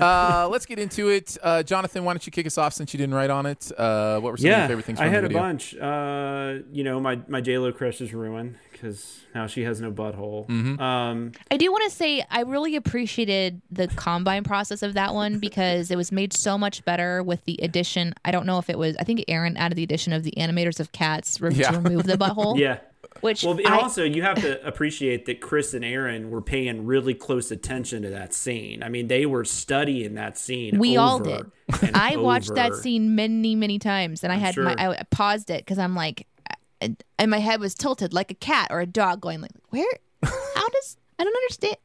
[0.00, 1.36] uh, let's get into it.
[1.42, 3.70] Uh, Jonathan, why don't you kick us off since you didn't write on it?
[3.76, 5.74] Uh, what were some of your favorite things from I had a bunch.
[5.76, 9.90] Uh, you know, my my J Lo crush is ruined because now she has no
[9.90, 10.46] butthole.
[10.48, 10.80] Mm-hmm.
[10.80, 15.38] Um, I do want to say I really appreciated the combine process of that one
[15.38, 18.14] because it was made so much better with the addition.
[18.24, 18.96] I don't know if it was.
[18.98, 21.70] I think Aaron added the addition of the animators of cats re- Yeah.
[21.70, 22.58] to remove the butthole.
[22.58, 22.78] yeah.
[23.22, 26.84] Which Well, and I, also you have to appreciate that Chris and Aaron were paying
[26.84, 28.82] really close attention to that scene.
[28.82, 30.78] I mean, they were studying that scene.
[30.78, 31.50] we all did.
[31.82, 34.74] and I watched that scene many many times, and I had my.
[34.78, 36.26] I paused it because I'm like,
[36.80, 39.86] and and my head was tilted like a cat or a dog, going like, where?
[40.22, 40.96] How does?
[41.18, 41.76] I don't understand.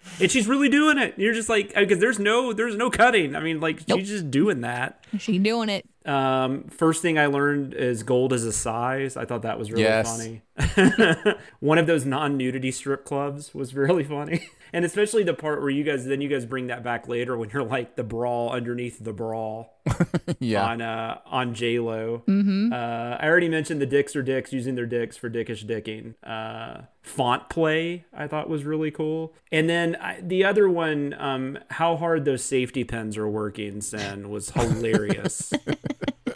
[0.20, 1.14] and she's really doing it.
[1.16, 3.36] You're just like because there's no there's no cutting.
[3.36, 4.00] I mean, like Nope.
[4.00, 5.04] she's just doing that.
[5.18, 5.88] she doing it.
[6.04, 9.16] Um, first thing I learned is gold is a size.
[9.16, 10.16] I thought that was really Yes.
[10.18, 10.42] funny.
[11.60, 15.82] One of those non-nudity strip clubs was really funny, and especially the part where you
[15.84, 19.12] guys then you guys bring that back later when you're like the brawl underneath the
[19.12, 19.80] brawl
[20.38, 20.64] Yeah.
[20.64, 22.22] on uh on J Lo.
[22.28, 22.72] Mm-hmm.
[22.72, 22.76] Uh,
[23.20, 26.14] I already mentioned the dicks are dicks using their dicks for dickish dicking.
[26.22, 31.58] Uh, font play I thought was really cool, and then I, the other one, um,
[31.70, 35.52] how hard those safety pins are working, Sen was hilarious.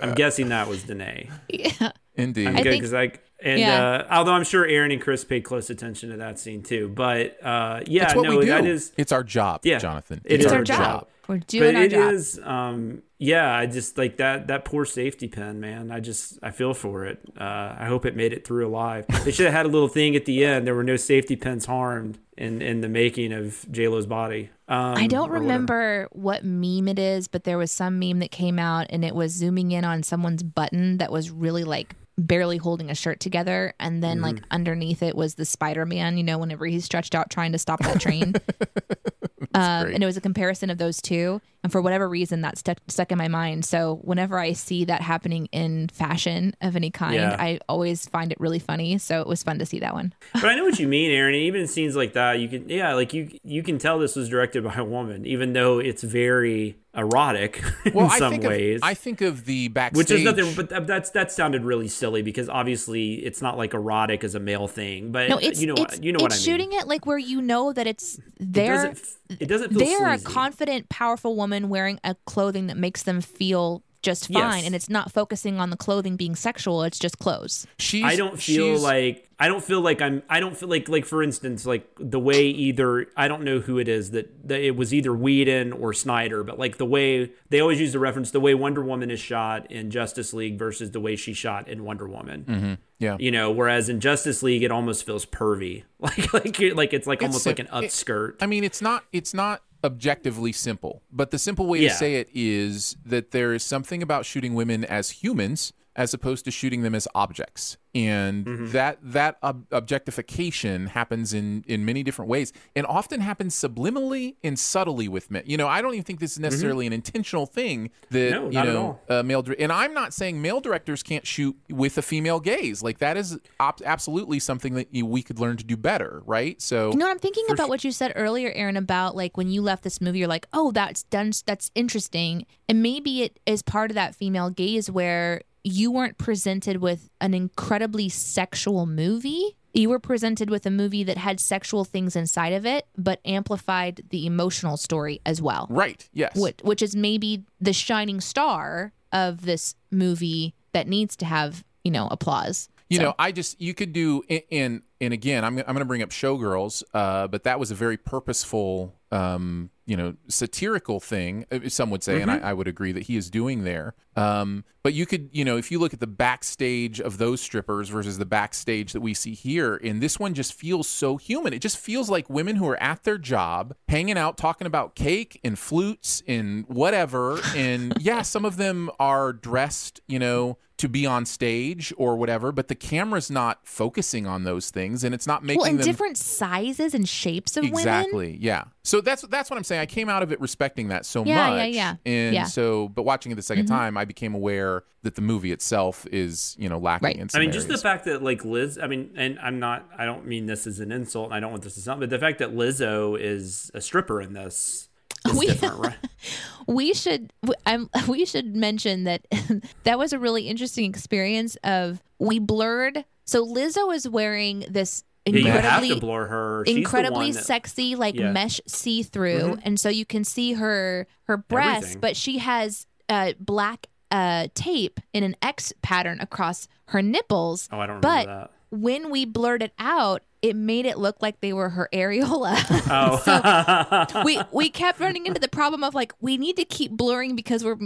[0.03, 1.29] I'm guessing that was Danae.
[1.49, 1.93] Yeah.
[2.17, 2.49] Indeed.
[2.49, 3.83] I'm I good think- because I and yeah.
[3.83, 7.43] uh, although I'm sure Aaron and Chris paid close attention to that scene too, but
[7.45, 8.51] uh, yeah, it's what no, we do.
[8.51, 10.21] that is it's our job, Yeah, Jonathan.
[10.25, 10.79] it it's is our our job.
[10.79, 11.09] job.
[11.29, 12.13] We're doing but our it job.
[12.15, 13.53] is, um, yeah.
[13.55, 15.91] I just like that that poor safety pin, man.
[15.91, 17.21] I just I feel for it.
[17.39, 19.05] Uh, I hope it made it through alive.
[19.25, 20.67] They should have had a little thing at the end.
[20.67, 24.49] There were no safety pins harmed in in the making of J Lo's body.
[24.69, 28.59] Um, I don't remember what meme it is, but there was some meme that came
[28.59, 32.91] out and it was zooming in on someone's button that was really like barely holding
[32.91, 33.73] a shirt together.
[33.81, 34.45] And then like Mm-hmm.
[34.51, 37.81] underneath it was the Spider Man, you know, whenever he's stretched out trying to stop
[37.81, 38.35] that train.
[39.55, 41.41] um, and it was a comparison of those two.
[41.63, 43.65] And for whatever reason, that stuck, stuck in my mind.
[43.65, 47.37] So whenever I see that happening in fashion of any kind, Yeah.
[47.39, 48.99] I always find it really funny.
[48.99, 50.13] So it was fun to see that one.
[50.35, 51.35] but I know what you mean, Aaron.
[51.35, 54.63] Even scenes like that, you can yeah, like you you can tell this was directed
[54.65, 58.81] by a woman, even though it's very erotic in well, I some think ways.
[58.83, 62.23] Of, I think of the backstage, which is nothing, but that's that sounded really silly
[62.23, 65.13] because obviously it's not like erotic as a male thing.
[65.13, 66.45] But No, it's you know, it's, what, you know it's what I mean.
[66.45, 68.89] shooting it like where you know that it's It there.
[68.89, 73.21] doesn't, it doesn't feel They're a confident, powerful woman wearing a clothing that makes them
[73.21, 74.67] feel just fine, Yes.
[74.67, 76.83] and it's not focusing on the clothing being sexual.
[76.83, 77.67] It's just clothes.
[77.79, 80.89] she's, I don't feel she's- like I don't feel like I'm I don't feel like
[80.89, 84.61] like for instance like the way either I don't know who it is that, that
[84.61, 88.33] it was either Whedon or Snyder but like the way they always use the reference
[88.33, 91.85] the way Wonder Woman is shot in Justice League versus the way she shot in
[91.85, 92.45] Wonder Woman.
[92.49, 92.75] Mm-hmm.
[92.99, 93.17] yeah.
[93.21, 95.85] You know, whereas in Justice League it almost feels pervy.
[96.01, 98.35] Like like like it's like almost like an sim- it- upskirt.
[98.41, 101.91] I mean, it's not it's not objectively simple, but the simple way Yeah.
[101.91, 106.45] to say it is that there is something about shooting women as humans as opposed
[106.47, 107.77] to shooting them as objects.
[107.95, 108.71] And Mm-hmm.
[108.73, 114.59] that that ob- objectification happens in in many different ways and often happens subliminally and
[114.59, 115.43] subtly with men.
[115.47, 118.39] You know, I don't even think this is necessarily an intentional thing that Mm-hmm.
[118.39, 121.27] No, you not at know uh, male dir- and I'm not saying male directors can't
[121.27, 122.83] shoot with a female gaze.
[122.83, 126.61] Like that is op- absolutely something that you, we could learn to do better, right?
[126.63, 129.63] So You know, I'm thinking about what you said earlier, Aaron, about like when you
[129.63, 133.91] left this movie, you're like, oh, that's done, that's interesting, and maybe it is part
[133.91, 139.57] of that female gaze where you weren't presented with an incredibly sexual movie.
[139.75, 144.03] You were presented with a movie that had sexual things inside of it, but amplified
[144.11, 145.67] the emotional story as well.
[145.71, 146.35] right, yes.
[146.37, 151.91] Which, which is maybe the shining star of this movie that needs to have, you
[151.91, 152.69] know, applause.
[152.89, 155.85] You So- know, I just you could do and and, again, I'm I'm going to
[155.85, 161.47] bring up Showgirls, uh, but that was a very purposeful, um, you know, satirical thing.
[161.51, 163.95] uh, Some would say, and I, I would agree that he is doing there.
[164.17, 167.89] Um, but you could, you know, if you look at the backstage of those strippers
[167.89, 171.55] versus the backstage that we see here, and this one just feels so human.
[171.55, 175.41] It just feels like women who are at their job, hanging out, talking about cake
[175.43, 177.41] and flutes and whatever.
[177.57, 182.53] And yeah, some of them are dressed, you know, to be on stage or whatever,
[182.53, 185.85] but the camera's not focusing on those things, and it's not making well, in them
[185.85, 187.79] different sizes and shapes of women.
[187.79, 188.39] exactly.
[188.41, 188.65] Yeah.
[188.85, 189.81] So that's that's what I'm saying.
[189.83, 191.59] I came out of it respecting that so Yeah, much.
[191.59, 191.95] yeah, yeah.
[192.07, 192.43] And Yeah.
[192.43, 192.49] Mm-hmm.
[192.49, 196.57] so, but watching it the 2nd time, I became aware that the movie itself is,
[196.59, 197.17] you know, lacking Right.
[197.17, 199.87] in I some mean, just the fact that like Liz, I mean, and I'm not,
[199.99, 202.09] I don't mean this as an insult, and I don't want this to sound, but
[202.11, 204.88] the fact that Lizzo is a stripper in this is
[205.37, 205.97] We- different, right?
[206.67, 209.27] we should w- I'm, we should mention that
[209.85, 215.35] that was a really interesting experience of we blurred so lizzo is wearing this Yeah,
[215.39, 216.63] you have incredibly to blur her.
[216.65, 218.25] Incredibly that- sexy like Yeah.
[218.25, 218.33] Mm-hmm.
[218.35, 222.01] mesh see-through and so you can see her her breasts Everything.
[222.01, 227.79] but she has uh black uh tape in an x pattern across her nipples Oh,
[227.81, 231.53] I don't but remember when we blurred it out it made it look like they
[231.53, 234.09] were her areola that.
[234.15, 237.35] Oh, we we kept running into the problem of like we need to keep blurring
[237.37, 237.77] because we're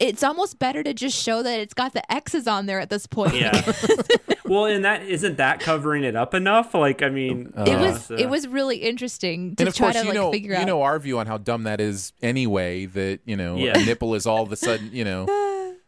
[0.00, 3.06] it's almost better to just show that it's got the x's on there at this
[3.06, 3.52] point yeah.
[4.44, 6.74] well, and that isn't that covering it up enough?
[6.74, 9.92] Like, I mean, uh, it was so- it was really interesting to and of try
[9.92, 11.64] course, to you like know, figure you out You know our view on how dumb
[11.64, 12.86] that is anyway.
[12.86, 13.78] That you know, Yeah.
[13.78, 15.26] a nipple is all of a sudden, you know.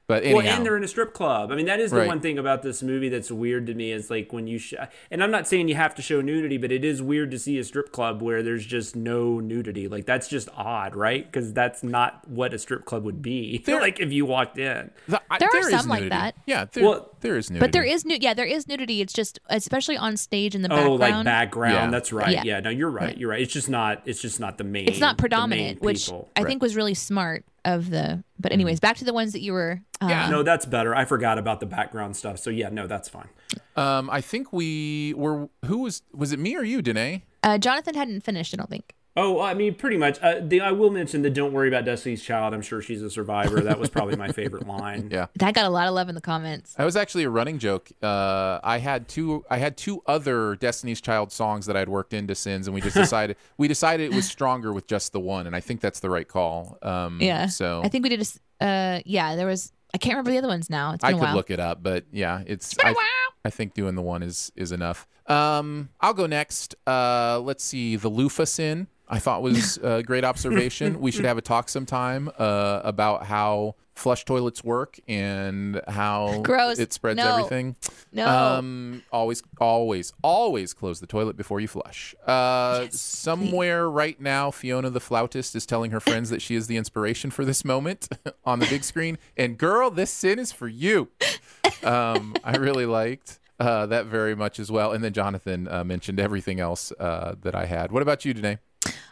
[0.08, 1.52] But anyhow, Well, and they're in a strip club.
[1.52, 2.06] I mean, that is the Right.
[2.08, 4.72] one thing about this movie that's weird to me is like when you sh-
[5.10, 7.58] and I'm not saying you have to show nudity, but it is weird to see
[7.58, 9.86] a strip club where there's just no nudity.
[9.86, 11.30] Like that's just odd, right?
[11.30, 13.58] Because that's not what a strip club would be.
[13.66, 14.90] There- like if you walked in.
[15.08, 16.34] the- I- There are there is some like that.
[16.46, 17.66] Yeah, there, Well- there is nudity.
[17.66, 20.72] but there is nu- yeah there is nudity it's just especially on stage in the
[20.72, 21.74] Oh, background like background.
[21.74, 21.90] Yeah.
[21.90, 22.32] That's right.
[22.32, 22.42] Yeah.
[22.46, 22.60] Yeah.
[22.60, 23.18] No, you're right.
[23.18, 23.42] You're right.
[23.42, 24.00] It's just not.
[24.06, 24.88] It's just not the main.
[24.88, 26.30] it's not predominant main which people.
[26.34, 26.48] i Right.
[26.48, 27.44] think was really smart
[27.74, 30.28] of the but anyways back to the ones that you were uh, Yeah.
[30.30, 30.94] No, that's better.
[30.94, 32.38] I forgot about the background stuff.
[32.38, 33.28] So yeah, no, that's fine.
[33.76, 35.48] Um, I think we were.
[35.66, 36.02] Who was?
[36.12, 37.22] Was it me or you, Danae?
[37.44, 40.18] uh, jonathan hadn't finished i don't think Oh, I mean, pretty much.
[40.22, 43.10] Uh, the, I will mention the "Don't worry about Destiny's Child." I'm sure she's a
[43.10, 43.60] survivor.
[43.60, 45.08] That was probably my favorite line.
[45.10, 45.26] Yeah.
[45.36, 47.90] that got a lot of love in the comments That was actually a running joke.
[48.02, 49.44] Uh, I had two.
[49.50, 52.96] I had two other Destiny's Child songs that I'd worked into Sins, and we just
[53.06, 56.10] decided we decided it was stronger with just the one, and I think that's the
[56.10, 56.78] right call.
[56.82, 60.12] Um, yeah So i think we did a s- uh yeah there was i can't
[60.14, 62.04] remember the other ones now it's been I a could while look it up, but
[62.12, 62.74] yeah, it's.
[62.74, 63.04] been a I, while.
[63.44, 65.06] I think doing the one is is enough.
[65.26, 66.74] Um, I'll go next.
[66.86, 67.96] Uh, let's see.
[67.96, 68.86] The loofah sin.
[69.08, 71.00] I thought was a great observation.
[71.00, 76.78] we should have a talk sometime uh, about how flush toilets work and how Gross.
[76.78, 77.32] it spreads No.
[77.36, 77.74] everything.
[78.12, 78.28] No.
[78.28, 82.14] Um, always, always, always close the toilet before you flush.
[82.24, 86.76] Uh, somewhere right now, Fiona the flautist is telling her friends that she is the
[86.76, 88.08] inspiration for this moment
[88.44, 89.18] on the big screen.
[89.36, 91.08] And girl, this sin is for you.
[91.82, 94.92] Um, I really liked uh, that very much as well.
[94.92, 97.90] And then Jonathan uh, mentioned everything else uh, that I had.
[97.90, 98.58] What about you, Danae?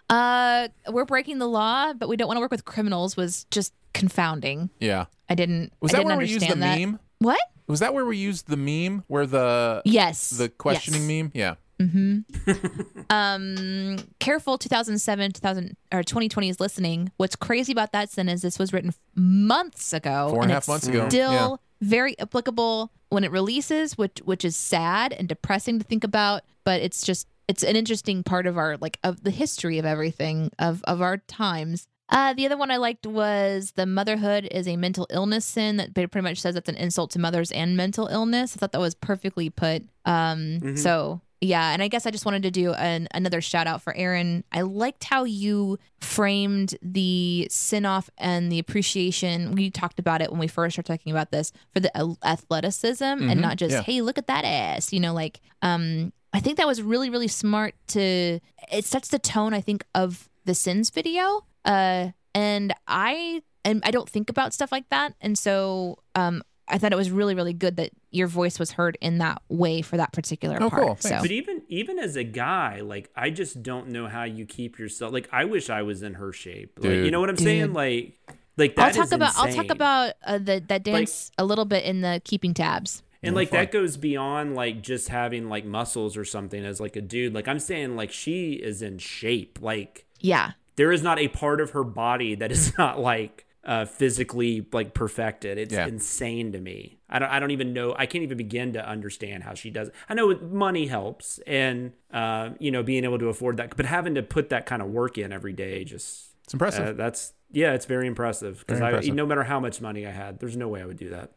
[0.09, 3.17] Uh, we're breaking the law, but we don't want to work with criminals.
[3.17, 4.71] Was just confounding.
[4.79, 5.07] Yeah.
[5.29, 5.73] I didn't.
[5.81, 6.87] Was I that didn't where we used the understand that.
[6.87, 7.01] meme?
[7.19, 7.41] What?
[7.67, 10.31] Was that where we used the meme where the Yes.
[10.31, 11.33] the questioning meme?
[11.35, 11.55] Yeah.
[11.81, 12.21] hmm
[13.11, 18.59] um careful 2007 2000 or 2020 is listening what's crazy about that sin is this
[18.59, 21.07] was written months ago Four and a half it's months ago.
[21.11, 21.87] still Yeah.
[21.89, 26.81] very applicable when it releases which which is sad and depressing to think about but
[26.81, 30.83] it's just it's an interesting part of our like of the history of everything of
[30.85, 35.09] of our times uh, the other one I liked was the motherhood is a mental
[35.11, 38.57] illness sin that pretty much says it's an insult to mothers and mental illness.
[38.57, 39.83] I thought that was perfectly put.
[40.05, 43.83] Um, So yeah, and I guess I just wanted to do an, another shout out
[43.83, 44.43] for Aaron.
[44.53, 49.53] I liked how you framed the sin off and the appreciation.
[49.53, 53.41] We talked about it when we first started talking about this for the athleticism and
[53.41, 53.83] not just yeah.
[53.83, 54.93] hey, look at that ass.
[54.93, 58.41] You know, like um, I think that was really really smart to.
[58.71, 59.55] It sets the tone.
[59.55, 61.47] I think of the sins video.
[61.65, 66.77] Uh, and I and I don't think about stuff like that, and so um, I
[66.77, 69.97] thought it was really really good that your voice was heard in that way for
[69.97, 70.83] that particular Oh, part.
[70.83, 70.97] cool.
[71.01, 74.79] So But even even as a guy, like I just don't know how you keep
[74.79, 75.15] yourself.
[75.15, 76.79] Like I wish I was in her shape.
[76.79, 77.45] Like you know what I'm Dude.
[77.47, 77.73] saying?
[77.73, 78.19] Like
[78.59, 81.85] like I'll talk is about I'll talk about uh, the that dance a little bit
[81.85, 83.03] in the keeping tabs.
[83.27, 87.01] And like that goes beyond like just having like muscles or something as like a
[87.01, 87.35] dude.
[87.35, 89.59] Like I'm saying like she is in shape.
[89.61, 90.53] Like Yeah.
[90.77, 94.95] there is not a part of her body that is not like uh physically like
[94.95, 95.59] perfected.
[95.59, 95.87] It's Yeah.
[95.89, 96.99] insane to me.
[97.09, 99.89] I don't I don't even know I can't even begin to understand how she does.
[99.89, 99.95] it.
[100.09, 104.15] I know money helps and uh you know being able to afford that but having
[104.15, 106.87] to put that kind of work in every day just It's impressive.
[106.89, 110.39] uh, that's yeah, it's very impressive because I no matter how much money I had,
[110.41, 111.33] there's no way I would do that.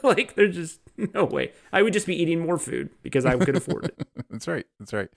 [0.02, 1.52] like there's just no way.
[1.72, 4.06] I would just be eating more food because I could afford it.
[4.30, 4.66] That's right.
[4.78, 5.08] That's right.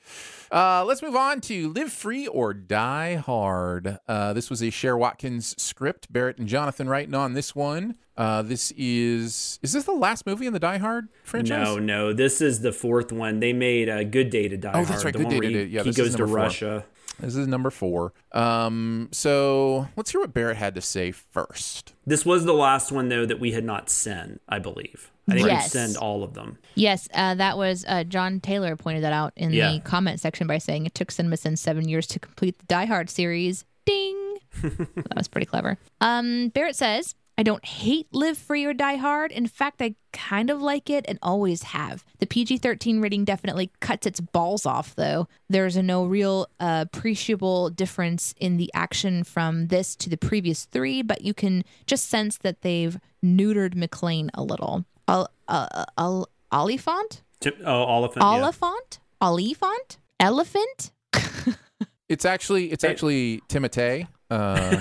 [0.51, 3.97] Uh, let's move on to Live Free or Die Hard.
[4.07, 6.11] Uh, this was a Share Watkins script.
[6.11, 7.95] Barrett and Jonathan writing on this one.
[8.17, 11.65] Uh, this is is this the last movie in the Die Hard franchise?
[11.67, 13.39] No, no, this is the fourth one.
[13.41, 14.88] They made a Good Day to Die Oh, Hard.
[14.88, 16.85] that's right, the Good Day to he, Die- yeah, he this is goes to four.
[17.19, 17.25] Russia.
[17.25, 18.13] This is number four.
[18.31, 21.93] Um, so let's hear what Barrett had to say first.
[22.05, 25.11] This was the last one though that we had not sent, I believe.
[25.27, 25.71] I think Yes.
[25.71, 26.59] send all of them.
[26.75, 29.71] Yes, uh, that was uh, John Taylor pointed that out in Yeah.
[29.71, 33.09] the comment section by saying it took CinemaSin seven years to complete the Die Hard
[33.09, 33.65] series.
[33.85, 34.37] Ding!
[34.61, 35.77] that was pretty clever.
[35.99, 39.32] Um, Barrett says, I don't hate Live Free or Die Hard.
[39.32, 42.06] In fact, I kind of like it and always have.
[42.20, 45.28] The PG 13 rating definitely cuts its balls off, though.
[45.49, 50.64] There's a no real uh, appreciable difference in the action from this to the previous
[50.66, 54.86] three, but you can just sense that they've neutered McClane a little.
[55.10, 57.22] Al- uh, Al- Olyphant?
[57.41, 58.24] Tim- Oh, Olyphant.
[58.24, 58.30] yeah.
[58.44, 58.99] Olyphant?
[59.22, 59.98] Olyphant?
[60.20, 60.91] Elephant?
[62.07, 64.07] It's actually it's actually Timotei.
[64.30, 64.78] Uh,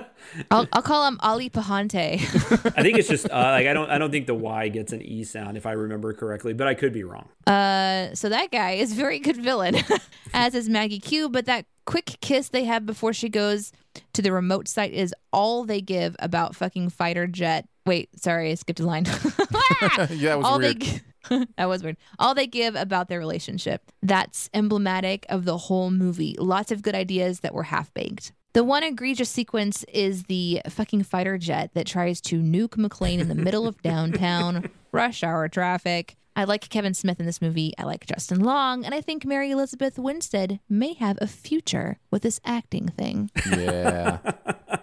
[0.50, 2.14] I'll, I'll call him Ali Pahante.
[2.76, 5.02] I think it's just uh, like I don't I don't think the Y gets an
[5.02, 7.28] E sound if I remember correctly, but I could be wrong.
[7.46, 9.76] Uh, so that guy is very good villain,
[10.34, 11.28] as is Maggie Q.
[11.28, 13.72] But that quick kiss they have before she goes
[14.14, 17.66] to the remote site is all they give about fucking fighter jet.
[17.84, 19.04] Wait, sorry, I skipped a line.
[19.82, 20.80] yeah, that was all weird.
[20.80, 21.96] they gi- that was weird.
[22.18, 23.82] All they give about their relationship.
[24.02, 26.36] That's emblematic of the whole movie.
[26.38, 28.32] Lots of good ideas that were half baked.
[28.54, 33.28] The one egregious sequence is the fucking fighter jet that tries to nuke McClane in
[33.28, 36.16] the middle of downtown rush hour traffic.
[36.36, 37.72] I like Kevin Smith in this movie.
[37.78, 42.22] I like Justin Long, and I think Mary Elizabeth Winstead may have a future with
[42.22, 43.30] this acting thing.
[43.50, 44.18] yeah.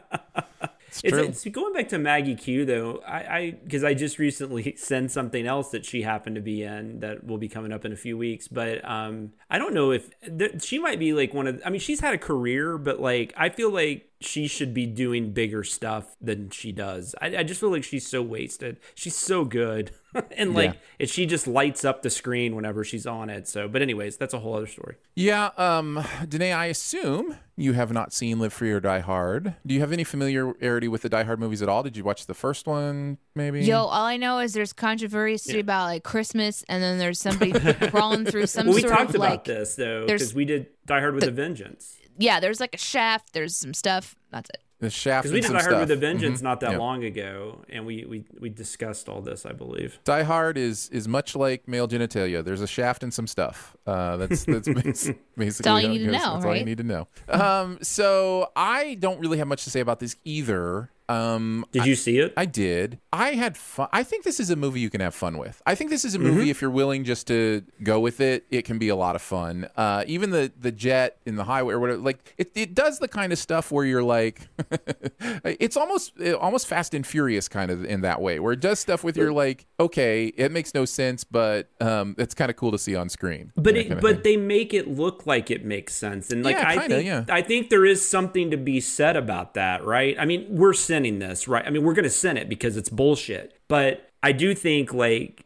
[0.90, 3.02] It's It's, it's going back to Maggie Q though.
[3.06, 7.00] I I because I just recently sent something else that she happened to be in
[7.02, 8.48] that will be coming up in a few weeks.
[8.48, 11.62] But um, I don't know if th- she might be like one of.
[11.66, 15.32] I mean, she's had a career, but like I feel like she should be doing
[15.32, 17.16] bigger stuff than she does.
[17.22, 18.78] I, I just feel like she's so wasted.
[18.96, 19.92] She's so good,
[20.38, 20.80] and like Yeah.
[21.00, 23.48] it, she just lights up the screen whenever she's on it.
[23.48, 24.96] So, but anyways, that's a whole other story.
[25.16, 29.56] Yeah, um, Danae, I assume you have not seen Live Free or Die Hard.
[29.66, 31.84] Do you have any familiarity with the Die Hard movies at all?
[31.84, 33.62] Did you watch the first one, maybe?
[33.62, 37.52] Yo, all I know is there's controversy about like Christmas, and then there's somebody
[37.90, 40.68] crawling through some Well, we sort talked of about like this though because we did
[40.86, 41.98] Die Hard with a Vengeance.
[42.18, 44.16] yeah, there's like a shaft, there's some stuff.
[44.32, 44.62] That's it.
[44.80, 46.00] The Shaft Because we did some Die Hard with a stuff.
[46.00, 46.44] Vengeance Mhm.
[46.44, 46.78] not that Yeah.
[46.78, 50.00] long ago, and we, we we discussed all this, I believe.
[50.06, 52.44] Die Hard is is much like male genitalia.
[52.44, 53.76] There's a shaft and some stuff.
[53.86, 56.84] Uh, that's that's bas- basically all you need to know, That's all you need to
[56.86, 57.08] know.
[57.28, 60.92] Um, so I don't really have much to say about this either.
[61.10, 62.34] Um, Did you see it?
[62.38, 63.00] I did.
[63.12, 63.88] I had fun.
[63.92, 65.62] I think this is a movie you can have fun with.
[65.66, 66.28] I think this is a Mm-hmm.
[66.28, 68.46] movie if you're willing just to go with it.
[68.52, 69.68] It can be a lot of fun.
[69.76, 72.00] Uh, even the the jet in the highway or whatever.
[72.00, 74.48] Like it, it does the kind of stuff where you're like,
[75.20, 79.04] it's almost almost Fast and Furious kind of in that way, where it does stuff
[79.04, 82.78] with you're like, okay, it makes no sense, but um, it's kind of cool to
[82.78, 83.52] see on screen.
[83.56, 84.24] but it, kind of but thing.
[84.24, 87.26] they make it look like it makes sense and like Yeah, i kinda, think yeah.
[87.30, 91.20] i think there is something to be said about that right i mean we're sinning
[91.20, 91.66] this right?
[91.66, 93.58] I mean we're gonna send it because it's bullshit.
[93.68, 95.46] But i do think like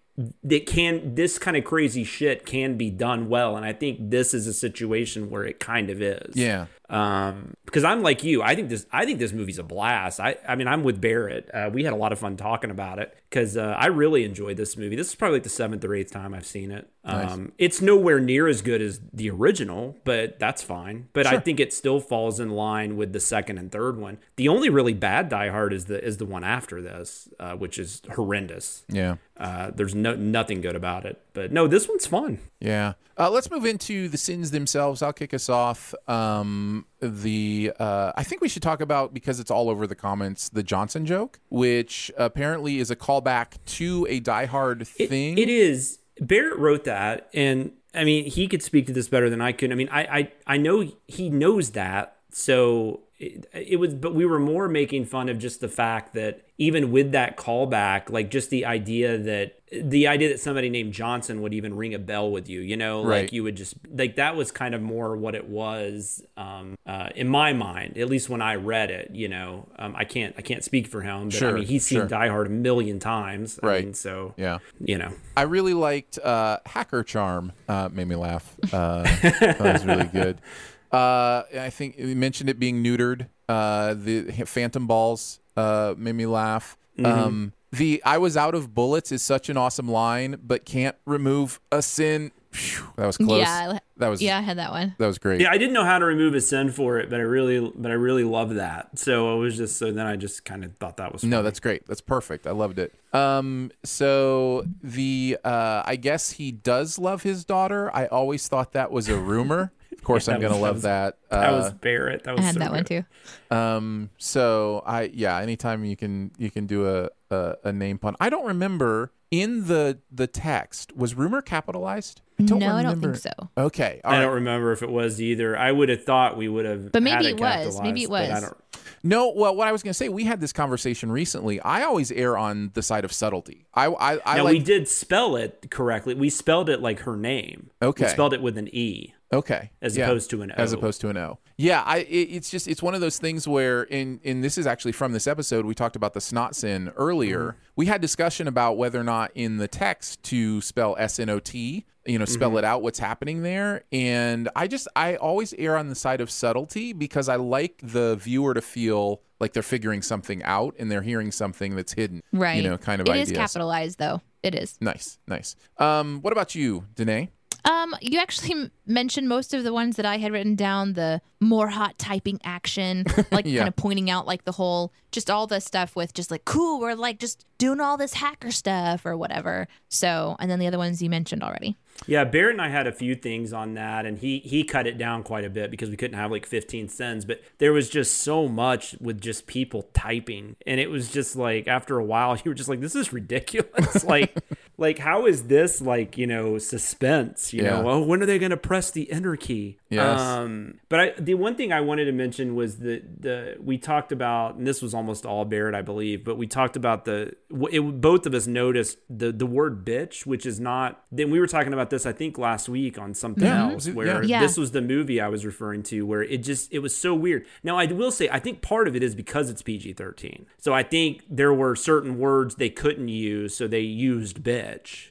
[0.50, 4.34] it can this kind of crazy shit can be done well and i think this
[4.34, 6.36] is a situation where it kind of is.
[6.36, 6.68] Yeah.
[6.90, 10.20] Um because i'm like you i think this i think this movie's a blast.
[10.20, 11.50] I i mean i'm with barrett.
[11.54, 14.58] Uh, we had a lot of fun talking about it because uh, i really enjoyed
[14.58, 14.96] this movie.
[14.96, 16.90] This is probably like the seventh or eighth time i've seen it.
[17.06, 21.08] Um it's nowhere near as good as the original but that's fine.
[21.14, 24.18] But i think it still falls in line with the second and third one.
[24.36, 27.80] The only really bad die hard is the is the one after this uh, which
[27.80, 28.84] is horrendous.
[28.90, 29.16] Yeah.
[29.38, 31.20] uh, there's no nothing good about it.
[31.34, 32.40] But no this one's fun.
[32.60, 32.94] Yeah.
[33.16, 35.04] Uh, let's move into the sins themselves.
[35.04, 35.94] I'll kick us off.
[36.08, 40.50] Um, the uh, I think we should talk about because it's all over the comments.
[40.50, 45.38] The Johnson joke, which apparently is a callback to a Die Hard It- thing.
[45.38, 46.00] it is.
[46.20, 49.72] Barrett wrote that, and I mean, he could speak to this better than I could.
[49.72, 53.94] I mean, I I, I know he knows that, so it, it was.
[53.94, 58.10] But we were more making fun of just the fact that even with that callback,
[58.10, 62.00] like just the idea that the idea that somebody named Johnson would even ring a
[62.00, 63.22] bell with you, you know, Right.
[63.24, 67.10] like you would just like that was kind of more what it was um, uh,
[67.16, 69.10] in my mind, at least when I read it.
[69.14, 72.00] You know, um, I can't I can't speak for him, but I mean, he's seen
[72.00, 72.08] sure.
[72.08, 73.84] Die Hard a million times, I Right.
[73.86, 74.60] mean, so yeah.
[74.80, 75.12] you know.
[75.36, 77.52] I really liked uh, Hacker Charm.
[77.68, 78.56] Uh, made me laugh.
[78.72, 80.38] Uh, that was really good.
[80.94, 83.28] Uh, I think you mentioned it being neutered.
[83.50, 86.78] Uh, the Phantom Balls uh, made me laugh.
[86.98, 87.06] Mm-hmm.
[87.06, 91.60] Um, the I was out of bullets is such an awesome line, but can't remove
[91.72, 92.32] a sin.
[92.52, 93.42] Phew, that was close.
[93.42, 94.94] Yeah, that was Yeah, I had that one.
[95.00, 95.42] that was great.
[95.42, 97.90] Yeah, I didn't know how to remove a sin for it, but I really, but
[97.90, 99.00] I really love that.
[99.00, 101.60] So it was just so then I just kind of thought that was No, that's
[101.60, 101.88] great.
[101.88, 102.46] That's perfect.
[102.46, 102.94] I loved it.
[103.12, 107.90] Um, so the uh, I guess he does love his daughter.
[107.92, 109.72] I always thought that was a rumor.
[109.98, 111.18] Of course, Yeah, I'm gonna was- love that.
[111.30, 112.24] that Uh, was Barrett.
[112.24, 113.04] That was I had so that one too.
[113.52, 118.16] Um, so I yeah, anytime you can you can do a, a a name pun.
[118.20, 122.22] I don't remember in the the text was rumor capitalized.
[122.40, 123.30] I don't No, I don't think so.
[123.58, 124.22] Okay, all I right.
[124.24, 125.56] don't remember if it was either.
[125.58, 127.80] I would have thought we would have, But had maybe it it was.
[127.82, 128.42] Maybe it but I was.
[128.42, 128.58] don't-
[129.04, 131.60] No, well, what I was going to say, we had this conversation recently.
[131.62, 133.66] I always err on the side of subtlety.
[133.76, 136.16] I I, I Now like we did spell it correctly.
[136.16, 137.70] We spelled it like her name.
[137.84, 138.06] Okay.
[138.06, 139.14] we spelled it with an e.
[139.34, 139.72] Okay.
[139.82, 140.06] As Yeah.
[140.06, 140.56] opposed to an O.
[140.56, 141.40] As opposed to an O.
[141.58, 144.66] Yeah, I it, it's just it's one of those things where in in this is
[144.68, 147.40] actually from this episode we talked about the snot sin earlier.
[147.40, 147.58] Mm-hmm.
[147.76, 151.40] We had discussion about whether or not in the text to spell S N O
[151.40, 152.34] T, you know, Mm-hmm.
[152.34, 153.84] spell it out what's happening there.
[153.92, 158.16] And I just I always err on the side of subtlety because I like the
[158.16, 162.24] viewer to feel like they're figuring something out and they're hearing something that's hidden.
[162.32, 162.64] Right.
[162.64, 163.32] You know, kind of It ideas.
[163.32, 164.22] is capitalized though.
[164.42, 164.78] It is.
[164.82, 165.56] Nice, nice.
[165.78, 167.30] Um, what about you, Danae?
[167.66, 170.94] Um, you actually m- mentioned most of the ones that I had written down.
[170.94, 173.60] The more hot typing action, like Yeah.
[173.60, 176.80] kind of pointing out like the whole, just all the stuff with just like cool.
[176.80, 179.68] We're like just doing all this hacker stuff or whatever.
[179.90, 181.78] So, and then the other ones you mentioned already.
[182.08, 184.98] Yeah, Barrett and I had a few things on that, and he he cut it
[184.98, 187.24] down quite a bit because we couldn't have like 15 sends.
[187.24, 191.68] But there was just so much with just people typing, and it was just like
[191.68, 194.36] after a while, you were just like, "This is ridiculous!" like,
[194.78, 197.54] like how is this like you know suspense?
[197.54, 197.82] You Yeah.
[197.82, 199.78] know, oh, when are they going to press the enter key?
[199.94, 200.20] Yes.
[200.20, 204.12] Um, but I, the one thing I wanted to mention was that the we talked
[204.12, 207.34] about, and this was almost all Barrett, I believe, but we talked about the
[207.72, 211.04] it, both of us noticed the the word bitch, which is not.
[211.12, 213.72] Then we were talking about this, I think, last week on something Yeah.
[213.72, 214.42] else, where Yeah.
[214.42, 217.46] this was the movie I was referring to, where it just it was so weird.
[217.64, 220.74] Now I will say, I think part of it is because it's PG thirteen, so
[220.74, 225.10] I think there were certain words they couldn't use, so they used bitch.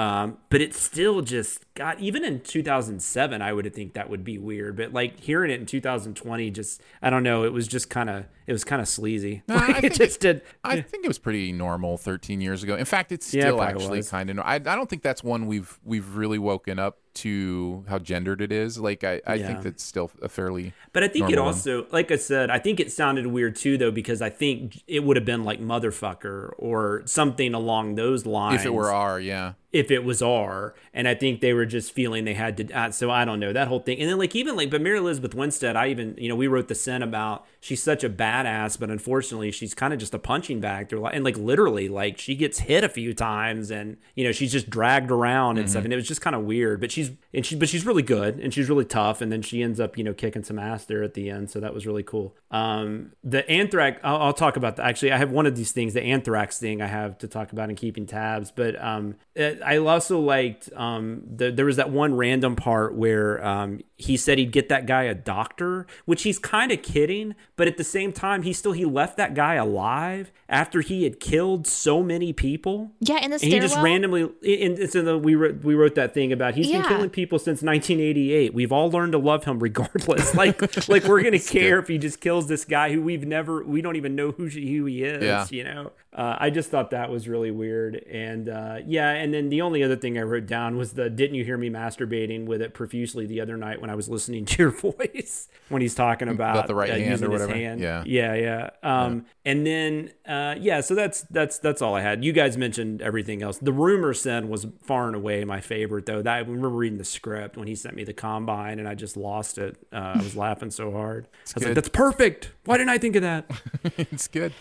[0.00, 2.00] Um, but it's still just God.
[2.00, 4.76] Even in 2007, I would think that would be weird.
[4.76, 7.44] But like hearing it in 2020, just I don't know.
[7.44, 9.42] It was just kind of it was kind of sleazy.
[9.46, 10.40] No, I Like, it think just did.
[10.64, 12.76] I think it was pretty normal 13 years ago.
[12.76, 14.38] In fact, it's Yeah, it still actually kind of.
[14.38, 18.52] I, I don't think that's one we've we've really woken up to how gendered it
[18.52, 18.78] is.
[18.78, 19.60] Like I, I think Yeah.
[19.60, 20.72] that's still a fairly.
[20.94, 21.54] But I think it normal one.
[21.54, 25.04] also, like I said, I think it sounded weird too, though, because I think it
[25.04, 28.60] would have been like motherfucker or something along those lines.
[28.60, 29.52] If it were R, yeah.
[29.72, 30.74] If it was R.
[30.92, 32.72] And I think they were just feeling they had to.
[32.72, 33.98] Uh, so I don't know that whole thing.
[34.00, 36.68] And then like even like, but Mary Elizabeth Winstead, I even you know we wrote
[36.68, 40.60] the sin about she's such a badass, but unfortunately she's kind of just a punching
[40.60, 44.32] bag through and like literally like she gets hit a few times and you know
[44.32, 45.70] she's just dragged around and mm-hmm.
[45.70, 45.84] stuff.
[45.84, 46.80] And it was just kind of weird.
[46.80, 49.20] But she's and she but she's really good and she's really tough.
[49.20, 51.50] And then she ends up you know kicking some ass there at the end.
[51.50, 52.34] So that was really cool.
[52.50, 54.00] Um, the anthrax.
[54.02, 54.86] I'll, I'll talk about that.
[54.86, 57.70] Actually, I have one of these things, the anthrax thing, I have to talk about
[57.70, 58.50] in keeping tabs.
[58.50, 63.44] But um, it, I also liked um, the, there was that one random part where
[63.44, 67.68] um, he said he'd get that guy a doctor, which he's kind of kidding, but
[67.68, 71.66] at the same time, he still he left that guy alive after he had killed
[71.66, 72.92] so many people.
[73.00, 74.22] Yeah, in the and he just randomly.
[74.22, 76.80] And so the, we wrote, we wrote that thing about he's yeah.
[76.80, 78.54] been killing people since 1988.
[78.54, 80.34] We've all learned to love him regardless.
[80.40, 81.82] like like we're gonna care good.
[81.82, 84.76] if he just kills this guy who we've never we don't even know who she,
[84.76, 85.22] who he is.
[85.22, 85.46] Yeah.
[85.50, 85.92] you know.
[86.12, 89.84] Uh, I just thought that was really weird, and uh, yeah, and then the only
[89.84, 93.26] other thing I wrote down was the "Didn't you hear me masturbating with it profusely
[93.26, 96.66] the other night when I was listening to your voice when he's talking about, about
[96.66, 97.80] the right uh, hand or whatever." Hand.
[97.80, 98.70] Yeah, yeah, yeah.
[98.82, 99.52] Um, yeah.
[99.52, 102.24] And then uh, yeah, so that's that's that's all I had.
[102.24, 103.58] You guys mentioned everything else.
[103.58, 106.22] The rumor sin was far and away my favorite though.
[106.22, 109.16] That I remember reading the script when he sent me the combine, and I just
[109.16, 109.76] lost it.
[109.92, 111.28] Uh, I was laughing so hard.
[111.42, 111.68] It's I was good.
[111.68, 112.50] like, "That's perfect.
[112.64, 113.48] Why didn't I think of that?"
[113.96, 114.52] it's good.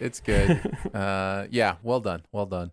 [0.00, 0.60] It's good.
[0.94, 2.22] uh, yeah, well done.
[2.32, 2.72] Well done.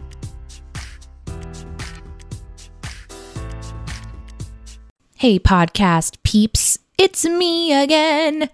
[5.21, 8.49] Hey, podcast peeps, it's me again.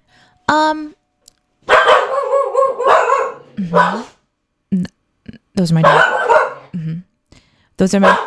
[0.50, 0.98] Um,
[3.56, 4.84] mm-hmm.
[5.56, 6.98] those are my mm-hmm.
[7.78, 8.18] Those are my.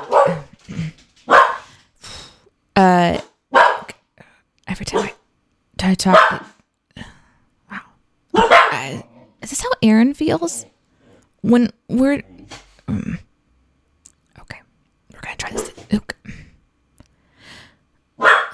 [2.75, 3.21] Uh,
[4.67, 5.13] every time I,
[5.83, 6.47] I talk,
[7.71, 7.83] wow.
[8.33, 9.03] Uh,
[9.43, 10.65] is this how Aaron feels
[11.43, 12.23] when we're?
[12.89, 13.19] Um,
[14.41, 14.61] okay,
[15.13, 15.71] we're gonna try this.
[15.93, 16.17] Okay.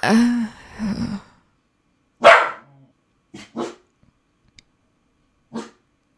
[0.02, 0.46] Uh,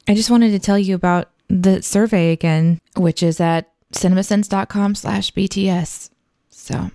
[0.08, 5.32] I just wanted to tell you about the survey again, which is at cinemasins.com slash
[5.32, 6.10] BTS.
[6.48, 6.90] So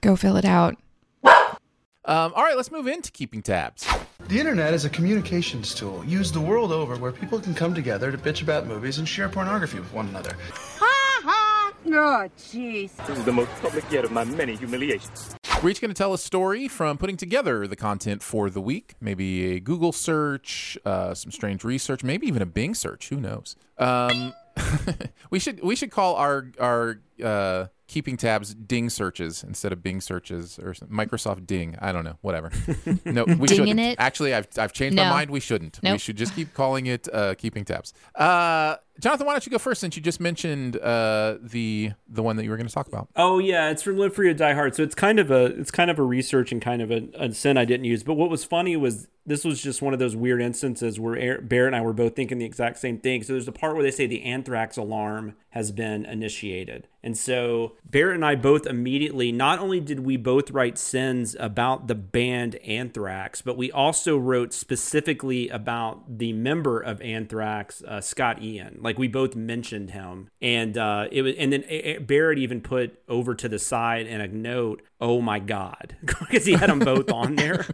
[0.00, 0.76] go fill it out.
[1.24, 3.86] Um, all right, let's move into keeping tabs.
[4.28, 8.10] The internet is a communications tool used the world over where people can come together
[8.10, 10.36] to bitch about movies and share pornography with one another.
[10.78, 11.72] Ha ha!
[11.88, 12.96] Oh, jeez.
[13.06, 15.35] This is the most public yet of my many humiliations.
[15.62, 18.94] We're each going to tell a story from putting together the content for the week.
[19.00, 23.08] Maybe a Google search, uh, some strange research, maybe even a Bing search.
[23.08, 23.56] Who knows?
[23.78, 24.34] Um,
[25.30, 30.00] we should we should call our our uh, keeping tabs ding searches instead of bing
[30.00, 32.50] searches or microsoft ding i don't know whatever
[33.04, 33.96] no we shouldn't it?
[33.98, 35.04] actually i've, I've changed no.
[35.04, 35.92] my mind we shouldn't nope.
[35.92, 39.58] we should just keep calling it uh, keeping tabs uh, jonathan why don't you go
[39.58, 42.88] first since you just mentioned uh, the the one that you were going to talk
[42.88, 45.46] about oh yeah it's from live free or die hard so it's kind of a
[45.46, 48.14] it's kind of a research and kind of a, a sin i didn't use but
[48.14, 51.74] what was funny was this was just one of those weird instances where Bear and
[51.74, 53.24] I were both thinking the exact same thing.
[53.24, 56.86] So there's a part where they say the anthrax alarm has been initiated.
[57.02, 61.88] And so Barrett and I both immediately, not only did we both write sins about
[61.88, 68.42] the band Anthrax, but we also wrote specifically about the member of Anthrax, uh, Scott
[68.42, 68.78] Ian.
[68.86, 70.30] Like we both mentioned him.
[70.40, 74.28] And uh, it was, and then Barrett even put over to the side in a
[74.28, 77.66] note, oh my God, because he had them both on there.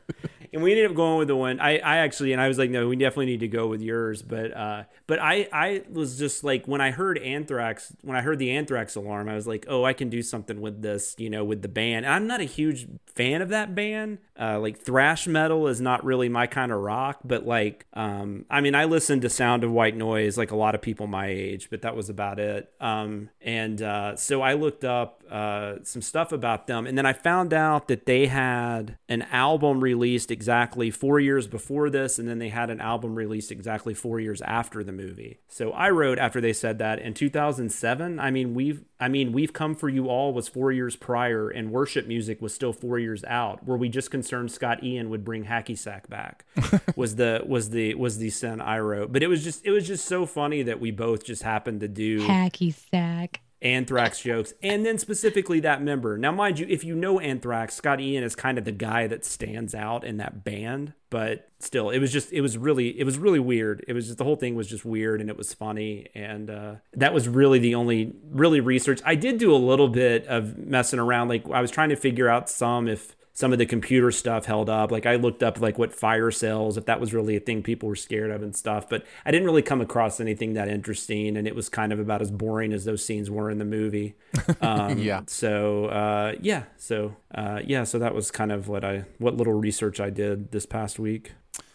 [0.55, 2.71] and we ended up going with the one I, I actually and I was like,
[2.71, 4.23] no, we definitely need to go with yours.
[4.23, 8.39] But uh, but I I was just like when I heard Anthrax, when I heard
[8.39, 11.45] the Anthrax alarm, I was like, oh, I can do something with this, you know,
[11.45, 12.07] with the band.
[12.07, 14.17] And I'm not a huge fan of that band.
[14.43, 18.61] Uh, like thrash metal is not really my kind of rock, but like, um, I
[18.61, 21.71] mean, I listened to Sound of White Noise like a lot of people my age,
[21.71, 22.73] but that was about it.
[22.81, 27.13] Um, and uh, so I looked up uh, some stuff about them, and then I
[27.13, 32.41] found out that they had an album released exactly four years before this, and then
[32.41, 35.39] they had an album released exactly four years after the movie.
[35.47, 38.19] So I wrote after they said that in 2007.
[38.19, 41.73] I mean, we've I mean, We've Come For You All was four years prior, and
[41.73, 43.67] Worship Music was still four years out.
[43.67, 46.45] Were we just concerned Scott Ian would bring Hacky Sack back?
[46.97, 49.13] was the was the was the sin I wrote.
[49.13, 51.89] But it was just it was just so funny that we both just happened to
[51.89, 53.41] do Hacky Sack.
[53.63, 56.19] Anthrax jokes, and then specifically that member.
[56.19, 59.25] Now, mind you, if you know Anthrax, Scott Ian is kind of the guy that
[59.25, 60.95] stands out in that band.
[61.11, 63.85] But still, it was just it was really it was really weird.
[63.87, 66.75] It was just the whole thing was just weird, and it was funny, and uh,
[66.95, 70.99] that was really the only really research I did do a little bit of messing
[70.99, 71.29] around.
[71.29, 74.69] Like I was trying to figure out some if some of the computer stuff held
[74.69, 74.91] up.
[74.93, 77.89] Like I looked up like what fire sales, if that was really a thing people
[77.89, 81.47] were scared of and stuff, but I didn't really come across anything that interesting, and
[81.47, 84.15] it was kind of about as boring as those scenes were in the movie.
[84.61, 85.23] Um, yeah.
[85.27, 89.55] So uh, yeah, so uh, yeah, so that was kind of what I what little
[89.55, 91.33] research I did this past week.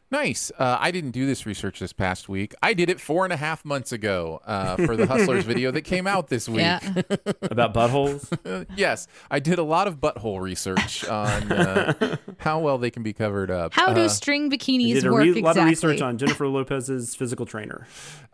[0.09, 0.53] Nice.
[0.57, 2.55] Uh, I didn't do this research this past week.
[2.63, 5.81] I did it four and a half months ago uh, for the Hustlers video that
[5.81, 6.59] came out this week.
[6.61, 6.79] Yeah.
[7.41, 8.65] About buttholes?
[8.77, 9.07] yes.
[9.29, 13.51] I did a lot of butthole research on uh, how well they can be covered
[13.51, 13.73] up.
[13.73, 15.41] How do Uh, string You bikinis did a work re- exactly?
[15.41, 17.85] lot of research on Jennifer Lopez's physical trainer.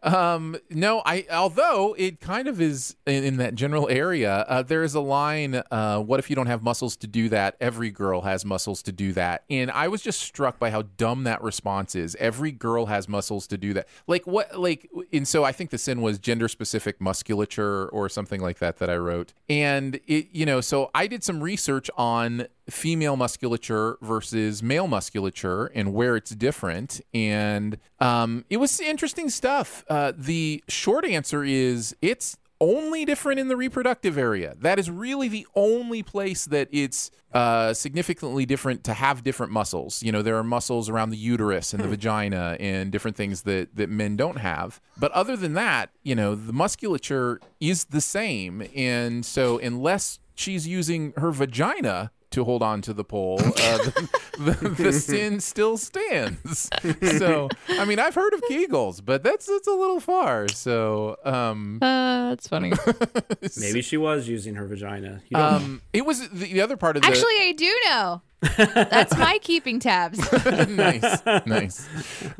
[0.04, 4.46] Um, no, I although it kind of is in, in that general area.
[4.48, 5.64] Uh, there is a line.
[5.72, 7.56] Uh, what if you don't have muscles to do that?
[7.60, 9.44] Every girl has muscles to do that.
[9.50, 11.63] And I was just struck by how dumb that response
[11.96, 12.16] is.
[12.20, 13.88] Every girl has muscles to do that.
[14.08, 14.60] Like what?
[14.60, 18.78] Like and so I think the sin was gender specific musculature or something like that
[18.78, 19.34] that I wrote.
[19.50, 25.68] And it, you know, so I did some research on female musculature versus male musculature
[25.68, 27.02] and where it's different.
[27.14, 29.84] And um, it was interesting stuff.
[29.90, 34.56] Uh, the short answer is it's only different in the reproductive area.
[34.60, 40.02] That is really the only place that it's uh, significantly different to have different muscles.
[40.04, 43.76] You know, there are muscles around the uterus and the vagina and different things that,
[43.76, 44.80] that men don't have.
[44.98, 48.68] But other than that, you know, the musculature is the same.
[48.76, 54.08] And so, unless she's using her vagina to hold on to the pole, uh, the,
[54.40, 56.70] the, the sin still stands.
[57.18, 60.48] So, I mean, I've heard of Kegels, but that's that's a little far.
[60.50, 62.74] So, um, Uh, that's funny.
[63.60, 65.22] Maybe she was using her vagina.
[65.30, 65.58] You don't know.
[65.58, 68.22] um, it was the, the other part of the Actually, I do know.
[68.58, 70.20] That's my keeping tabs.
[70.68, 71.88] nice, nice.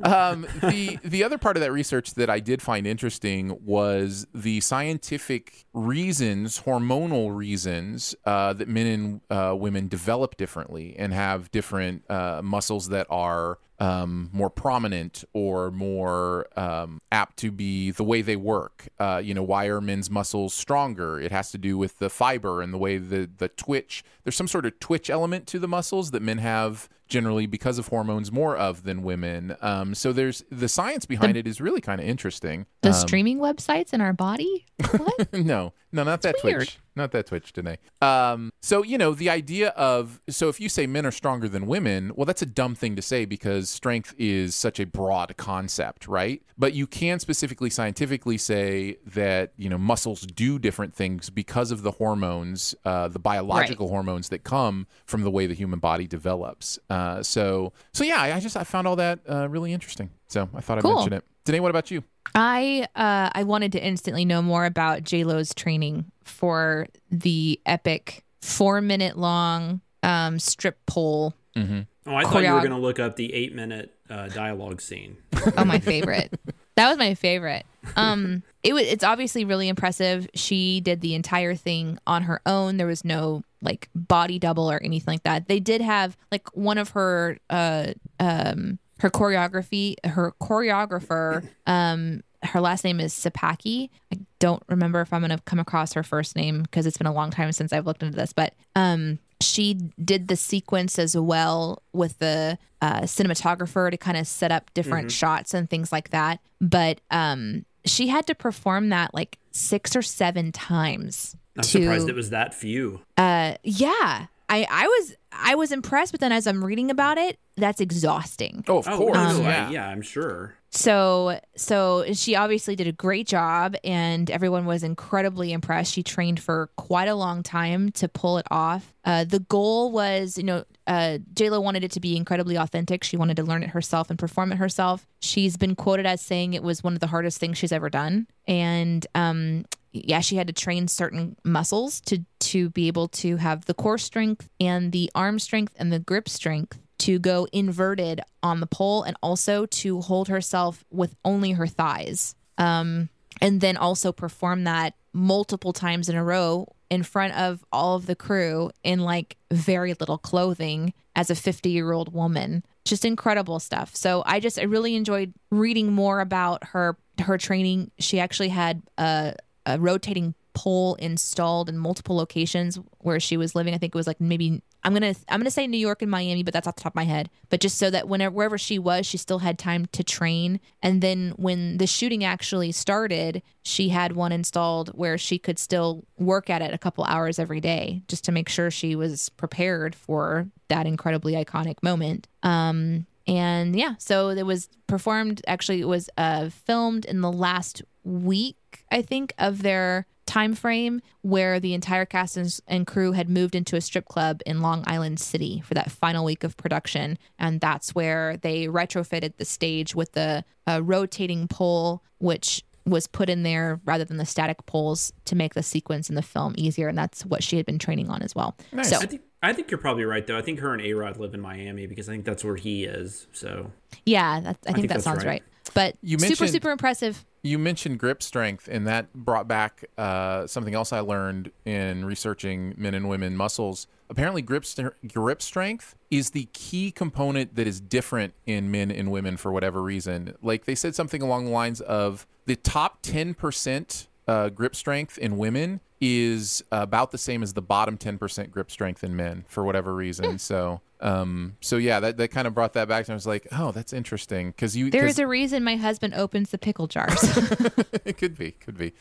[0.04, 4.62] Um, the the other part of that research that I did find interesting was the
[4.62, 12.10] scientific reasons, hormonal reasons, uh, that men and uh, women develop differently and have different
[12.10, 18.22] uh, muscles that are um, more prominent or more um, apt to be the way
[18.22, 18.88] they work.
[19.00, 21.20] Uh, you know, why are men's muscles stronger?
[21.20, 24.04] It has to do with the fiber and the way the the twitch.
[24.24, 27.90] There's some sort of twitch element to the muscles that men have generally because of
[27.90, 29.56] hormones more of than women.
[29.62, 32.66] Um, so there's the science behind it is really kind of interesting.
[32.82, 34.66] The Um, streaming websites in our body?
[34.92, 35.32] What?
[35.34, 36.56] no, no, not that weird.
[36.58, 36.80] Twitch.
[36.96, 37.78] Not that Twitch today.
[38.02, 41.66] Um, so you know the idea of so if you say men are stronger than
[41.66, 46.08] women, well, that's a dumb thing to say because strength is such a broad concept,
[46.08, 46.42] right?
[46.58, 51.82] But you can specifically scientifically say that you know muscles do different things because of
[51.82, 56.78] the hormones, uh, the biological hormones that come from the way the human body develops.
[57.04, 60.10] Uh, so so yeah, I, I just I found all that uh, really interesting.
[60.28, 60.96] So I thought I'd Cool.
[60.96, 61.26] mention it.
[61.46, 62.04] Danae, what about you?
[62.36, 68.24] I uh, I wanted to instantly know more about J Lo's training for the epic
[68.42, 71.34] four minute long um, strip pole.
[71.56, 71.82] Mm-hmm.
[72.06, 75.18] Oh, I thought you were going to look up the eight minute uh, dialogue scene.
[75.58, 76.34] Oh, my favorite.
[76.76, 77.66] that was my favorite.
[77.96, 78.84] Um, it was.
[78.84, 80.28] It's obviously really impressive.
[80.34, 82.78] She did the entire thing on her own.
[82.78, 85.48] There was no like body double or anything like that.
[85.48, 92.60] They did have like one of her uh um her choreography her choreographer um her
[92.60, 93.90] last name is Sapakie.
[94.14, 97.08] I don't remember if I'm going to come across her first name because it's been
[97.08, 99.74] a long time since I've looked into this, but um she
[100.04, 105.08] did the sequence as well with the uh, cinematographer to kind of set up different
[105.08, 105.12] Mhm.
[105.12, 106.40] shots and things like that.
[106.62, 111.36] But um, she had to perform that like six or seven times.
[111.58, 113.02] I'm to, surprised it was that few.
[113.18, 117.38] Uh, yeah, I I was I was impressed, but then as I'm reading about it,
[117.56, 118.64] that's exhausting.
[118.68, 119.16] Oh, of Oh, course.
[119.18, 119.70] no, I- yeah.
[119.70, 120.56] yeah, I'm sure.
[120.76, 125.94] So so she obviously did a great job and everyone was incredibly impressed.
[125.94, 128.92] She trained for quite a long time to pull it off.
[129.06, 133.04] Uh, the goal was, you know, uh, JLo wanted it to be incredibly authentic.
[133.04, 135.06] She wanted to learn it herself and perform it herself.
[135.22, 138.26] She's been quoted as saying it was one of the hardest things she's ever done.
[138.48, 143.66] And um, yeah, she had to train certain muscles to to be able to have
[143.66, 148.62] the core strength and the arm strength and the grip strength to go inverted on
[148.62, 152.34] the pole and also to hold herself with only her thighs.
[152.58, 153.10] Um,
[153.42, 158.06] and then also perform that multiple times in a row in front of all of
[158.06, 162.64] the crew in like very little clothing as a 50 year old woman.
[162.86, 163.94] Just incredible stuff.
[163.98, 167.92] So I just I really enjoyed reading more about her her training.
[168.00, 169.36] She actually had a,
[169.66, 173.74] a rotating pole installed in multiple locations where she was living.
[173.74, 176.44] I think it was like maybe I'm gonna I'm gonna say New York and Miami,
[176.44, 177.30] but that's off the top of my head.
[177.50, 180.60] But just so that whenever wherever she was, she still had time to train.
[180.82, 186.06] And then when the shooting actually started, she had one installed where she could still
[186.18, 189.96] work at it a couple hours every day, just to make sure she was prepared
[189.96, 192.28] for that incredibly iconic moment.
[192.44, 195.42] Um, and yeah, so it was performed.
[195.48, 201.02] Actually, it was uh, filmed in the last week, I think, of their time frame
[201.22, 204.84] where the entire cast and, and crew had moved into a strip club in Long
[204.88, 209.96] Island City for that final week of production, and that's where they retrofitted the stage
[209.96, 215.14] with the uh, rotating pole, which was put in there rather than the static poles
[215.26, 218.10] to make the sequence in the film easier, and that's what she had been training
[218.10, 218.58] on as well.
[218.72, 218.90] Nice.
[218.90, 220.38] So I think I think you're probably right though.
[220.38, 222.86] I think her and A Rod live in Miami because I think that's where he
[222.86, 223.28] is.
[223.34, 223.72] So
[224.06, 225.28] yeah, that, I, think think that sounds right.
[225.28, 225.44] right.
[225.74, 227.26] But You super mentioned- super impressive.
[227.46, 232.74] You mentioned grip strength, and that brought back uh, something else I learned in researching
[232.78, 233.86] men and women muscles.
[234.10, 239.12] Apparently, grip st- grip strength is the key component that is different in men and
[239.12, 240.36] women for whatever reason.
[240.42, 245.18] Like they said something along the lines of the top ten percent uh, grip strength
[245.18, 249.64] in women is about the same as the bottom 10% grip strength in men for
[249.64, 250.32] whatever reason.
[250.32, 250.38] Hmm.
[250.38, 253.06] So, um, so yeah, that, that kind of brought that back.
[253.06, 254.54] And I was like, oh, that's interesting.
[254.54, 257.22] Cause you, There 'cause is a reason my husband opens the pickle jars.
[258.06, 258.94] it could be, could be.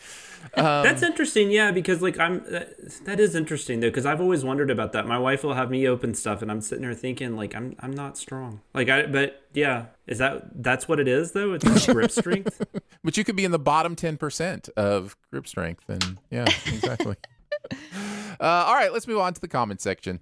[0.57, 1.51] that's interesting.
[1.53, 5.07] Yeah, because like I'm that, that is interesting though because I've always wondered about that.
[5.07, 7.93] My wife will have me open stuff and I'm sitting there thinking like I'm I'm
[7.93, 8.61] not strong.
[8.74, 11.53] Like I but yeah, is that that's what it is though?
[11.53, 12.66] It's just grip strength.
[13.05, 15.85] But you could be in the bottom 10% of grip strength.
[15.89, 17.16] And yeah, exactly.
[18.41, 20.20] uh, all right, let's move on to the comment section.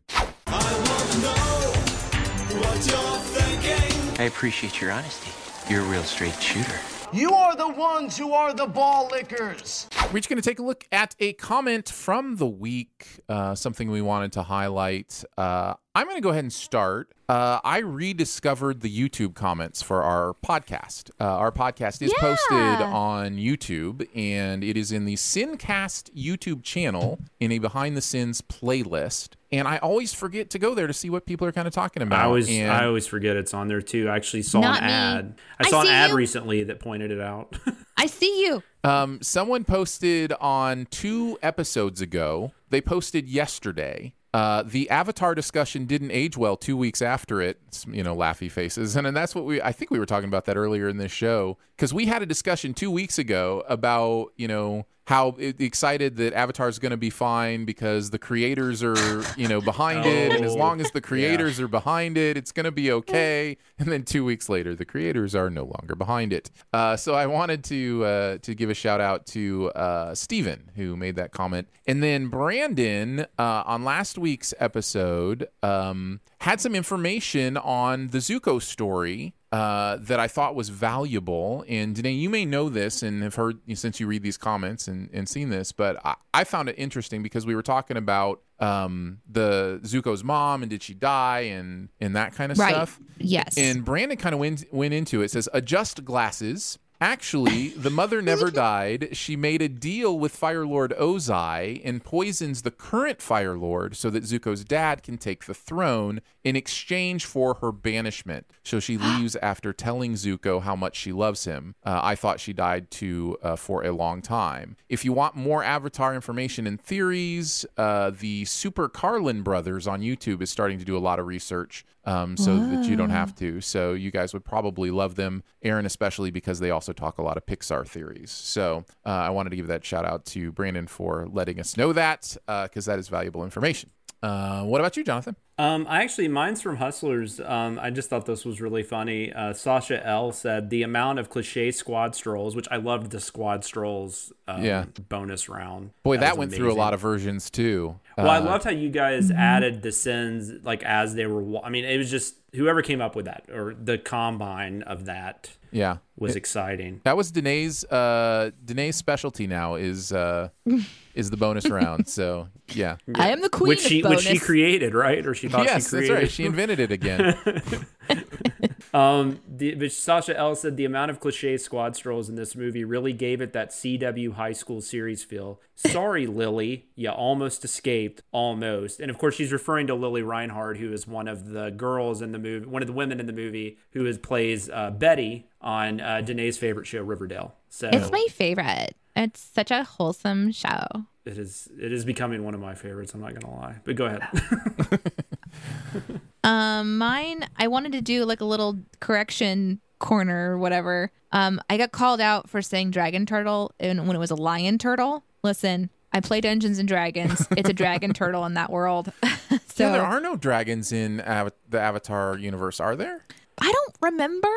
[2.89, 5.31] I appreciate your honesty.
[5.70, 6.78] You're a real straight shooter.
[7.12, 9.89] You are the ones who are the ball lickers.
[10.12, 13.90] We're just going to take a look at a comment from the week, uh, something
[13.90, 15.24] we wanted to highlight.
[15.36, 17.10] Uh, I'm going to go ahead and start.
[17.28, 21.10] Uh, I rediscovered the YouTube comments for our podcast.
[21.20, 27.18] Uh, our podcast is posted on YouTube, and it is in the Sincast YouTube channel
[27.40, 29.30] in a behind the scenes playlist.
[29.50, 32.04] And I always forget to go there to see what people are kind of talking
[32.04, 32.20] about.
[32.20, 34.08] I always and I always forget it's on there too.
[34.08, 34.78] I actually saw an me.
[34.92, 35.34] ad.
[35.58, 36.16] I I saw an ad you.
[36.16, 37.56] recently that pointed it out.
[37.96, 38.62] I see you.
[38.84, 42.52] Um, someone posted on two episodes ago.
[42.70, 44.14] They posted yesterday.
[44.32, 47.59] Uh, the Avatar discussion didn't age well two weeks after it.
[47.89, 49.61] You know, laughy faces, and, and that's what we.
[49.61, 52.27] I think we were talking about that earlier in this show because we had a
[52.27, 57.10] discussion two weeks ago about you know how excited that Avatar is going to be
[57.10, 61.00] fine because the creators are you know behind it, and as Oh, long as the
[61.00, 63.56] creators are behind it, it's going to be okay.
[63.78, 66.50] And then two weeks later, the creators are no longer behind it.
[66.72, 70.96] Uh, so I wanted to uh, to give a shout out to uh, Steven, who
[70.96, 77.56] made that comment, and then Brandon uh, on last week's episode um, had some information
[77.56, 81.64] on the Zuko story uh, that I thought was valuable.
[81.68, 85.10] And Danae, you may know this and have heard since you read these comments and,
[85.12, 89.18] and seen this, but I, I found it interesting because we were talking about um,
[89.28, 92.70] the Zuko's mom and did she die and and that kind of Right.
[92.74, 93.01] stuff.
[93.18, 93.56] Yes.
[93.59, 95.31] And Brandon kind of went went into it.
[95.31, 96.78] Says adjust glasses.
[97.01, 99.09] Actually, the mother never died.
[99.12, 104.10] She made a deal with Fire Lord Ozai and poisons the current Fire Lord so
[104.10, 108.47] that Zuko's dad can take the throne in exchange for her banishment.
[108.62, 111.74] So she leaves after telling Zuko how much she loves him.
[111.85, 114.77] Uh, I thought she died too uh, for a long time.
[114.90, 120.43] If you want more Avatar information and theories, uh, the Super Carlin brothers on YouTube
[120.43, 123.60] is starting to do a lot of research um, so that you don't have to.
[123.60, 127.36] So you guys would probably love them, Aaron especially because they also talk a lot
[127.36, 128.31] of Pixar theories.
[128.31, 131.93] So uh, I wanted to give that shout out to Brandon for letting us know
[131.93, 133.90] that because that is valuable information.
[134.22, 135.34] Uh, what about you, Jonathan?
[135.59, 137.38] Um, I actually, mine's from Hustlers.
[137.40, 139.30] Um, I just thought this was really funny.
[139.32, 143.64] Uh, Sasha L said the amount of cliche squad strolls, which I loved the squad
[143.64, 144.86] strolls um, Yeah.
[145.09, 145.90] bonus round.
[146.02, 147.98] Boy, that, was went through a lot of versions too.
[148.16, 151.59] Well, I Uh, loved how you guys added the sins like as they were.
[151.62, 155.51] I mean, it was just whoever came up with that or the combine of that
[155.70, 157.01] Yeah, was It- exciting.
[157.05, 160.48] That was Danae's uh Danae's specialty now is uh
[161.14, 162.09] is the bonus round.
[162.09, 162.97] So yeah.
[163.14, 165.24] I am the queen which of she which she created, right?
[165.27, 166.10] Or she thought yes, she created.
[166.10, 166.31] that's right.
[166.31, 167.36] She invented it again.
[168.92, 172.84] Um, the, but Sasha L said the amount of cliche squad strolls in this movie
[172.84, 175.60] really gave it that CW high school series feel.
[175.76, 179.00] Sorry, Lili, you almost escaped, almost.
[179.00, 182.32] And of course, she's referring to Lili Reinhart, who is one of the girls in
[182.32, 186.00] the movie, one of the women in the movie, who is plays uh, Betty on
[186.00, 187.54] uh, Danae's favorite show, Riverdale.
[187.68, 188.94] So It's my favorite.
[189.16, 190.86] It's such a wholesome show.
[191.24, 193.12] it is it is becoming one of my favorites.
[193.14, 194.22] I'm not gonna lie, but go ahead.
[196.44, 201.10] Um, mine, I wanted to do like a little correction corner or whatever.
[201.32, 204.78] Um, I got called out for saying dragon turtle and when it was a lion
[204.78, 205.24] turtle.
[205.42, 207.46] Listen, I play Dungeons and Dragons.
[207.56, 209.12] It's a dragon turtle in that world.
[209.22, 213.24] so yeah, there are no dragons in Ava- the Avatar universe, are there?
[213.60, 214.48] I don't remember,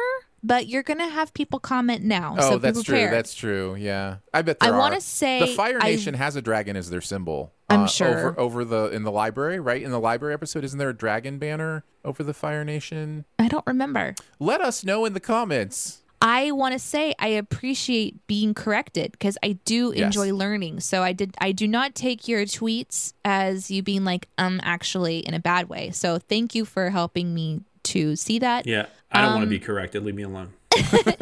[0.42, 2.36] but you're gonna have people comment now.
[2.40, 3.10] Oh, so that's true.
[3.10, 3.76] That's true.
[3.76, 7.02] Yeah, I bet I wanna say the Fire I- Nation has a dragon as their
[7.02, 7.54] symbol.
[7.74, 8.08] I'm uh, sure.
[8.30, 9.82] over over the in the library, right?
[9.82, 13.26] In the library episode, isn't there a dragon banner over the Fire Nation?
[13.40, 14.16] I don't remember.
[14.40, 16.00] Let us know in the comments.
[16.26, 20.06] I want to say I appreciate being corrected because I do Yes.
[20.06, 20.80] enjoy learning.
[20.80, 21.36] So I did.
[21.40, 25.68] I do not take your tweets as you being like um actually in a bad
[25.68, 25.92] way.
[25.92, 28.66] So thank you for helping me to see that.
[28.66, 30.06] yeah, I don't want to Um, be corrected.
[30.06, 30.54] Leave me alone.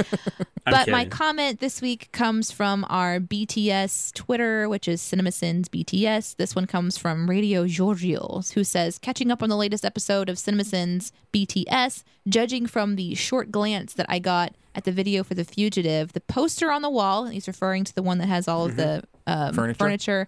[0.64, 6.36] But my comment this week comes from our BTS Twitter, which is CinemaSins BTS.
[6.36, 10.38] This one comes from Radio Georgios, who says, catching up on the latest episode of
[10.38, 15.44] CinemaSins BTS, judging from the short glance that I got at the video for The
[15.44, 18.66] Fugitive, the poster on the wall, and he's referring to the one that has all
[18.66, 19.78] of the um, Furniture.
[19.78, 20.28] furniture,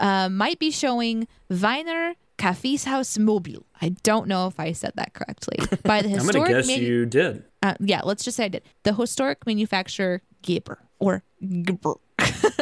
[0.00, 3.64] uh, might be showing Weiner Kaffeeshaus Mobile.
[3.80, 5.58] I don't know if I said that correctly.
[5.82, 7.44] By the I'm gonna guess manu- you did.
[7.66, 8.62] Uh, yeah, let's just say I did.
[8.84, 11.22] The historic manufacturer Geber or
[11.62, 11.94] Geber.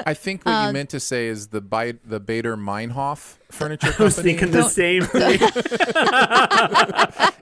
[0.07, 3.93] I think what Uh, you meant to say is the Bi- the Baader Meinhof furniture
[3.93, 3.97] company.
[4.01, 4.35] I was company.
[4.35, 5.41] thinking the same thing.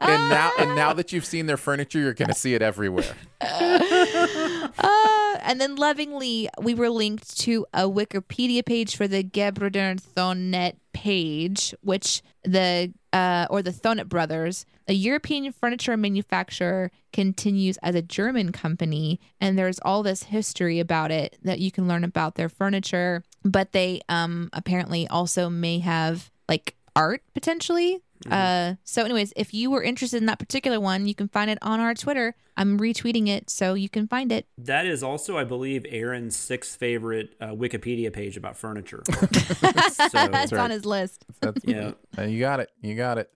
[0.00, 3.14] and now and now that you've seen their furniture, you're going to see it everywhere.
[3.40, 5.01] Uh,
[5.44, 11.74] and then lovingly, we were linked to a Wikipedia page for the Gebrüder Thonet page,
[11.82, 18.52] which the uh, or the Thonet brothers, a European furniture manufacturer, continues as a German
[18.52, 23.22] company, and there's all this history about it that you can learn about their furniture.
[23.44, 28.00] But they um apparently also may have like art potentially.
[28.30, 31.58] Uh, so, anyways, if you were interested in that particular one, you can find it
[31.62, 32.34] on our Twitter.
[32.56, 34.46] I'm retweeting it, so you can find it.
[34.58, 39.02] That is also, I believe, Aaron's sixth favorite uh, Wikipedia page about furniture.
[39.60, 40.52] That's right.
[40.54, 41.24] on his list.
[41.40, 41.92] That's, Yeah.
[42.26, 42.70] you got it.
[42.82, 43.30] You got it.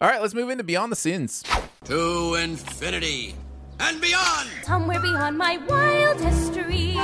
[0.00, 1.42] All right, let's move into Beyond the Sins.
[1.84, 3.34] To infinity
[3.80, 4.48] and beyond.
[4.64, 6.96] Somewhere beyond my wildest dreams.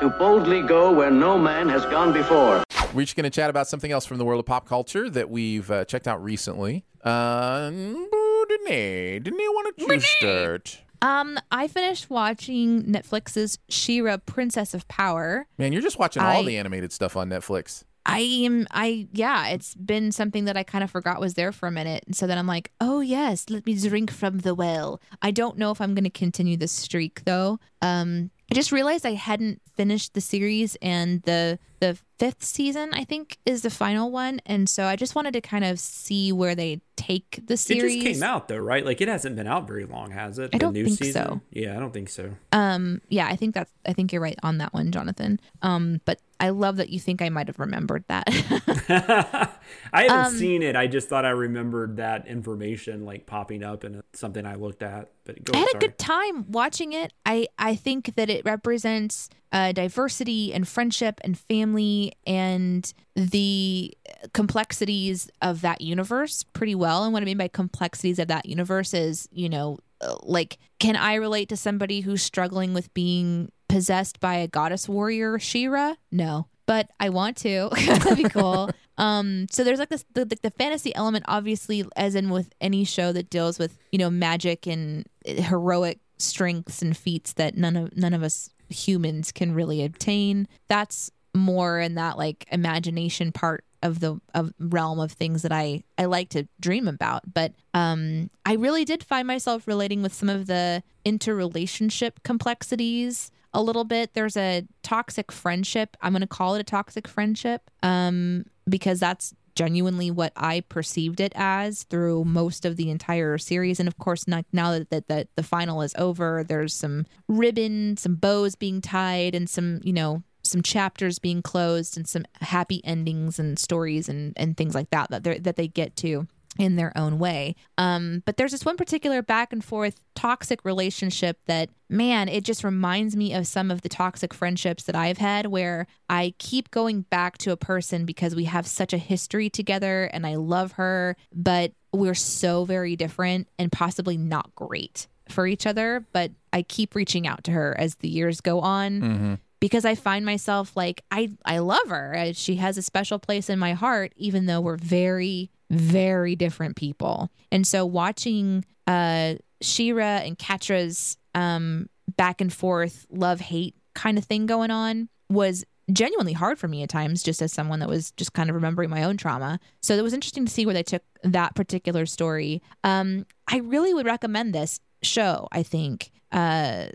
[0.00, 2.62] To boldly go where no man has gone before.
[2.94, 5.30] We're just going to chat about something else from the world of pop culture that
[5.30, 6.84] we've uh, checked out recently.
[7.02, 10.82] Uh, Danae, Danae, why don't you start?
[11.02, 15.46] Um, I finished watching Netflix's She-Ra Princess of Power.
[15.58, 17.84] Man, you're just watching all I- the animated stuff on Netflix.
[18.06, 21.66] I am I yeah, it's been something that I kind of forgot was there for
[21.66, 22.04] a minute.
[22.06, 25.58] And so then I'm like, "Oh yes, let me drink from the well." I don't
[25.58, 27.58] know if I'm going to continue this streak though.
[27.82, 33.04] Um I just realized I hadn't finished the series and the the fifth season I
[33.04, 36.54] think is the final one and so I just wanted to kind of see where
[36.54, 37.96] they take the series.
[37.96, 38.84] It just came out though, right?
[38.84, 40.50] Like it hasn't been out very long, has it?
[40.54, 41.26] I don't new think season?
[41.26, 41.40] so.
[41.50, 42.30] Yeah, I don't think so.
[42.52, 45.38] Um, yeah, I think that's I think you're right on that one, Jonathan.
[45.60, 48.24] Um, but I love that you think I might have remembered that.
[49.92, 50.76] I haven't Um, seen it.
[50.76, 55.10] I just thought I remembered that information like popping up in something I looked at.
[55.24, 55.78] But go I had sorry.
[55.78, 57.12] a good time watching it.
[57.24, 63.96] I I think that it represents uh, diversity and friendship and family and the
[64.32, 67.04] complexities of that universe pretty well.
[67.04, 70.96] And what I mean by complexities of that universe is, you know, uh, like can
[70.96, 75.94] I relate to somebody who's struggling with being possessed by a goddess warrior, She-Ra?
[76.12, 77.70] No, but I want to.
[77.86, 78.70] That'd be cool.
[78.98, 82.84] Um, so there's like this the, the, the fantasy element, obviously, as in with any
[82.84, 87.76] show that deals with you know magic and uh, heroic strengths and feats that none
[87.76, 90.48] of none of us humans can really obtain.
[90.68, 95.84] That's more in that like imagination part of the of realm of things that I
[95.98, 97.32] I like to dream about.
[97.32, 103.62] But um, I really did find myself relating with some of the interrelationship complexities a
[103.62, 104.14] little bit.
[104.14, 105.96] There's a toxic friendship.
[106.02, 111.20] I'm going to call it a toxic friendship um, because that's genuinely what I perceived
[111.20, 113.80] it as through most of the entire series.
[113.80, 117.96] And of course, now, now that, that, that the final is over, there's some ribbon,
[117.96, 122.80] some bows being tied, and some, you know, some chapters being closed and some happy
[122.84, 126.28] endings and stories and, and things like that that, that they get to
[126.58, 127.54] in their own way.
[127.78, 132.64] Um, but there's this one particular back and forth toxic relationship that, man, it just
[132.64, 137.02] reminds me of some of the toxic friendships that I've had where I keep going
[137.02, 141.16] back to a person because we have such a history together and I love her,
[141.34, 146.04] but we're so very different and possibly not great for each other.
[146.12, 149.00] But I keep reaching out to her as the years go on.
[149.00, 152.30] Mm-hmm because I find myself like I I love her.
[152.34, 157.30] She has a special place in my heart even though we're very very different people.
[157.50, 164.24] And so watching uh She-Ra and Catra's um back and forth love hate kind of
[164.24, 168.10] thing going on was genuinely hard for me at times just as someone that was
[168.12, 169.58] just kind of remembering my own trauma.
[169.82, 172.62] So it was interesting to see where they took that particular story.
[172.84, 176.10] Um I really would recommend this show, I think.
[176.30, 176.88] Uh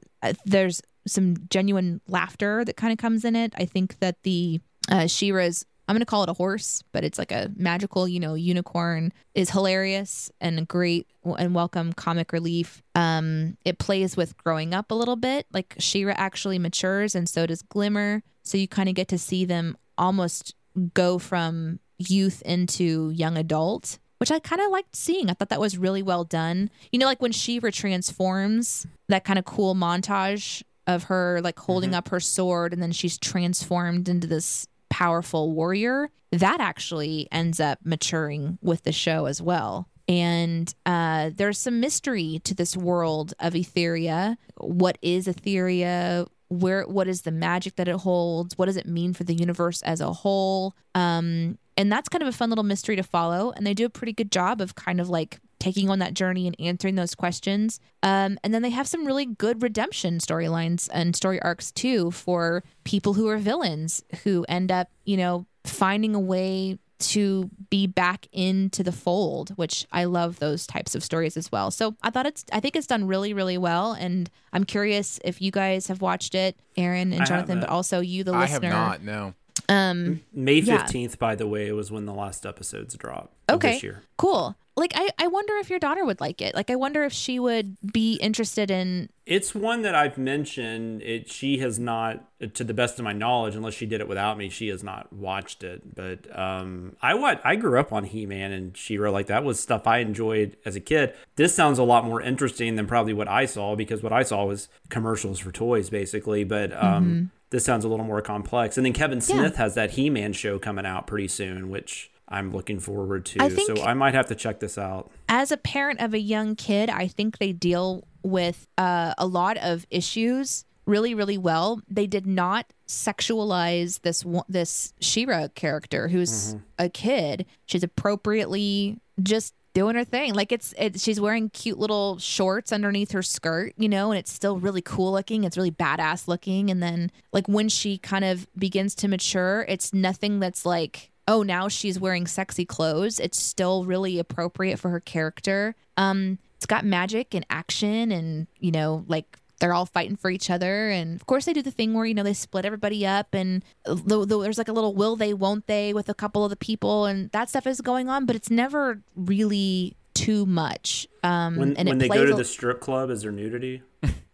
[0.45, 3.53] there's some genuine laughter that kind of comes in it.
[3.57, 7.19] I think that the uh, She-Ra's I'm going to call it a horse, but it's
[7.19, 12.81] like a magical, you know, unicorn is hilarious and a great and welcome comic relief.
[12.95, 15.47] Um, it plays with growing up a little bit.
[15.51, 18.23] Like She-Ra actually matures and so does Glimmer.
[18.41, 20.55] So you kind of get to see them almost
[20.93, 25.29] go from youth into young adult, which I kind of liked seeing.
[25.29, 26.69] I thought that was really well done.
[26.93, 31.89] You know, like when She-Ra transforms, that kind of cool montage of her like holding
[31.89, 31.97] mm-hmm.
[31.97, 34.67] up her sword and then she's transformed into this
[35.01, 39.87] powerful warrior, that actually ends up maturing with the show as well.
[40.07, 44.37] And uh, there's some mystery to this world of Etheria.
[44.57, 46.27] What is Etheria?
[46.49, 48.57] Where what is the magic that it holds?
[48.57, 50.75] What does it mean for the universe as a whole?
[50.93, 53.51] Um, and that's kind of a fun little mystery to follow.
[53.55, 56.47] And they do a pretty good job of kind of like taking on that journey
[56.47, 57.79] and answering those questions.
[58.01, 62.63] Um, and then they have some really good redemption storylines and story arcs too for
[62.83, 68.27] people who are villains who end up, you know, finding a way to be back
[68.31, 71.69] into the fold, which I love those types of stories as well.
[71.69, 73.93] So I thought it's, I think it's done really, really well.
[73.93, 78.23] And I'm curious if you guys have watched it, Aaron and Jonathan, but also you,
[78.23, 78.69] the I listener.
[78.69, 79.33] I have not, no.
[79.69, 81.15] Um, May 15th, yeah.
[81.19, 83.79] by the way, was when the last episodes dropped Okay.
[84.17, 86.55] Cool like I, I wonder if your daughter would like it.
[86.55, 91.01] Like i wonder if she would be interested in it's one that i've mentioned.
[91.01, 92.23] It she has not
[92.53, 95.11] to the best of my knowledge unless she did it without me she has not
[95.11, 95.95] watched it.
[95.95, 99.11] But um i what i grew up on he-man and she-ra.
[99.11, 101.13] Like that was stuff i enjoyed as a kid.
[101.35, 104.45] This sounds a lot more interesting than probably what i saw because what i saw
[104.45, 106.43] was commercials for toys basically.
[106.43, 107.23] But um mm-hmm.
[107.49, 108.77] this sounds a little more complex.
[108.77, 109.63] And then kevin smith yeah.
[109.63, 113.43] has that he-man show coming out pretty soon which I'm looking forward to.
[113.43, 115.11] I so I might have to check this out.
[115.29, 119.57] As a parent of a young kid, I think they deal with uh, a lot
[119.57, 121.81] of issues really, really well.
[121.89, 126.63] They did not sexualize this this She-Ra character, who's mm-hmm.
[126.79, 127.45] a kid.
[127.65, 130.33] She's appropriately just doing her thing.
[130.33, 134.31] Like it's, it, she's wearing cute little shorts underneath her skirt, you know, and it's
[134.31, 135.43] still really cool looking.
[135.43, 136.69] It's really badass looking.
[136.69, 141.43] And then like when she kind of begins to mature, it's nothing that's like oh,
[141.43, 143.17] now she's wearing sexy clothes.
[143.17, 145.75] It's still really appropriate for her character.
[145.95, 150.49] Um, it's got magic and action and, you know, like they're all fighting for each
[150.49, 150.89] other.
[150.89, 153.63] And of course, they do the thing where, you know, they split everybody up and
[153.85, 156.57] the, the, there's like a little will they, won't they with a couple of the
[156.57, 157.05] people.
[157.05, 161.07] And that stuff is going on, but it's never really too much.
[161.23, 163.83] Um, when and when they go to a, the strip club, is there nudity?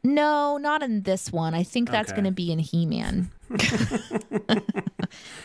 [0.03, 1.53] No, not in this one.
[1.53, 2.21] I think that's okay.
[2.21, 3.29] going to be in He Man.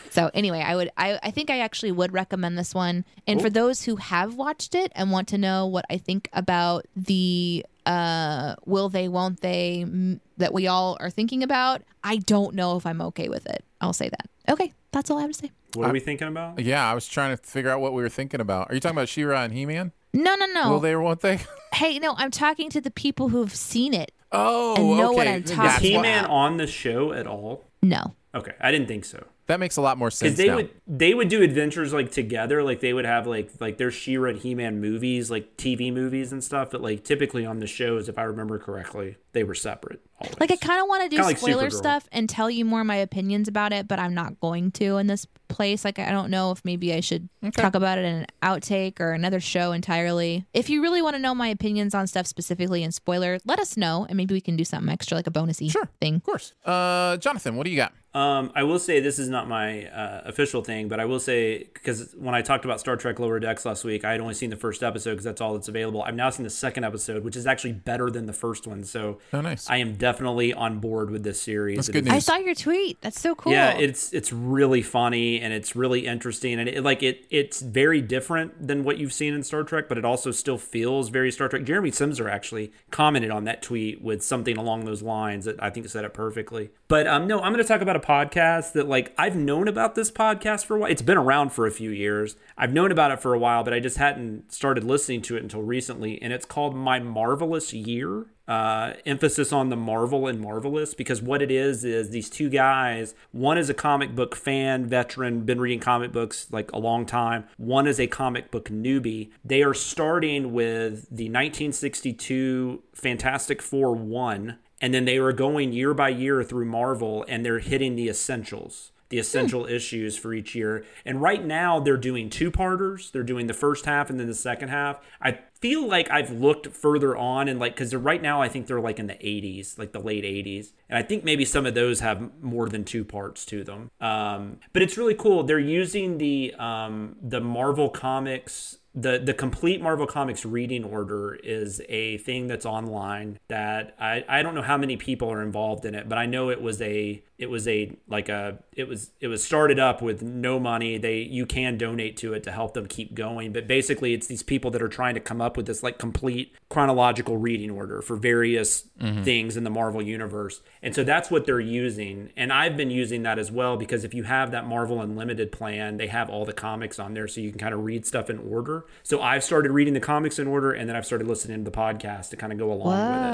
[0.09, 3.05] so anyway, I would I, I think I actually would recommend this one.
[3.27, 3.43] And Ooh.
[3.43, 7.65] for those who have watched it and want to know what I think about the
[7.85, 12.77] uh will they won't they m- that we all are thinking about, I don't know
[12.77, 13.63] if I'm okay with it.
[13.81, 14.29] I'll say that.
[14.49, 15.51] Okay, that's all I have to say.
[15.73, 16.59] What are we thinking about?
[16.59, 18.69] Yeah, I was trying to figure out what we were thinking about.
[18.69, 19.91] Are you talking about She-Ra and He-Man?
[20.13, 20.69] No, no, no.
[20.69, 21.39] Will they or won't they?
[21.73, 24.11] hey, no, I'm talking to the people who've seen it.
[24.31, 25.15] Oh, and know okay.
[25.15, 25.85] what I'm talking.
[25.85, 27.63] Is He-Man on the show at all?
[27.83, 28.15] No.
[28.33, 29.23] Okay, I didn't think so.
[29.45, 30.31] That makes a lot more sense.
[30.31, 30.55] Because they now.
[30.55, 34.31] would they would do adventures like together, like they would have like like their She-Ra
[34.31, 36.71] and He-Man movies, like TV movies and stuff.
[36.71, 40.01] But like typically on the shows, if I remember correctly, they were separate.
[40.19, 40.39] Always.
[40.39, 41.73] Like I kind of want to do Kinda spoiler Supergirl.
[41.73, 44.97] stuff and tell you more of my opinions about it, but I'm not going to
[44.97, 45.83] in this place.
[45.83, 49.11] Like I don't know if maybe I should talk about it in an outtake or
[49.11, 50.45] another show entirely.
[50.53, 53.75] If you really want to know my opinions on stuff specifically in spoiler, let us
[53.75, 56.15] know and maybe we can do something extra like a bonusy thing.
[56.15, 56.53] Of course.
[56.65, 57.93] Uh, Jonathan, what do you got?
[58.15, 61.67] Um, I will say this is not my uh, official thing, but I will say
[61.73, 64.51] because when I talked about Star Trek Lower Decks last week, I had only seen
[64.51, 66.03] the first episode because that's all that's available.
[66.03, 68.83] I've now seen the second episode, which is actually better than the first one.
[68.83, 69.69] So oh, nice.
[69.69, 71.77] I am definitely on board with this series.
[71.77, 72.99] That's good is- I saw your tweet.
[73.01, 73.53] That's so cool.
[73.53, 78.01] Yeah, it's it's really funny and it's really interesting and it, like it it's very
[78.01, 81.47] different than what you've seen in Star Trek, but it also still feels very Star
[81.47, 81.63] Trek.
[81.63, 85.87] Jeremy Simser actually commented on that tweet with something along those lines that I think
[85.89, 86.71] said it perfectly.
[86.87, 89.95] But um, no, I'm going to talk about a podcast that like I've known about
[89.95, 90.91] this podcast for a while.
[90.91, 92.35] It's been around for a few years.
[92.57, 95.43] I've known about it for a while, but I just hadn't started listening to it
[95.43, 96.21] until recently.
[96.21, 101.41] And it's called My Marvelous Year uh, emphasis on the Marvel and Marvelous because what
[101.41, 103.15] it is is these two guys.
[103.31, 107.45] One is a comic book fan, veteran, been reading comic books like a long time.
[107.57, 109.31] One is a comic book newbie.
[109.45, 115.93] They are starting with the 1962 Fantastic Four 1, and then they are going year
[115.93, 120.83] by year through Marvel and they're hitting the essentials the essential issues for each year.
[121.05, 123.11] And right now they're doing two parters.
[123.11, 124.99] They're doing the first half and then the second half.
[125.21, 128.81] I feel like I've looked further on and like because right now I think they're
[128.81, 132.01] like in the 80s, like the late 80s, and I think maybe some of those
[132.01, 133.89] have more than two parts to them.
[134.01, 135.43] Um, but it's really cool.
[135.43, 141.81] They're using the um, the Marvel comics the the complete Marvel Comics reading order is
[141.89, 145.95] a thing that's online that I, I don't know how many people are involved in
[145.95, 149.27] it, but I know it was a it was a like a it was it
[149.27, 150.99] was started up with no money.
[150.99, 154.43] They you can donate to it to help them keep going, but basically it's these
[154.43, 158.15] people that are trying to come up with this like complete chronological reading order for
[158.15, 159.23] various Mhm.
[159.23, 160.61] things in the Marvel universe.
[160.83, 162.29] And so that's what they're using.
[162.37, 165.97] And I've been using that as well because if you have that Marvel Unlimited plan,
[165.97, 168.37] they have all the comics on there so you can kind of read stuff in
[168.37, 168.82] order.
[169.03, 171.75] So I've started reading the comics in order and then I've started listening to the
[171.75, 173.33] podcast to kind of go along with it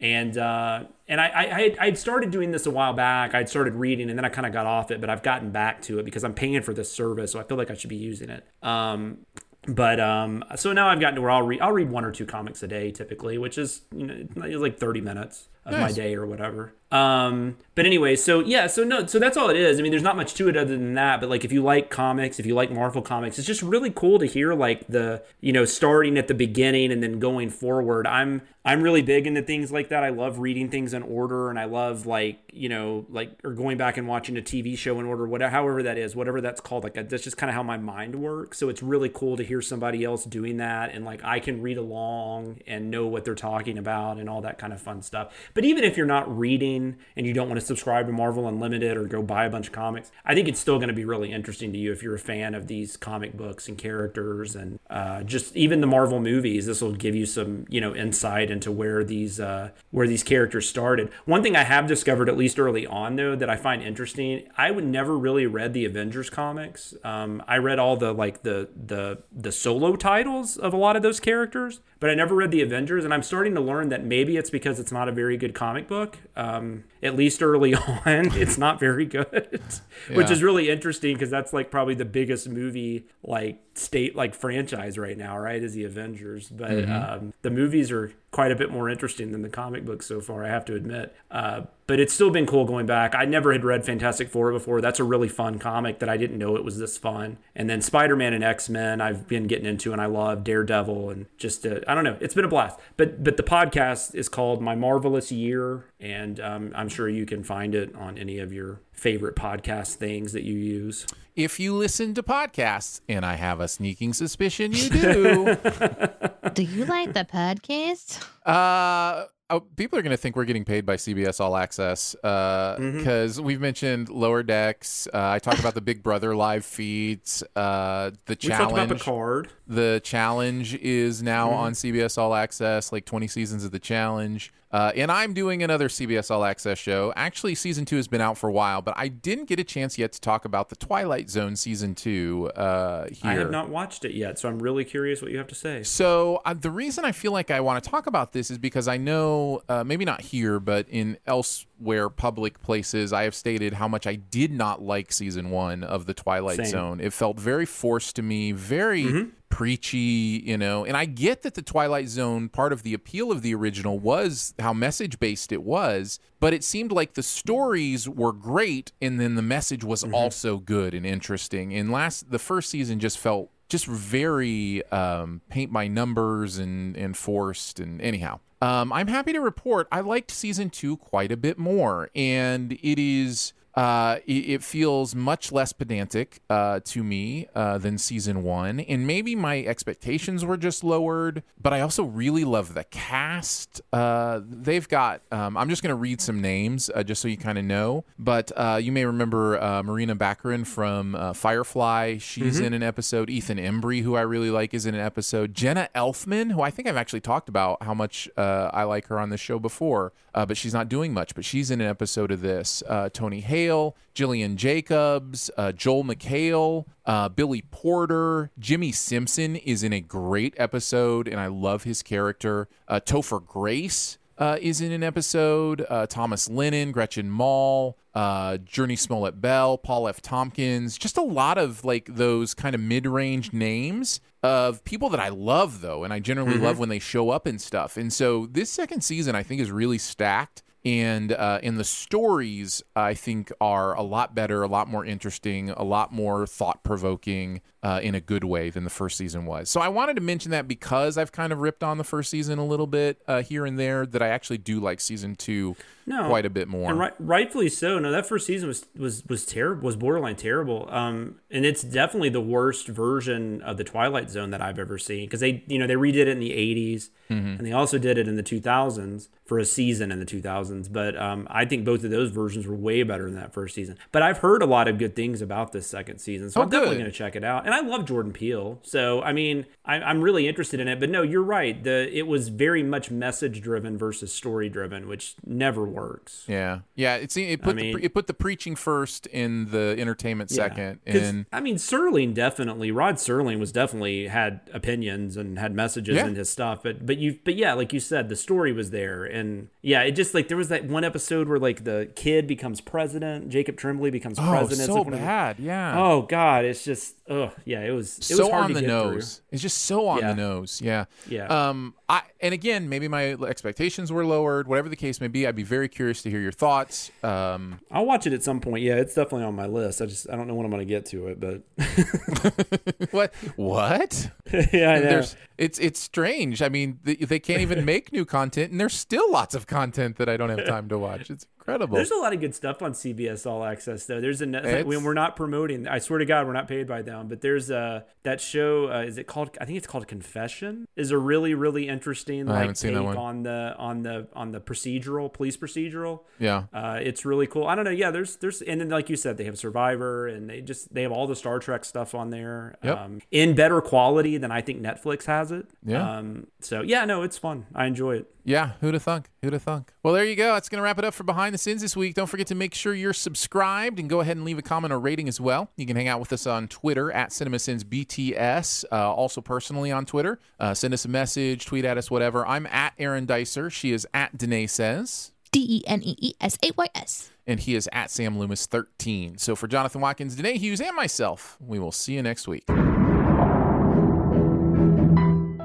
[0.00, 3.34] and uh, and I, I I'd started doing this a while back.
[3.34, 5.00] I'd started reading, and then I kind of got off it.
[5.00, 7.56] But I've gotten back to it because I'm paying for this service, so I feel
[7.56, 8.46] like I should be using it.
[8.62, 9.18] Um,
[9.66, 12.26] but um, so now I've gotten to where I'll read I'll read one or two
[12.26, 16.26] comics a day typically, which is you know like 30 minutes of my day or
[16.26, 16.74] whatever.
[16.94, 19.80] Um, but anyway, so yeah, so no, so that's all it is.
[19.80, 21.18] I mean, there's not much to it other than that.
[21.18, 24.20] But like, if you like comics, if you like Marvel comics, it's just really cool
[24.20, 28.06] to hear like the you know starting at the beginning and then going forward.
[28.06, 30.04] I'm I'm really big into things like that.
[30.04, 33.76] I love reading things in order, and I love like you know like or going
[33.76, 36.84] back and watching a TV show in order, whatever however that is, whatever that's called.
[36.84, 38.58] Like that's just kind of how my mind works.
[38.58, 41.76] So it's really cool to hear somebody else doing that, and like I can read
[41.76, 45.34] along and know what they're talking about and all that kind of fun stuff.
[45.54, 46.83] But even if you're not reading
[47.16, 49.72] and you don't want to subscribe to Marvel Unlimited or go buy a bunch of
[49.72, 52.18] comics, I think it's still going to be really interesting to you if you're a
[52.18, 56.66] fan of these comic books and characters and uh, just even the Marvel movies.
[56.66, 60.68] This will give you some you know insight into where these uh, where these characters
[60.68, 61.10] started.
[61.24, 64.70] One thing I have discovered at least early on though that I find interesting, I
[64.70, 66.94] would never really read the Avengers comics.
[67.04, 71.02] Um, I read all the like the the the solo titles of a lot of
[71.02, 74.36] those characters, but I never read the Avengers, and I'm starting to learn that maybe
[74.36, 76.18] it's because it's not a very good comic book.
[76.36, 77.74] Um, Um, at least early
[78.06, 79.60] on, it's not very good,
[80.12, 84.96] which is really interesting because that's like probably the biggest movie like state like franchise
[84.98, 85.62] right now, right?
[85.62, 86.88] Is the Avengers, but Mhm.
[87.16, 90.44] um, the movies are quite a bit more interesting than the comic books so far.
[90.44, 91.14] I have to admit.
[91.30, 93.14] Uh, but it's still been cool going back.
[93.14, 94.80] I never had read Fantastic Four before.
[94.80, 97.36] That's a really fun comic that I didn't know it was this fun.
[97.54, 101.10] And then Spider Man and X Men, I've been getting into, and I love Daredevil,
[101.10, 102.78] and just uh, I don't know, it's been a blast.
[102.96, 107.44] But but the podcast is called My Marvelous Year, and um, I'm sure you can
[107.44, 111.06] find it on any of your favorite podcast things that you use.
[111.36, 115.56] If you listen to podcasts, and I have a sneaking suspicion you do,
[116.54, 118.24] Do you like the podcast?
[118.46, 123.40] uh, oh, people are going to think we're getting paid by CBS All Access because
[123.40, 125.08] we've mentioned Lower Decks.
[125.12, 128.90] Uh, I talk about the Big Brother live feeds, uh, the We talked about challenge.
[129.00, 129.48] Picard.
[129.66, 131.56] The challenge is now Mhm.
[131.56, 134.52] on CBS All Access, like 20 seasons of the challenge.
[134.74, 137.12] Uh, and I'm doing another CBS All Access show.
[137.14, 139.96] Actually, season two has been out for a while, but I didn't get a chance
[139.98, 143.30] yet to talk about the Twilight Zone season two uh, here.
[143.30, 145.84] I have not watched it yet, so I'm really curious what you have to say.
[145.84, 148.88] So uh, the reason I feel like I want to talk about this is because
[148.88, 153.86] I know, uh, maybe not here, but in elsewhere public places, I have stated how
[153.86, 156.66] much I did not like season one of the Twilight Same.
[156.66, 157.00] Zone.
[157.00, 159.30] It felt very forced to me, very Mhm.
[159.54, 160.84] Preachy, you know.
[160.84, 164.52] And I get that the Twilight Zone part of the appeal of the original was
[164.58, 169.36] how message based it was, but it seemed like the stories were great and then
[169.36, 170.14] the message was Mm-hmm.
[170.14, 171.72] also good and interesting.
[171.72, 177.16] And last the first season just felt just very um, paint by numbers and and
[177.16, 178.40] forced and anyhow.
[178.60, 182.98] Um, I'm happy to report I liked season two quite a bit more, and it
[182.98, 188.80] is uh, it, it feels much less pedantic uh, to me uh, than season one,
[188.80, 191.42] and maybe my expectations were just lowered.
[191.60, 193.80] But I also really love the cast.
[193.92, 195.22] Uh, they've got.
[195.32, 198.04] Um, I'm just going to read some names uh, just so you kind of know.
[198.18, 202.18] But uh, you may remember uh, Morena Baccarin from uh, Firefly.
[202.18, 202.64] She's Mhm.
[202.66, 203.30] in an episode.
[203.30, 205.54] Ethan Embry, who I really like, is in an episode.
[205.54, 209.18] Jenna Elfman, who I think I've actually talked about how much uh, I like her
[209.18, 211.34] on this show before, uh, but she's not doing much.
[211.34, 212.82] But she's in an episode of this.
[212.88, 219.92] Uh, Tony Hale, Gillian Jacobs, uh, Joel McHale, uh, Billy Porter, Jimmy Simpson is in
[219.92, 222.68] a great episode, and I love his character.
[222.86, 225.86] Uh, Topher Grace uh, is in an episode.
[225.88, 230.20] Uh, Thomas Lennon, Gretchen Mol, uh, Jurnee Smollett Bell, Paul F.
[230.20, 230.98] Tompkins.
[230.98, 235.30] Just a lot of like those kind of mid range names of people that I
[235.30, 236.04] love, though.
[236.04, 236.62] And I generally Mhm.
[236.62, 237.96] love when they show up and stuff.
[237.96, 240.62] And so this second season, I think, is really stacked.
[240.84, 245.70] And uh, and the stories I think are a lot better, a lot more interesting,
[245.70, 249.68] a lot more thought provoking uh, in a good way than the first season was.
[249.70, 252.58] So I wanted to mention that because I've kind of ripped on the first season
[252.58, 254.06] a little bit uh, here and there.
[254.06, 256.90] That I actually do like season two no, quite a bit more.
[256.90, 257.98] and right, rightfully so.
[257.98, 260.88] No, that first season was was was terrible, was borderline terrible.
[260.90, 265.26] Um, and it's definitely the worst version of the Twilight Zone that I've ever seen
[265.26, 267.58] because they, you know, they redid it in the '80s Mhm.
[267.58, 270.88] and they also did it in the 2000s for a season in the 2000s.
[270.92, 273.96] But um, I think both of those versions were way better than that first season.
[274.12, 276.68] But I've heard a lot of good things about this second season, so Oh, I'm
[276.70, 277.64] definitely going to check it out.
[277.64, 281.00] And I love Jordan Peele, so I mean, I, I'm really interested in it.
[281.00, 281.82] But no, you're right.
[281.82, 286.44] The it was very much message driven versus story driven, which never works.
[286.46, 287.16] Yeah, yeah.
[287.16, 290.56] It it put mean- the, it put the preaching first and the entertainment Yeah.
[290.56, 296.16] second, and I mean, Serling definitely, Rod Serling was definitely had opinions and had messages
[296.16, 296.26] Yeah.
[296.26, 296.82] in his stuff.
[296.82, 300.12] But but you but yeah, like you said, the story was there, and yeah, it
[300.12, 304.10] just like there was that one episode where like the kid becomes president, Jacob Tremblay
[304.10, 304.86] becomes Oh, president.
[304.86, 305.98] So the- bad, yeah.
[306.00, 308.80] Oh God, it's just oh yeah, it was it so was hard on to the
[308.82, 309.36] get nose.
[309.36, 309.44] through.
[309.52, 310.28] It's just so on Yeah.
[310.28, 310.80] the nose.
[310.82, 311.04] Yeah.
[311.28, 311.46] Yeah.
[311.46, 311.94] Um.
[312.08, 314.68] I and again, maybe my expectations were lowered.
[314.68, 317.10] Whatever the case may be, I'd be very curious to hear your thoughts.
[317.22, 317.80] Um.
[317.90, 318.82] I'll watch it at some point.
[318.82, 320.02] Yeah, it's definitely on my list.
[320.02, 321.62] I just I don't know when I'm going to get to it, but
[323.10, 323.32] what?
[323.56, 324.30] What?
[324.72, 325.02] yeah, I know.
[325.02, 326.62] There's, it's it's strange.
[326.62, 330.16] I mean, they, they can't even make new content, and there's still lots of content
[330.16, 331.30] that I don't have time to watch.
[331.30, 331.96] It's incredible.
[331.96, 334.20] There's a lot of good stuff on CBS All Access though.
[334.20, 335.88] There's a when we're not promoting.
[335.88, 337.28] I swear to God, we're not paid by them.
[337.28, 338.90] But there's a that show.
[338.92, 339.56] Uh, is it called?
[339.60, 340.86] I think it's called Confession.
[340.96, 344.52] Is a really really interesting like haven't seen that take on the on the on
[344.52, 346.20] the procedural police procedural.
[346.38, 346.64] Yeah.
[346.72, 347.66] Uh, it's really cool.
[347.66, 347.90] I don't know.
[347.90, 351.02] Yeah, there's there's and then like you said, they have Survivor and they just they
[351.02, 352.76] have all the Star Trek stuff on there.
[352.82, 352.98] Yep.
[352.98, 355.66] Um, in better quality than I think Netflix has it.
[355.84, 356.18] Yeah.
[356.18, 357.66] Um, so yeah, no, it's fun.
[357.74, 358.30] I enjoy it.
[358.44, 359.30] Yeah, who'd have thunk?
[359.42, 359.92] Who'd have thunk?
[360.02, 360.52] Well, there you go.
[360.52, 362.14] That's going to wrap it up for Behind the Scenes this week.
[362.14, 365.00] Don't forget to make sure you're subscribed and go ahead and leave a comment or
[365.00, 365.70] rating as well.
[365.76, 368.84] You can hang out with us on Twitter at CinemaSinsBTS.
[368.92, 372.46] Uh, also, personally on Twitter, uh, send us a message, tweet at us, whatever.
[372.46, 373.70] I'm at Aaron Dicer.
[373.70, 375.32] She is at Danae Says.
[375.50, 377.30] D E N E E S A Y S.
[377.46, 379.38] And he is at Sam Loomis 13.
[379.38, 382.64] So for Jonathan Watkins, Danae Hughes, and myself, we will see you next week.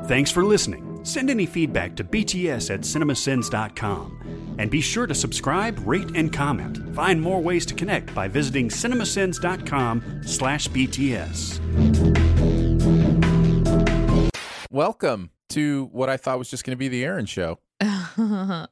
[0.10, 1.06] Thanks for listening.
[1.06, 4.56] Send any feedback to bts at cinemasins.com.
[4.58, 6.96] And be sure to subscribe, rate, and comment.
[6.96, 11.60] Find more ways to connect by visiting cinemasins.com slash bts.
[14.72, 17.60] Welcome to what I thought was just going to be the Aaron Show.
[17.80, 18.66] I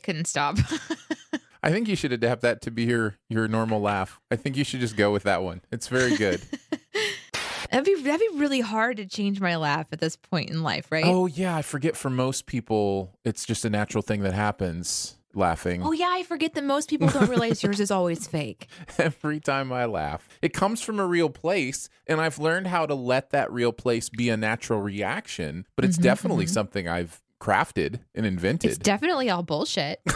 [0.00, 0.58] couldn't stop.
[1.62, 4.20] I think you should adapt that to be your your normal laugh.
[4.30, 5.60] I think you should just go with that one.
[5.70, 6.40] It's very good.
[7.70, 10.90] that'd be that'd be really hard to change my laugh at this point in life,
[10.90, 11.04] right?
[11.04, 15.82] oh yeah, I forget for most people it's just a natural thing that happens laughing.
[15.82, 18.66] Oh yeah, I forget that most people don't realize yours is always fake.
[18.98, 20.28] Every time I laugh.
[20.42, 24.08] It comes from a real place and I've learned how to let that real place
[24.10, 26.50] be a natural reaction, but it's Mhm, definitely mhm.
[26.50, 28.70] something I've crafted and invented.
[28.72, 30.00] It's definitely all bullshit.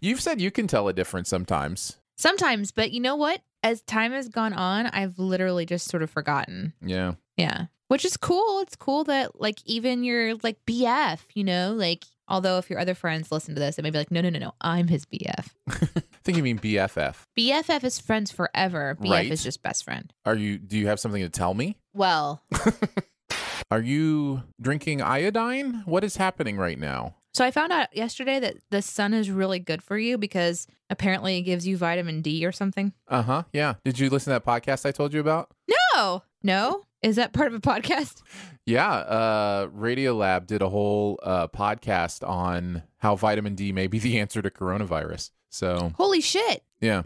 [0.00, 1.96] You've said you can tell a difference sometimes.
[2.16, 3.40] Sometimes, but you know what?
[3.62, 6.72] As time has gone on, I've literally just sort of forgotten.
[6.84, 7.14] Yeah.
[7.36, 7.66] Yeah.
[7.88, 8.60] Which is cool.
[8.60, 12.94] It's cool that like even your like BF, you know, like although if your other
[12.94, 15.46] friends listen to this, it may be like, no, no, no, no, I'm his BF.
[16.24, 17.14] think you mean BFF.
[17.38, 18.96] BFF is friends forever.
[19.00, 19.30] BF Right.
[19.32, 20.12] is just best friend.
[20.26, 20.58] Are you?
[20.58, 21.78] Do you have something to tell me?
[21.94, 22.42] Well,
[23.70, 25.82] Are you drinking iodine?
[25.84, 27.16] What is happening right now?
[27.38, 31.38] So I found out yesterday that the sun is really good for you because apparently
[31.38, 32.92] it gives you vitamin D or something.
[33.06, 33.42] Uh huh.
[33.52, 33.74] Yeah.
[33.84, 35.48] Did you listen to that podcast I told you about?
[35.94, 36.82] No, no.
[37.00, 38.22] Is that part of a podcast?
[38.66, 38.90] Yeah.
[38.90, 44.42] Uh, Radiolab did a whole uh, podcast on how vitamin D may be the answer
[44.42, 45.30] to coronavirus.
[45.48, 46.62] So Holy shit.
[46.78, 47.04] yeah.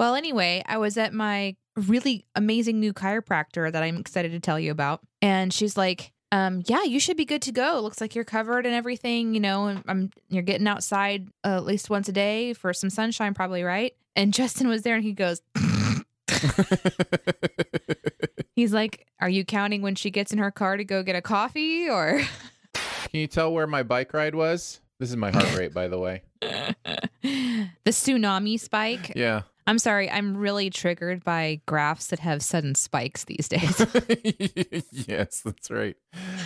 [0.00, 4.58] Well, anyway, I was at my really amazing new chiropractor that I'm excited to tell
[4.58, 5.00] you about.
[5.22, 7.78] And she's like, um, yeah, you should be good to go.
[7.78, 11.56] It looks like you're covered and everything, you know, and I'm you're getting outside uh,
[11.56, 13.94] at least once a day for some sunshine, probably, right?
[14.16, 15.40] And Justin was there and he goes,
[18.56, 21.22] He's like, Are you counting when she gets in her car to go get a
[21.22, 22.20] coffee or
[22.74, 24.80] Can you tell where my bike ride was?
[24.98, 26.22] This is my heart rate, by the way.
[26.40, 29.12] the tsunami spike?
[29.14, 29.42] Yeah.
[29.66, 33.84] I'm sorry, I'm really triggered by graphs that have sudden spikes these days.
[34.92, 35.96] yes, that's right.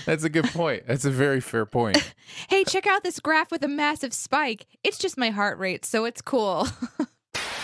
[0.06, 0.86] That's a good point.
[0.86, 2.14] That's a very fair point.
[2.48, 4.66] hey, check out this graph with a massive spike.
[4.82, 6.66] It's just my heart rate, so it's cool.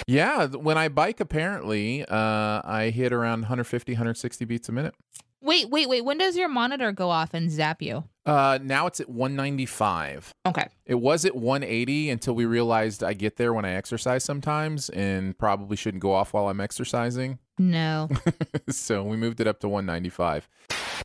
[0.07, 4.95] Yeah, when I bike, apparently, uh, I hit around 150, 160 beats a minute.
[5.41, 6.05] wait, wait, wait.
[6.05, 8.05] When does your monitor go off and zap you?
[8.27, 10.35] Uh, now it's at 195.
[10.47, 10.67] Okay.
[10.85, 15.39] It was at 180 until we realized I get there when I exercise sometimes and
[15.39, 17.39] probably shouldn't go off while I'm exercising.
[17.59, 18.11] No.
[18.69, 20.47] so we moved it up to 195.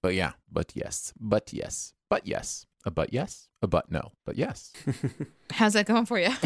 [0.01, 4.35] But yeah, but yes, but yes, but yes, a but yes, a but no, but
[4.35, 4.73] yes.
[5.53, 6.27] How's that going for you?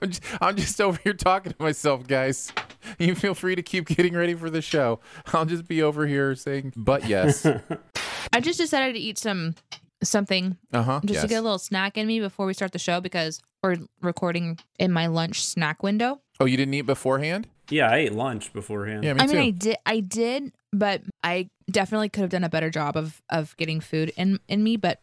[0.00, 2.52] I'm just- I'm just over here talking to myself, guys.
[3.00, 5.00] You feel free to keep getting ready for the show.
[5.32, 7.44] I'll just be over here saying, but yes.
[8.34, 9.54] I just decided to eat some
[10.02, 11.00] something Uh huh.
[11.04, 11.22] just yes.
[11.22, 14.58] to get a little snack in me before we start the show because we're recording
[14.78, 16.20] in my lunch snack window.
[16.40, 17.46] oh, you didn't eat beforehand?
[17.70, 19.04] Yeah, I ate lunch beforehand.
[19.04, 19.36] Yeah, me I mean.
[19.38, 23.56] I did, I did, but I definitely could have done a better job of of
[23.56, 24.76] getting food in in me.
[24.76, 25.00] But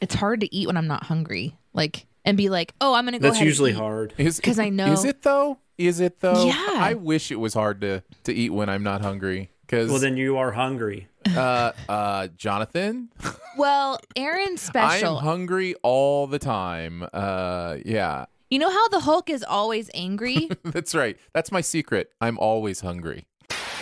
[0.00, 3.18] it's hard to eat when I'm not hungry, like and be like, oh, I'm gonna
[3.18, 3.24] go.
[3.24, 3.76] That's ahead and usually eat.
[3.76, 4.14] hard.
[4.18, 5.58] Is 'Cause I know- Is it though?
[5.76, 6.44] Is it though?
[6.46, 6.54] Yeah.
[6.78, 9.50] I wish it was hard to to eat when I'm not hungry.
[9.66, 11.08] Because Well, then you are hungry.
[11.36, 13.10] Uh, uh, Jonathan,
[13.56, 15.18] Well, Aaron's special.
[15.18, 17.06] I'm hungry all the time.
[17.12, 20.48] Uh, yeah, you know how the Hulk is always angry.
[20.64, 21.16] that's right.
[21.32, 22.10] That's my secret.
[22.20, 23.26] I'm always hungry.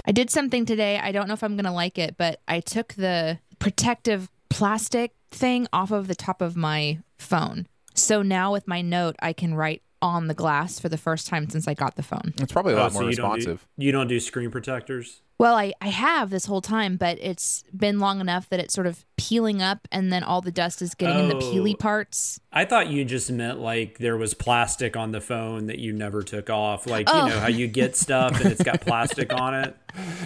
[0.07, 0.99] I did something today.
[0.99, 5.13] I don't know if I'm going to like it, but I took the protective plastic
[5.31, 7.67] thing off of the top of my phone.
[7.95, 11.49] So now with my note, I can write on the glass for the first time
[11.49, 12.35] since I got the phone.
[12.39, 13.67] It's probably a Oh, lot so more you don't do- responsive.
[13.79, 15.23] You don't do screen protectors.
[15.39, 18.87] Well, I, I have this whole time, but it's been long enough that it's sort
[18.87, 21.79] of peeling up and then all the dust is getting in the peely Oh.
[21.79, 22.39] parts.
[22.53, 26.23] I thought you just meant like there was plastic on the phone that you never
[26.23, 26.87] took off.
[26.87, 27.25] Like, Oh.
[27.25, 29.77] you know, how you get stuff and it's got plastic on it.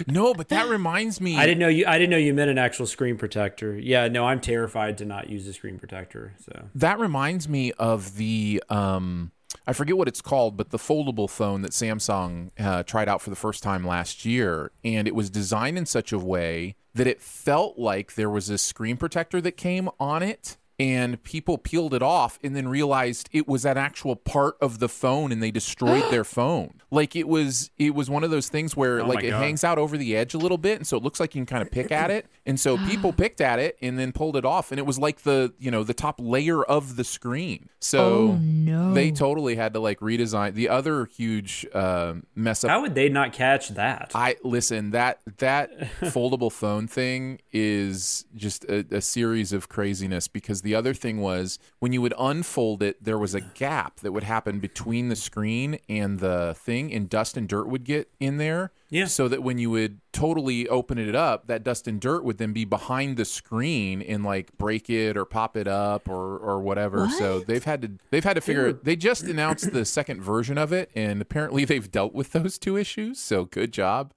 [0.07, 1.35] No, but that reminds me.
[1.35, 3.75] I didn't know you I didn't know you meant an actual screen protector.
[3.77, 6.33] Yeah, no, I'm terrified to not use a screen protector.
[6.45, 9.31] So That reminds me of the um
[9.65, 13.29] I forget what it's called, but the foldable phone that Samsung uh, tried out for
[13.29, 17.21] the first time last year, and it was designed in such a way that it
[17.21, 20.57] felt like there was a screen protector that came on it.
[20.79, 24.87] And people peeled it off and then realized it was an actual part of the
[24.87, 26.75] phone and they destroyed their phone.
[26.91, 29.41] Like it was it was one of those things where Oh like it God.
[29.41, 31.45] hangs out over the edge a little bit and so it looks like you can
[31.47, 32.27] kind of pick at it.
[32.47, 35.23] And so people picked at it and then pulled it off and it was like
[35.23, 37.67] the, you know, the top layer of the screen.
[37.81, 38.93] So Oh, no.
[38.93, 43.09] they totally had to like redesign the other huge uh, mess up how would they
[43.09, 44.11] not catch that?
[44.15, 50.61] I listen that that foldable phone thing is just a, a series of craziness because
[50.67, 54.25] the other thing was when you would unfold it, there was a gap that would
[54.25, 58.73] happen between the screen and the thing, and dust and dirt would get in there.
[58.89, 59.05] Yeah.
[59.05, 62.51] So that when you would totally open it up, that dust and dirt would then
[62.51, 67.05] be behind the screen and like break it or pop it up or or whatever.
[67.05, 67.17] What?
[67.17, 68.83] So they've had to they've had to figure it.
[68.83, 72.75] They just announced the second version of it, and apparently they've dealt with those two
[72.75, 73.19] issues.
[73.19, 74.13] So good job.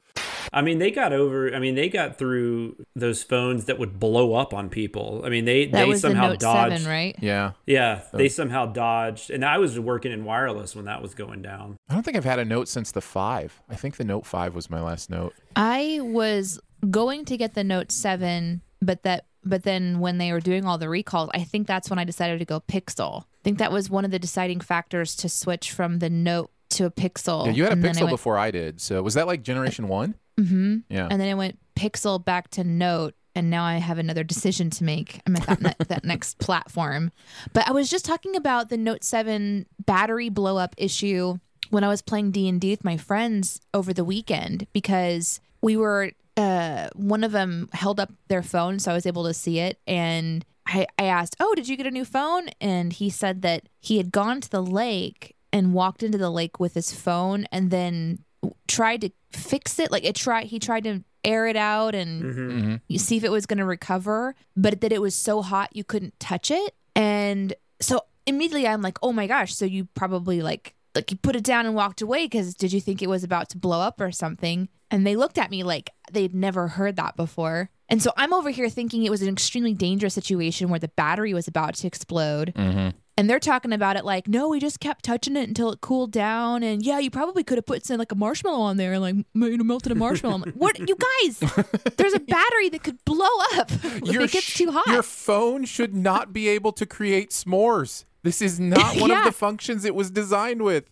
[0.52, 1.54] I mean, they got over.
[1.54, 5.22] I mean, they got through those phones that would blow up on people.
[5.24, 6.82] I mean, they That they was the somehow Note dodged.
[6.82, 7.16] 7, right?
[7.20, 7.52] Yeah.
[7.66, 9.30] Yeah, they somehow dodged.
[9.30, 11.76] And I was working in wireless when that was going down.
[11.88, 13.62] I don't think I've had a note since the five.
[13.68, 15.34] I think the Note five was my last note.
[15.56, 20.40] I was going to get the Note 7, but that but then when they were
[20.40, 23.22] doing all the recalls, I think that's when I decided to go Pixel.
[23.22, 26.84] I think that was one of the deciding factors to switch from the Note to
[26.84, 27.46] a Pixel.
[27.46, 28.80] Yeah, you had a and I Pixel went- before I did.
[28.80, 30.14] So was that like Generation One?
[30.40, 30.78] Mm-hmm.
[30.88, 31.08] Yeah.
[31.10, 34.84] And then I went Pixel back to Note, and now I have another decision to
[34.84, 35.20] make.
[35.26, 37.12] I'm at that, ne- that next platform.
[37.52, 41.38] But I was just talking about the Note 7 battery blow up issue
[41.70, 45.76] when I was playing D and D with my friends over the weekend because we
[45.76, 49.58] were uh, one of them held up their phone, so I was able to see
[49.58, 53.42] it, and I, I asked, "Oh, did you get a new phone?" And he said
[53.42, 57.46] that he had gone to the lake and walked into the lake with his phone,
[57.52, 58.20] and then
[58.68, 59.90] tried to fix it.
[59.90, 62.74] Like it tried, he tried to air it out and Mm-hmm.
[62.88, 65.84] you see if it was going to recover, but that it was so hot you
[65.84, 66.74] couldn't touch it.
[66.96, 71.34] And so immediately I'm like, oh my gosh, so you probably like like you put
[71.34, 74.00] it down and walked away because did you think it was about to blow up
[74.00, 74.68] or something?
[74.90, 77.70] And they looked at me like they'd never heard that before.
[77.88, 81.32] And so I'm over here thinking it was an extremely dangerous situation where the battery
[81.32, 82.52] was about to explode.
[82.54, 82.90] Mm-hmm.
[83.16, 86.12] And they're talking about it like, no, we just kept touching it until it cooled
[86.12, 86.62] down.
[86.62, 89.14] And yeah, you probably could have put some like a marshmallow on there and like
[89.34, 90.36] you know, melted a marshmallow.
[90.36, 91.38] I'm like, what, you guys?
[91.96, 94.86] There's a battery that could blow up if Your it gets too hot.
[94.86, 98.04] Your phone should not be able to create s'mores.
[98.22, 99.20] This is not one Yeah.
[99.20, 100.84] of the functions it was designed with.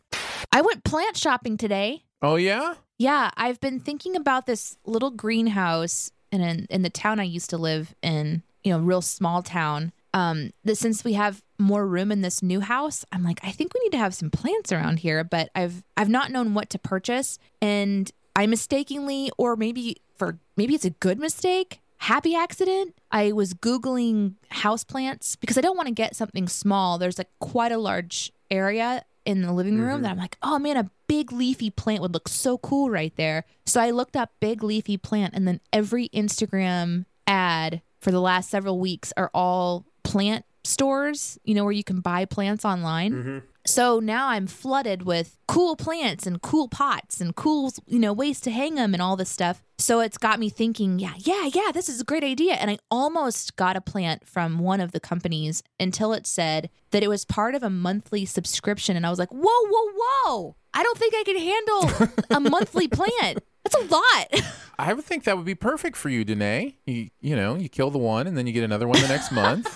[0.52, 2.04] I went plant shopping today.
[2.22, 2.74] Oh yeah?
[2.98, 7.50] Yeah, I've been thinking about this little greenhouse in in, in the town I used
[7.50, 9.92] to live in, you know, real small town.
[10.14, 13.74] Um, that since we have more room in this new house, I'm like, I think
[13.74, 16.78] we need to have some plants around here, but I've I've not known what to
[16.78, 22.94] purchase, and I mistakenly, or maybe for maybe it's a good mistake, happy accident.
[23.10, 26.98] I was googling house plants because I don't want to get something small.
[26.98, 30.02] There's like quite a large area in the living room mm-hmm.
[30.02, 33.44] that I'm like, oh man, a big leafy plant would look so cool right there.
[33.66, 38.48] So I looked up big leafy plant, and then every Instagram ad for the last
[38.48, 43.12] several weeks are all plant stores, you know, where you can buy plants online.
[43.12, 43.38] Mm-hmm.
[43.66, 48.40] So now I'm flooded with cool plants and cool pots and cool, you know, ways
[48.40, 49.62] to hang them and all this stuff.
[49.76, 52.54] So it's got me thinking, yeah, yeah, yeah, this is a great idea.
[52.54, 57.02] And I almost got a plant from one of the companies until it said that
[57.02, 58.96] it was part of a monthly subscription.
[58.96, 60.56] And I was like, whoa, whoa, whoa.
[60.72, 63.40] I don't think I can handle a monthly plant.
[63.64, 64.44] That's a lot.
[64.78, 66.76] I would think that would be perfect for you, Danae.
[66.86, 69.32] You you know, you kill the one and then you get another one the next
[69.32, 69.66] month.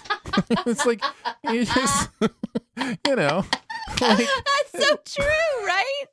[0.66, 1.02] it's like
[1.50, 3.44] you just you know.
[4.00, 4.26] Like,
[4.72, 6.04] That's so true, right?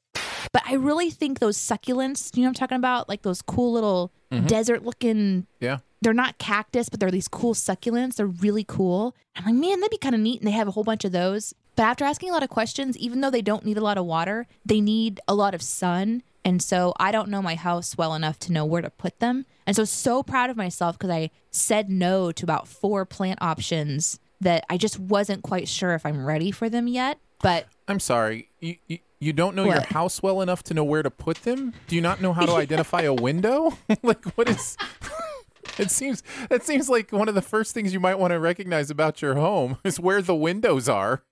[0.52, 3.08] But I really think those succulents, you know what I'm talking about?
[3.08, 4.48] Like those cool little Mhm.
[4.48, 5.80] desert looking yeah.
[6.02, 8.16] they're not cactus, but they're these cool succulents.
[8.16, 9.16] They're really cool.
[9.36, 10.40] I'm like, man, that'd be kind of neat.
[10.40, 11.54] And they have a whole bunch of those.
[11.76, 14.06] But after asking a lot of questions, even though they don't need a lot of
[14.06, 16.22] water, they need a lot of sun.
[16.50, 19.46] And so I don't know my house well enough to know where to put them.
[19.68, 24.20] And so so proud of myself because I said no to about four plant options
[24.42, 27.20] that I just wasn't quite sure if I'm ready for them yet.
[27.44, 28.50] But I'm sorry.
[28.60, 31.74] You, you you don't know your house well enough to know where to put them?
[31.88, 33.78] Do you not know how to identify a window?
[34.02, 34.76] like what is
[35.78, 38.90] It seems that seems like one of the first things you might want to recognize
[38.90, 41.24] about your home is where the windows are.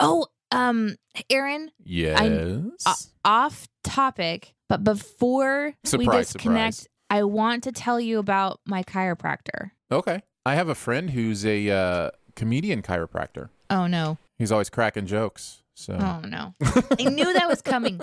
[0.00, 0.96] oh, um,
[1.30, 2.18] Aaron, Yes.
[2.20, 2.94] I'm o-
[3.24, 6.88] off topic, but before we disconnect, surprise.
[7.10, 9.72] I want to tell you about my chiropractor.
[9.90, 10.22] Okay.
[10.46, 13.50] I have a friend who's a uh, comedian chiropractor.
[13.68, 14.16] Oh no.
[14.38, 15.62] He's always cracking jokes.
[15.74, 16.54] So Oh no.
[16.98, 18.00] I knew that was coming.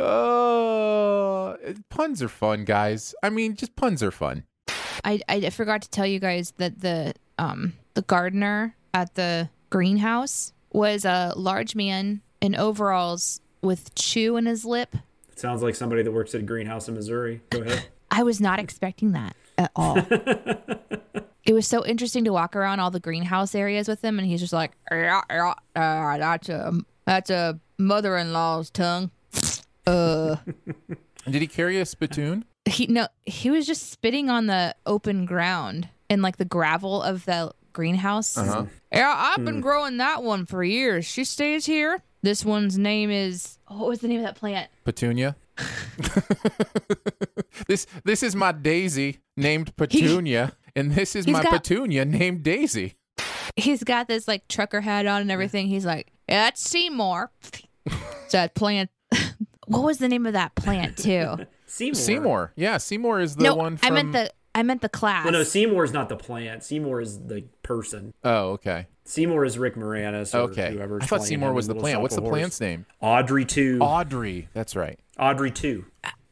[0.00, 1.56] Oh,
[1.88, 3.14] puns are fun, guys.
[3.22, 4.42] I mean, just puns are fun.
[5.04, 10.52] I, I forgot to tell you guys that the um the gardener at the greenhouse
[10.72, 14.94] was a large man in overalls with chew in his lip.
[15.32, 17.42] It sounds like somebody that works at a greenhouse in Missouri.
[17.50, 17.86] Go ahead.
[18.10, 19.98] I was not expecting that at all.
[21.44, 24.40] it was so interesting to walk around all the greenhouse areas with him, and he's
[24.40, 26.72] just like, yeah, yeah, uh, "That's a
[27.06, 29.10] that's a mother-in-law's tongue."
[29.86, 30.36] Uh,
[31.24, 32.44] Did he carry a spittoon?
[32.66, 37.24] he no, he was just spitting on the open ground and like the gravel of
[37.24, 38.36] the greenhouse.
[38.36, 38.66] Uh-huh.
[38.92, 39.60] Yeah, I've been Hmm.
[39.62, 41.06] growing that one for years.
[41.06, 42.02] She stays here.
[42.22, 44.70] This one's name is oh, what was the name of that plant?
[44.84, 45.36] Petunia.
[47.68, 52.94] this this is my Daisy named Petunia, and this is my got- Petunia named Daisy.
[53.56, 55.66] He's got this like trucker hat on and everything.
[55.68, 57.32] He's like, yeah, that's Seymour.
[57.84, 58.90] It's that plant.
[59.66, 61.46] what was the name of that plant too?
[61.66, 61.94] Seymour.
[61.94, 62.52] Seymour.
[62.56, 65.24] Yeah, Seymour is the no, one I meant the I meant the class.
[65.24, 66.64] Well, no, Seymour's not the plant.
[66.64, 68.12] Seymour is the person.
[68.24, 68.86] Oh, okay.
[69.08, 70.34] Seymour is Rick Moranis.
[70.34, 70.72] Or Okay.
[70.74, 72.02] Whoever's I thought Seymour was the plant.
[72.02, 72.38] What's the Horrors.
[72.38, 72.86] plant's name?
[73.00, 73.78] Audrey two.
[73.80, 74.48] Audrey.
[74.52, 74.98] That's right.
[75.18, 75.86] Audrey two.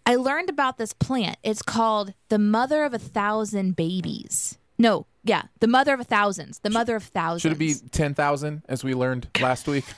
[0.04, 1.36] I learned about this plant.
[1.42, 4.58] It's called the mother of a thousand babies.
[4.78, 6.58] No, yeah, the mother of a thousands.
[6.60, 7.42] The mother of thousands.
[7.42, 9.84] Should it be ten thousand, as we learned last week?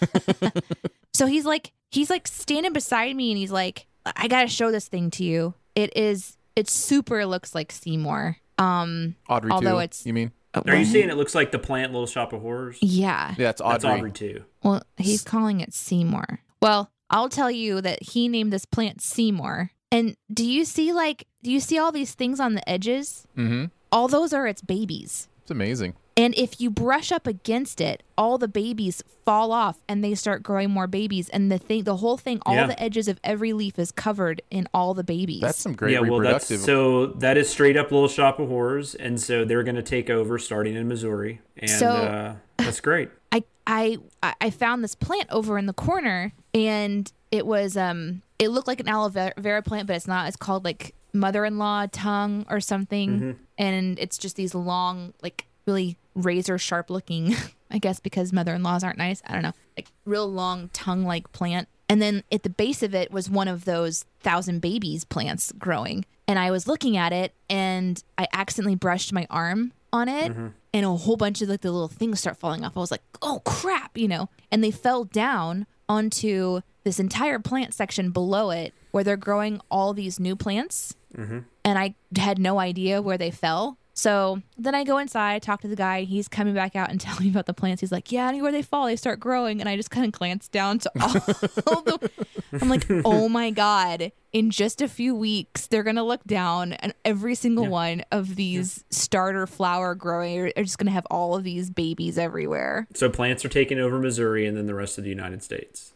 [1.15, 4.87] So he's like, he's like standing beside me, and he's like, "I gotta show this
[4.87, 5.55] thing to you.
[5.75, 8.37] It is, it super looks like Seymour.
[8.57, 9.79] Um, Audrey although too.
[9.81, 10.31] it's You mean?
[10.67, 12.79] Are you saying it looks like the plant Little Shop of Horrors?
[12.81, 13.35] Yeah.
[13.39, 13.73] Yeah, it's Audrey.
[13.73, 14.45] That's Audrey too.
[14.63, 16.41] Well, he's calling it Seymour.
[16.61, 19.71] Well, I'll tell you that he named this plant Seymour.
[19.91, 23.27] And do you see like do you see all these things on the edges?
[23.37, 23.67] Mm-hmm.
[23.91, 25.29] All those are its babies.
[25.43, 25.95] It's amazing.
[26.19, 30.43] And if you brush up against it, all the babies fall off and they start
[30.43, 31.29] growing more babies.
[31.29, 32.67] And the thing, the whole thing, all Yeah.
[32.67, 35.41] the edges of every leaf is covered in all the babies.
[35.43, 38.97] That's some great yeah, well, that's so that is straight up Little Shop of Horrors,
[38.97, 43.11] and so they're going to take over starting in Missouri, and So- uh, that's great.
[43.33, 48.23] I I I- I found this plant over in the corner, and it was um
[48.41, 49.09] it looked like an aloe
[49.39, 50.27] vera plant, but it's not.
[50.27, 53.31] It's called like mother-in-law tongue or something, Mm-hmm.
[53.59, 57.35] and it's just these long, like really razor sharp looking.
[57.71, 59.23] I guess because mother-in-laws aren't nice.
[59.27, 61.69] I don't know, like real long tongue-like plant.
[61.89, 66.05] And then at the base of it was one of those thousand babies plants growing.
[66.27, 70.33] And I was looking at it and I accidentally brushed my arm on it
[70.75, 72.77] and a whole bunch of like the little things start falling off.
[72.77, 74.29] I was like, oh crap, you know.
[74.51, 79.95] And they fell down onto this entire plant section below it where they're growing all
[79.95, 80.95] these new plants.
[81.17, 81.41] Mm-hmm.
[81.65, 83.79] And I had no idea where they fell.
[83.99, 86.03] So then I go inside, talk to the guy.
[86.03, 87.81] He's coming back out and telling me about the plants.
[87.81, 90.47] He's like, "Yeah, anywhere they fall, they start growing." And I just kind of glance
[90.47, 91.09] down to all
[91.83, 92.11] the.
[92.63, 96.95] I'm like, "Oh my god!" In just a few weeks, they're gonna look down, and
[97.05, 101.43] every single one of these starter flower growing are, are just gonna have all of
[101.43, 102.87] these babies everywhere.
[102.95, 105.93] So plants are taking over Missouri, and then the rest of the United States.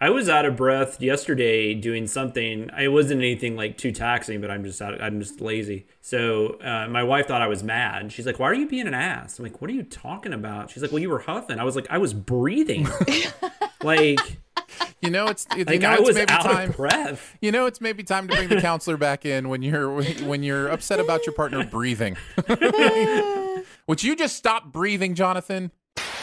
[0.00, 2.70] I was out of breath yesterday doing something.
[2.78, 5.86] It wasn't anything like too taxing, but I'm just out, I'm just lazy.
[6.00, 8.12] So uh, my wife thought I was mad.
[8.12, 10.70] She's like, "Why are you being an ass?" I'm like, "What are you talking about?"
[10.70, 12.88] She's like, "Well, you were huffing." I was like, "I was breathing."
[13.82, 14.18] like,
[15.00, 16.70] you know, it's, it's like you know, I it's was maybe out time.
[16.70, 17.36] of breath.
[17.40, 19.90] You know, it's maybe time to bring the counselor back in when you're
[20.24, 22.16] when you're upset about your partner breathing.
[23.86, 25.70] Would you just stop breathing, Jonathan?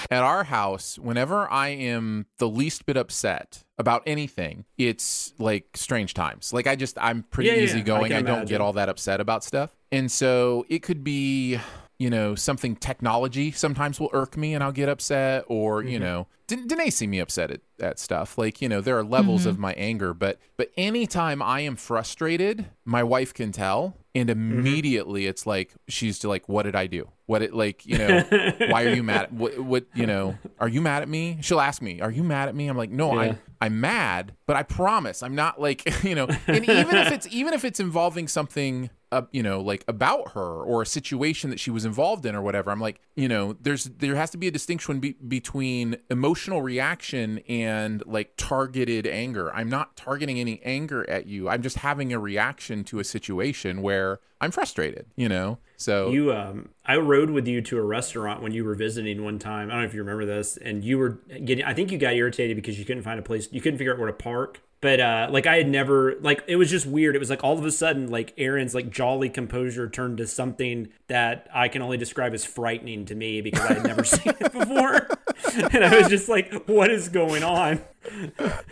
[0.09, 6.13] At our house, whenever I am the least bit upset about anything, it's like strange
[6.13, 6.51] times.
[6.53, 7.85] Like I just I'm pretty Yeah, yeah.
[8.15, 9.75] I I, don't get all that upset about stuff.
[9.91, 11.59] And so it could be
[11.99, 16.03] you know, something technology sometimes will irk me and I'll get upset, or, you Mm-hmm.
[16.03, 18.39] know, didn't, didn't see me upset at, at stuff.
[18.39, 19.49] Like, you know, there are levels Mm-hmm.
[19.49, 23.97] of my anger, but, but anytime I am frustrated, my wife can tell.
[24.15, 24.41] And Mm-hmm.
[24.59, 27.09] immediately it's like, she's like, what did I do?
[27.31, 28.25] What it like, you know,
[28.67, 29.21] why are you mad?
[29.21, 31.37] At, what, what, you know, are you mad at me?
[31.39, 32.67] She'll ask me, are you mad at me?
[32.67, 33.21] I'm like, no, Yeah.
[33.21, 37.27] I'm, I'm mad, but I promise I'm not like, you know, and even if it's,
[37.31, 41.59] even if it's involving something, uh, you know, like about her or a situation that
[41.59, 42.71] she was involved in or whatever.
[42.71, 47.39] I'm like, you know, there's there has to be a distinction be- between emotional reaction
[47.49, 49.53] and like targeted anger.
[49.53, 51.49] I'm not targeting any anger at you.
[51.49, 55.59] I'm just having a reaction to a situation where I'm frustrated, you know.
[55.77, 59.39] So You, um, I rode with you to a restaurant when you were visiting one
[59.39, 59.69] time.
[59.69, 61.65] I don't know if you remember this, and you were getting.
[61.65, 63.49] I think you got irritated because you couldn't find a place.
[63.51, 64.61] You couldn't figure out where to park.
[64.81, 67.15] But uh, like I had never like it was just weird.
[67.15, 70.89] It was like all of a sudden like Aaron's like jolly composure turned to something
[71.07, 74.51] that I can only describe as frightening to me because I had never seen it
[74.51, 75.07] before.
[75.71, 77.81] and I was just like, what is going on?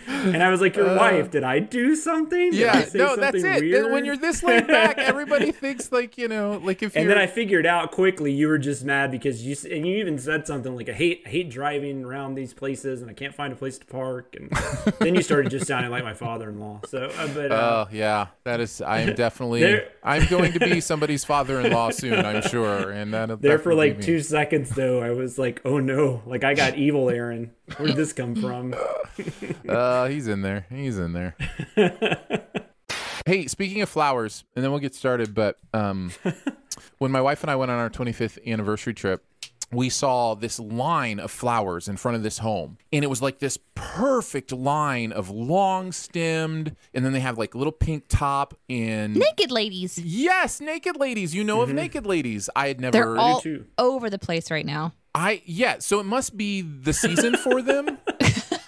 [0.08, 2.52] And I was like, your Uh, wife, did I do something?
[2.52, 3.62] Did yeah, no, that's it.
[3.62, 3.92] Weird?
[3.92, 7.22] When you're this laid back, everybody thinks like you know, like if And you're then
[7.22, 10.76] I figured out quickly you were just mad because you and you even said something
[10.76, 13.78] like I hate I hate driving around these places and I can't find a place
[13.78, 14.52] to park and
[15.00, 16.82] then you started just sounding like my father-in-law.
[16.88, 18.82] So, uh, but uh, Oh yeah, that is.
[18.82, 19.82] I am definitely.
[20.04, 22.26] I'm going to be somebody's father-in-law soon.
[22.26, 26.24] I'm sure, and that'll there for like two seconds though, I was like, oh no,
[26.26, 27.52] like I got evil Aaron.
[27.78, 28.74] Where did this come from?
[29.70, 30.66] Uh, he's in there.
[30.70, 31.36] He's in there.
[33.26, 35.36] hey, speaking of flowers, and then we'll get started.
[35.36, 36.12] But um,
[36.98, 39.24] when my wife and I went on our 25th anniversary trip,
[39.72, 43.38] we saw this line of flowers in front of this home, and it was like
[43.40, 49.16] this perfect line of long stemmed, and then they have like little pink top and
[49.16, 50.00] Naked ladies.
[50.00, 51.36] yes, naked ladies.
[51.36, 52.50] You know of naked ladies.
[52.56, 52.94] I had never.
[52.94, 53.44] They're all
[53.78, 54.94] over the place right now.
[55.14, 55.78] I yeah.
[55.80, 58.00] So it must be the season for them.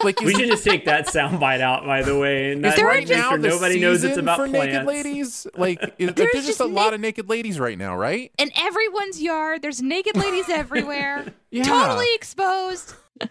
[0.03, 2.51] Like We should just take that soundbite out, by the way.
[2.51, 4.73] And Is that, right make now sure the nobody knows it's about for plants.
[4.73, 5.47] naked ladies?
[5.55, 8.31] Like, is, There's there's, just a just lot of naked ladies right now, right?
[8.37, 11.33] In everyone's yard, there's naked ladies everywhere.
[11.49, 11.63] Yeah.
[11.63, 12.93] Totally exposed.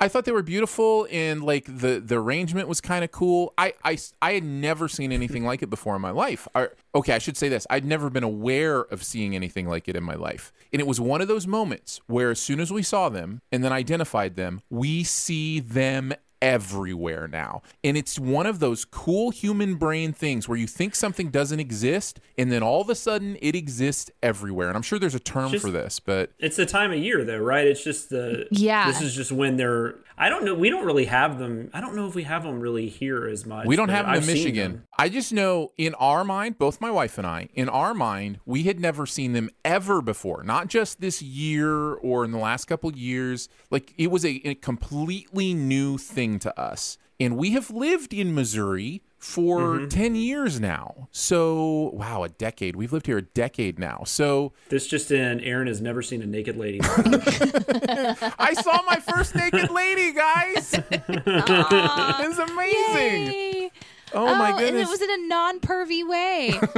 [0.00, 3.54] I thought they were beautiful, and like the the arrangement was kind of cool.
[3.56, 6.48] I, I I had never seen anything like it before in my life.
[6.94, 10.02] Okay, I should say this: I'd never been aware of seeing anything like it in
[10.02, 13.08] my life, and it was one of those moments where, as soon as we saw
[13.08, 16.12] them and then identified them, we see them
[16.42, 17.62] everywhere now.
[17.82, 22.20] And it's one of those cool human brain things where you think something doesn't exist
[22.36, 24.68] and then all of a sudden it exists everywhere.
[24.68, 27.24] And I'm sure there's a term Just- for this, but It's the time of year,
[27.24, 27.66] though, right?
[27.66, 28.90] It's just the Yeah.
[28.90, 29.96] This is just when they're.
[30.16, 30.54] I don't know.
[30.54, 31.70] We don't really have them.
[31.72, 33.66] I don't know if we have them really here as much.
[33.66, 34.72] we don't have them I've in Michigan.
[34.72, 34.84] them.
[34.96, 38.62] I just know in our mind, both my wife and I, in our mind, we
[38.64, 40.42] had never seen them ever before.
[40.44, 43.48] Not just this year or in the last couple years.
[43.70, 46.96] Like it was a, a completely new thing to us.
[47.18, 49.88] And we have lived in Missouri for Mm-hmm.
[49.88, 51.08] 10 years now.
[51.10, 52.76] So, wow, a decade.
[52.76, 54.02] We've lived here a decade now.
[54.04, 55.40] So, This just in.
[55.40, 56.80] Aaron has never seen a naked lady.
[56.84, 60.74] I saw my first naked lady, guys.
[60.78, 63.32] it's amazing.
[63.32, 63.70] Yay.
[64.12, 64.68] Oh, my goodness.
[64.68, 66.60] And it was in a non-pervy way.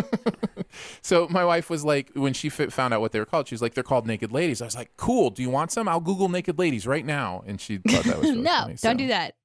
[1.01, 3.55] So my wife was like, when she fi- found out what they were called, she
[3.55, 5.31] was like, "They're called naked ladies." I was like, "Cool.
[5.31, 5.89] Do you want some?
[5.89, 8.79] I'll Google naked ladies right now." And she thought that was really no, funny, don't
[8.79, 8.95] so.
[8.95, 9.37] do that.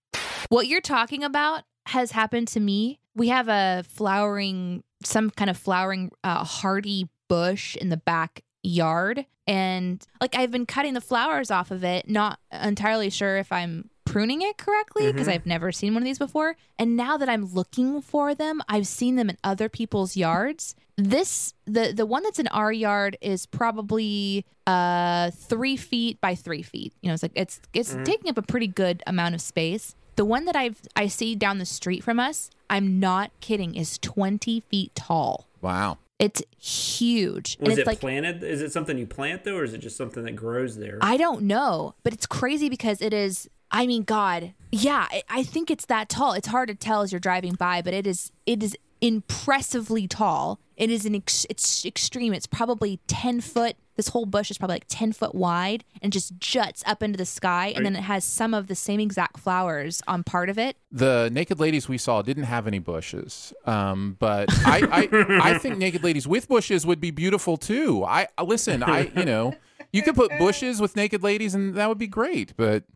[0.49, 2.99] What you're talking about has happened to me.
[3.15, 10.05] We have a flowering, some kind of flowering, uh, hardy bush in the backyard, and
[10.19, 14.41] like I've been cutting the flowers off of it, not entirely sure if I'm pruning
[14.41, 15.31] it correctly because Mhm.
[15.33, 16.55] I've never seen one of these before.
[16.77, 20.75] And now that I'm looking for them, I've seen them in other people's yards.
[20.97, 26.61] This the the one that's in our yard is probably uh three feet by three
[26.61, 26.93] feet.
[27.01, 28.05] You know, it's like it's it's Mhm.
[28.05, 29.95] taking up a pretty good amount of space.
[30.21, 33.97] The one that I've I see down the street from us, I'm not kidding, is
[33.97, 35.47] 20 feet tall.
[35.61, 35.97] Wow.
[36.19, 37.57] It's huge.
[37.59, 38.43] Was and it it's like planted?
[38.43, 40.99] Is it something you plant though, or is it just something that grows there?
[41.01, 43.49] I don't know, but it's crazy because it is.
[43.71, 46.33] I mean, God, yeah, I, I think it's that tall.
[46.33, 48.31] It's hard to tell as you're driving by, but it is.
[48.45, 50.59] It is impressively tall.
[50.81, 51.13] It is an.
[51.13, 52.33] Ex, it's extreme.
[52.33, 53.75] It's probably ten foot.
[53.97, 57.25] This whole bush is probably like ten foot wide and just juts up into the
[57.25, 60.77] sky, and then it has some of the same exact flowers on part of it.
[60.91, 65.77] The naked ladies we saw didn't have any bushes, um, but I, I I think
[65.77, 68.03] naked ladies with bushes would be beautiful too.
[68.03, 68.81] I listen.
[68.81, 69.53] I you know
[69.93, 72.85] you could put bushes with naked ladies and that would be great, but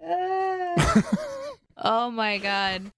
[1.77, 2.91] Oh my God.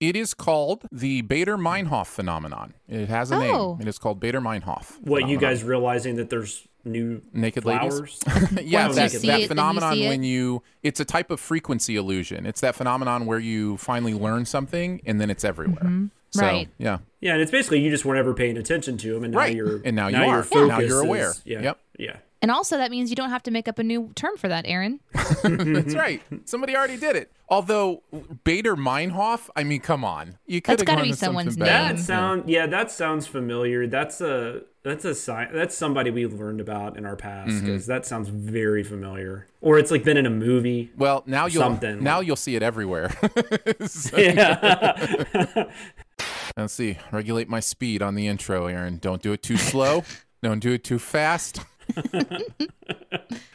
[0.00, 2.74] It is called the Baader Meinhof phenomenon.
[2.88, 3.40] It has a Oh.
[3.74, 3.80] name.
[3.82, 5.00] It is called Baader Meinhof.
[5.02, 8.18] what you guys realizing that there's new naked flowers?
[8.26, 11.00] ladies yeah Once that, you see that it, then you phenomenon see when you it's
[11.00, 15.28] a type of frequency illusion it's that phenomenon where you finally learn something and then
[15.28, 16.38] it's everywhere Mm-hmm.
[16.40, 16.68] Right.
[16.78, 19.38] yeah Yeah, and it's basically you just weren't ever paying attention to them, and now
[19.38, 19.54] Right.
[19.56, 20.42] you're And now you are.
[20.42, 21.30] focus Now you're aware.
[21.30, 21.78] is- yeah, Yep.
[21.98, 22.16] yeah.
[22.40, 24.64] And also, that means you don't have to make up a new term for that,
[24.66, 25.00] Aaron.
[25.42, 28.02] that's right somebody already did it although
[28.44, 31.50] baader meinhof i mean come on you could That's have gotta gone be with something
[31.50, 31.94] someone's better.
[31.96, 33.86] That sound yeah, that sounds familiar.
[33.86, 35.48] That's a that's a sign.
[35.52, 37.66] That's somebody we've learned about in our past Mm-hmm.
[37.66, 39.46] because that sounds very familiar.
[39.60, 40.90] Or it's like been in a movie.
[40.96, 42.02] well now you'll Something.
[42.02, 43.10] now you'll see it everywhere
[43.86, 45.64] So- Yeah.
[46.56, 50.02] let's see regulate my speed on the intro aaron don't do it too slow
[50.42, 51.60] don't do it too fast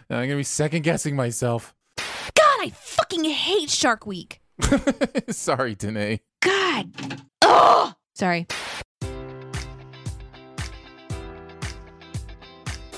[0.09, 4.41] i'm gonna be second guessing myself God, I fucking hate Shark Week.
[5.29, 7.21] sorry danae God.
[7.41, 8.47] Oh, sorry.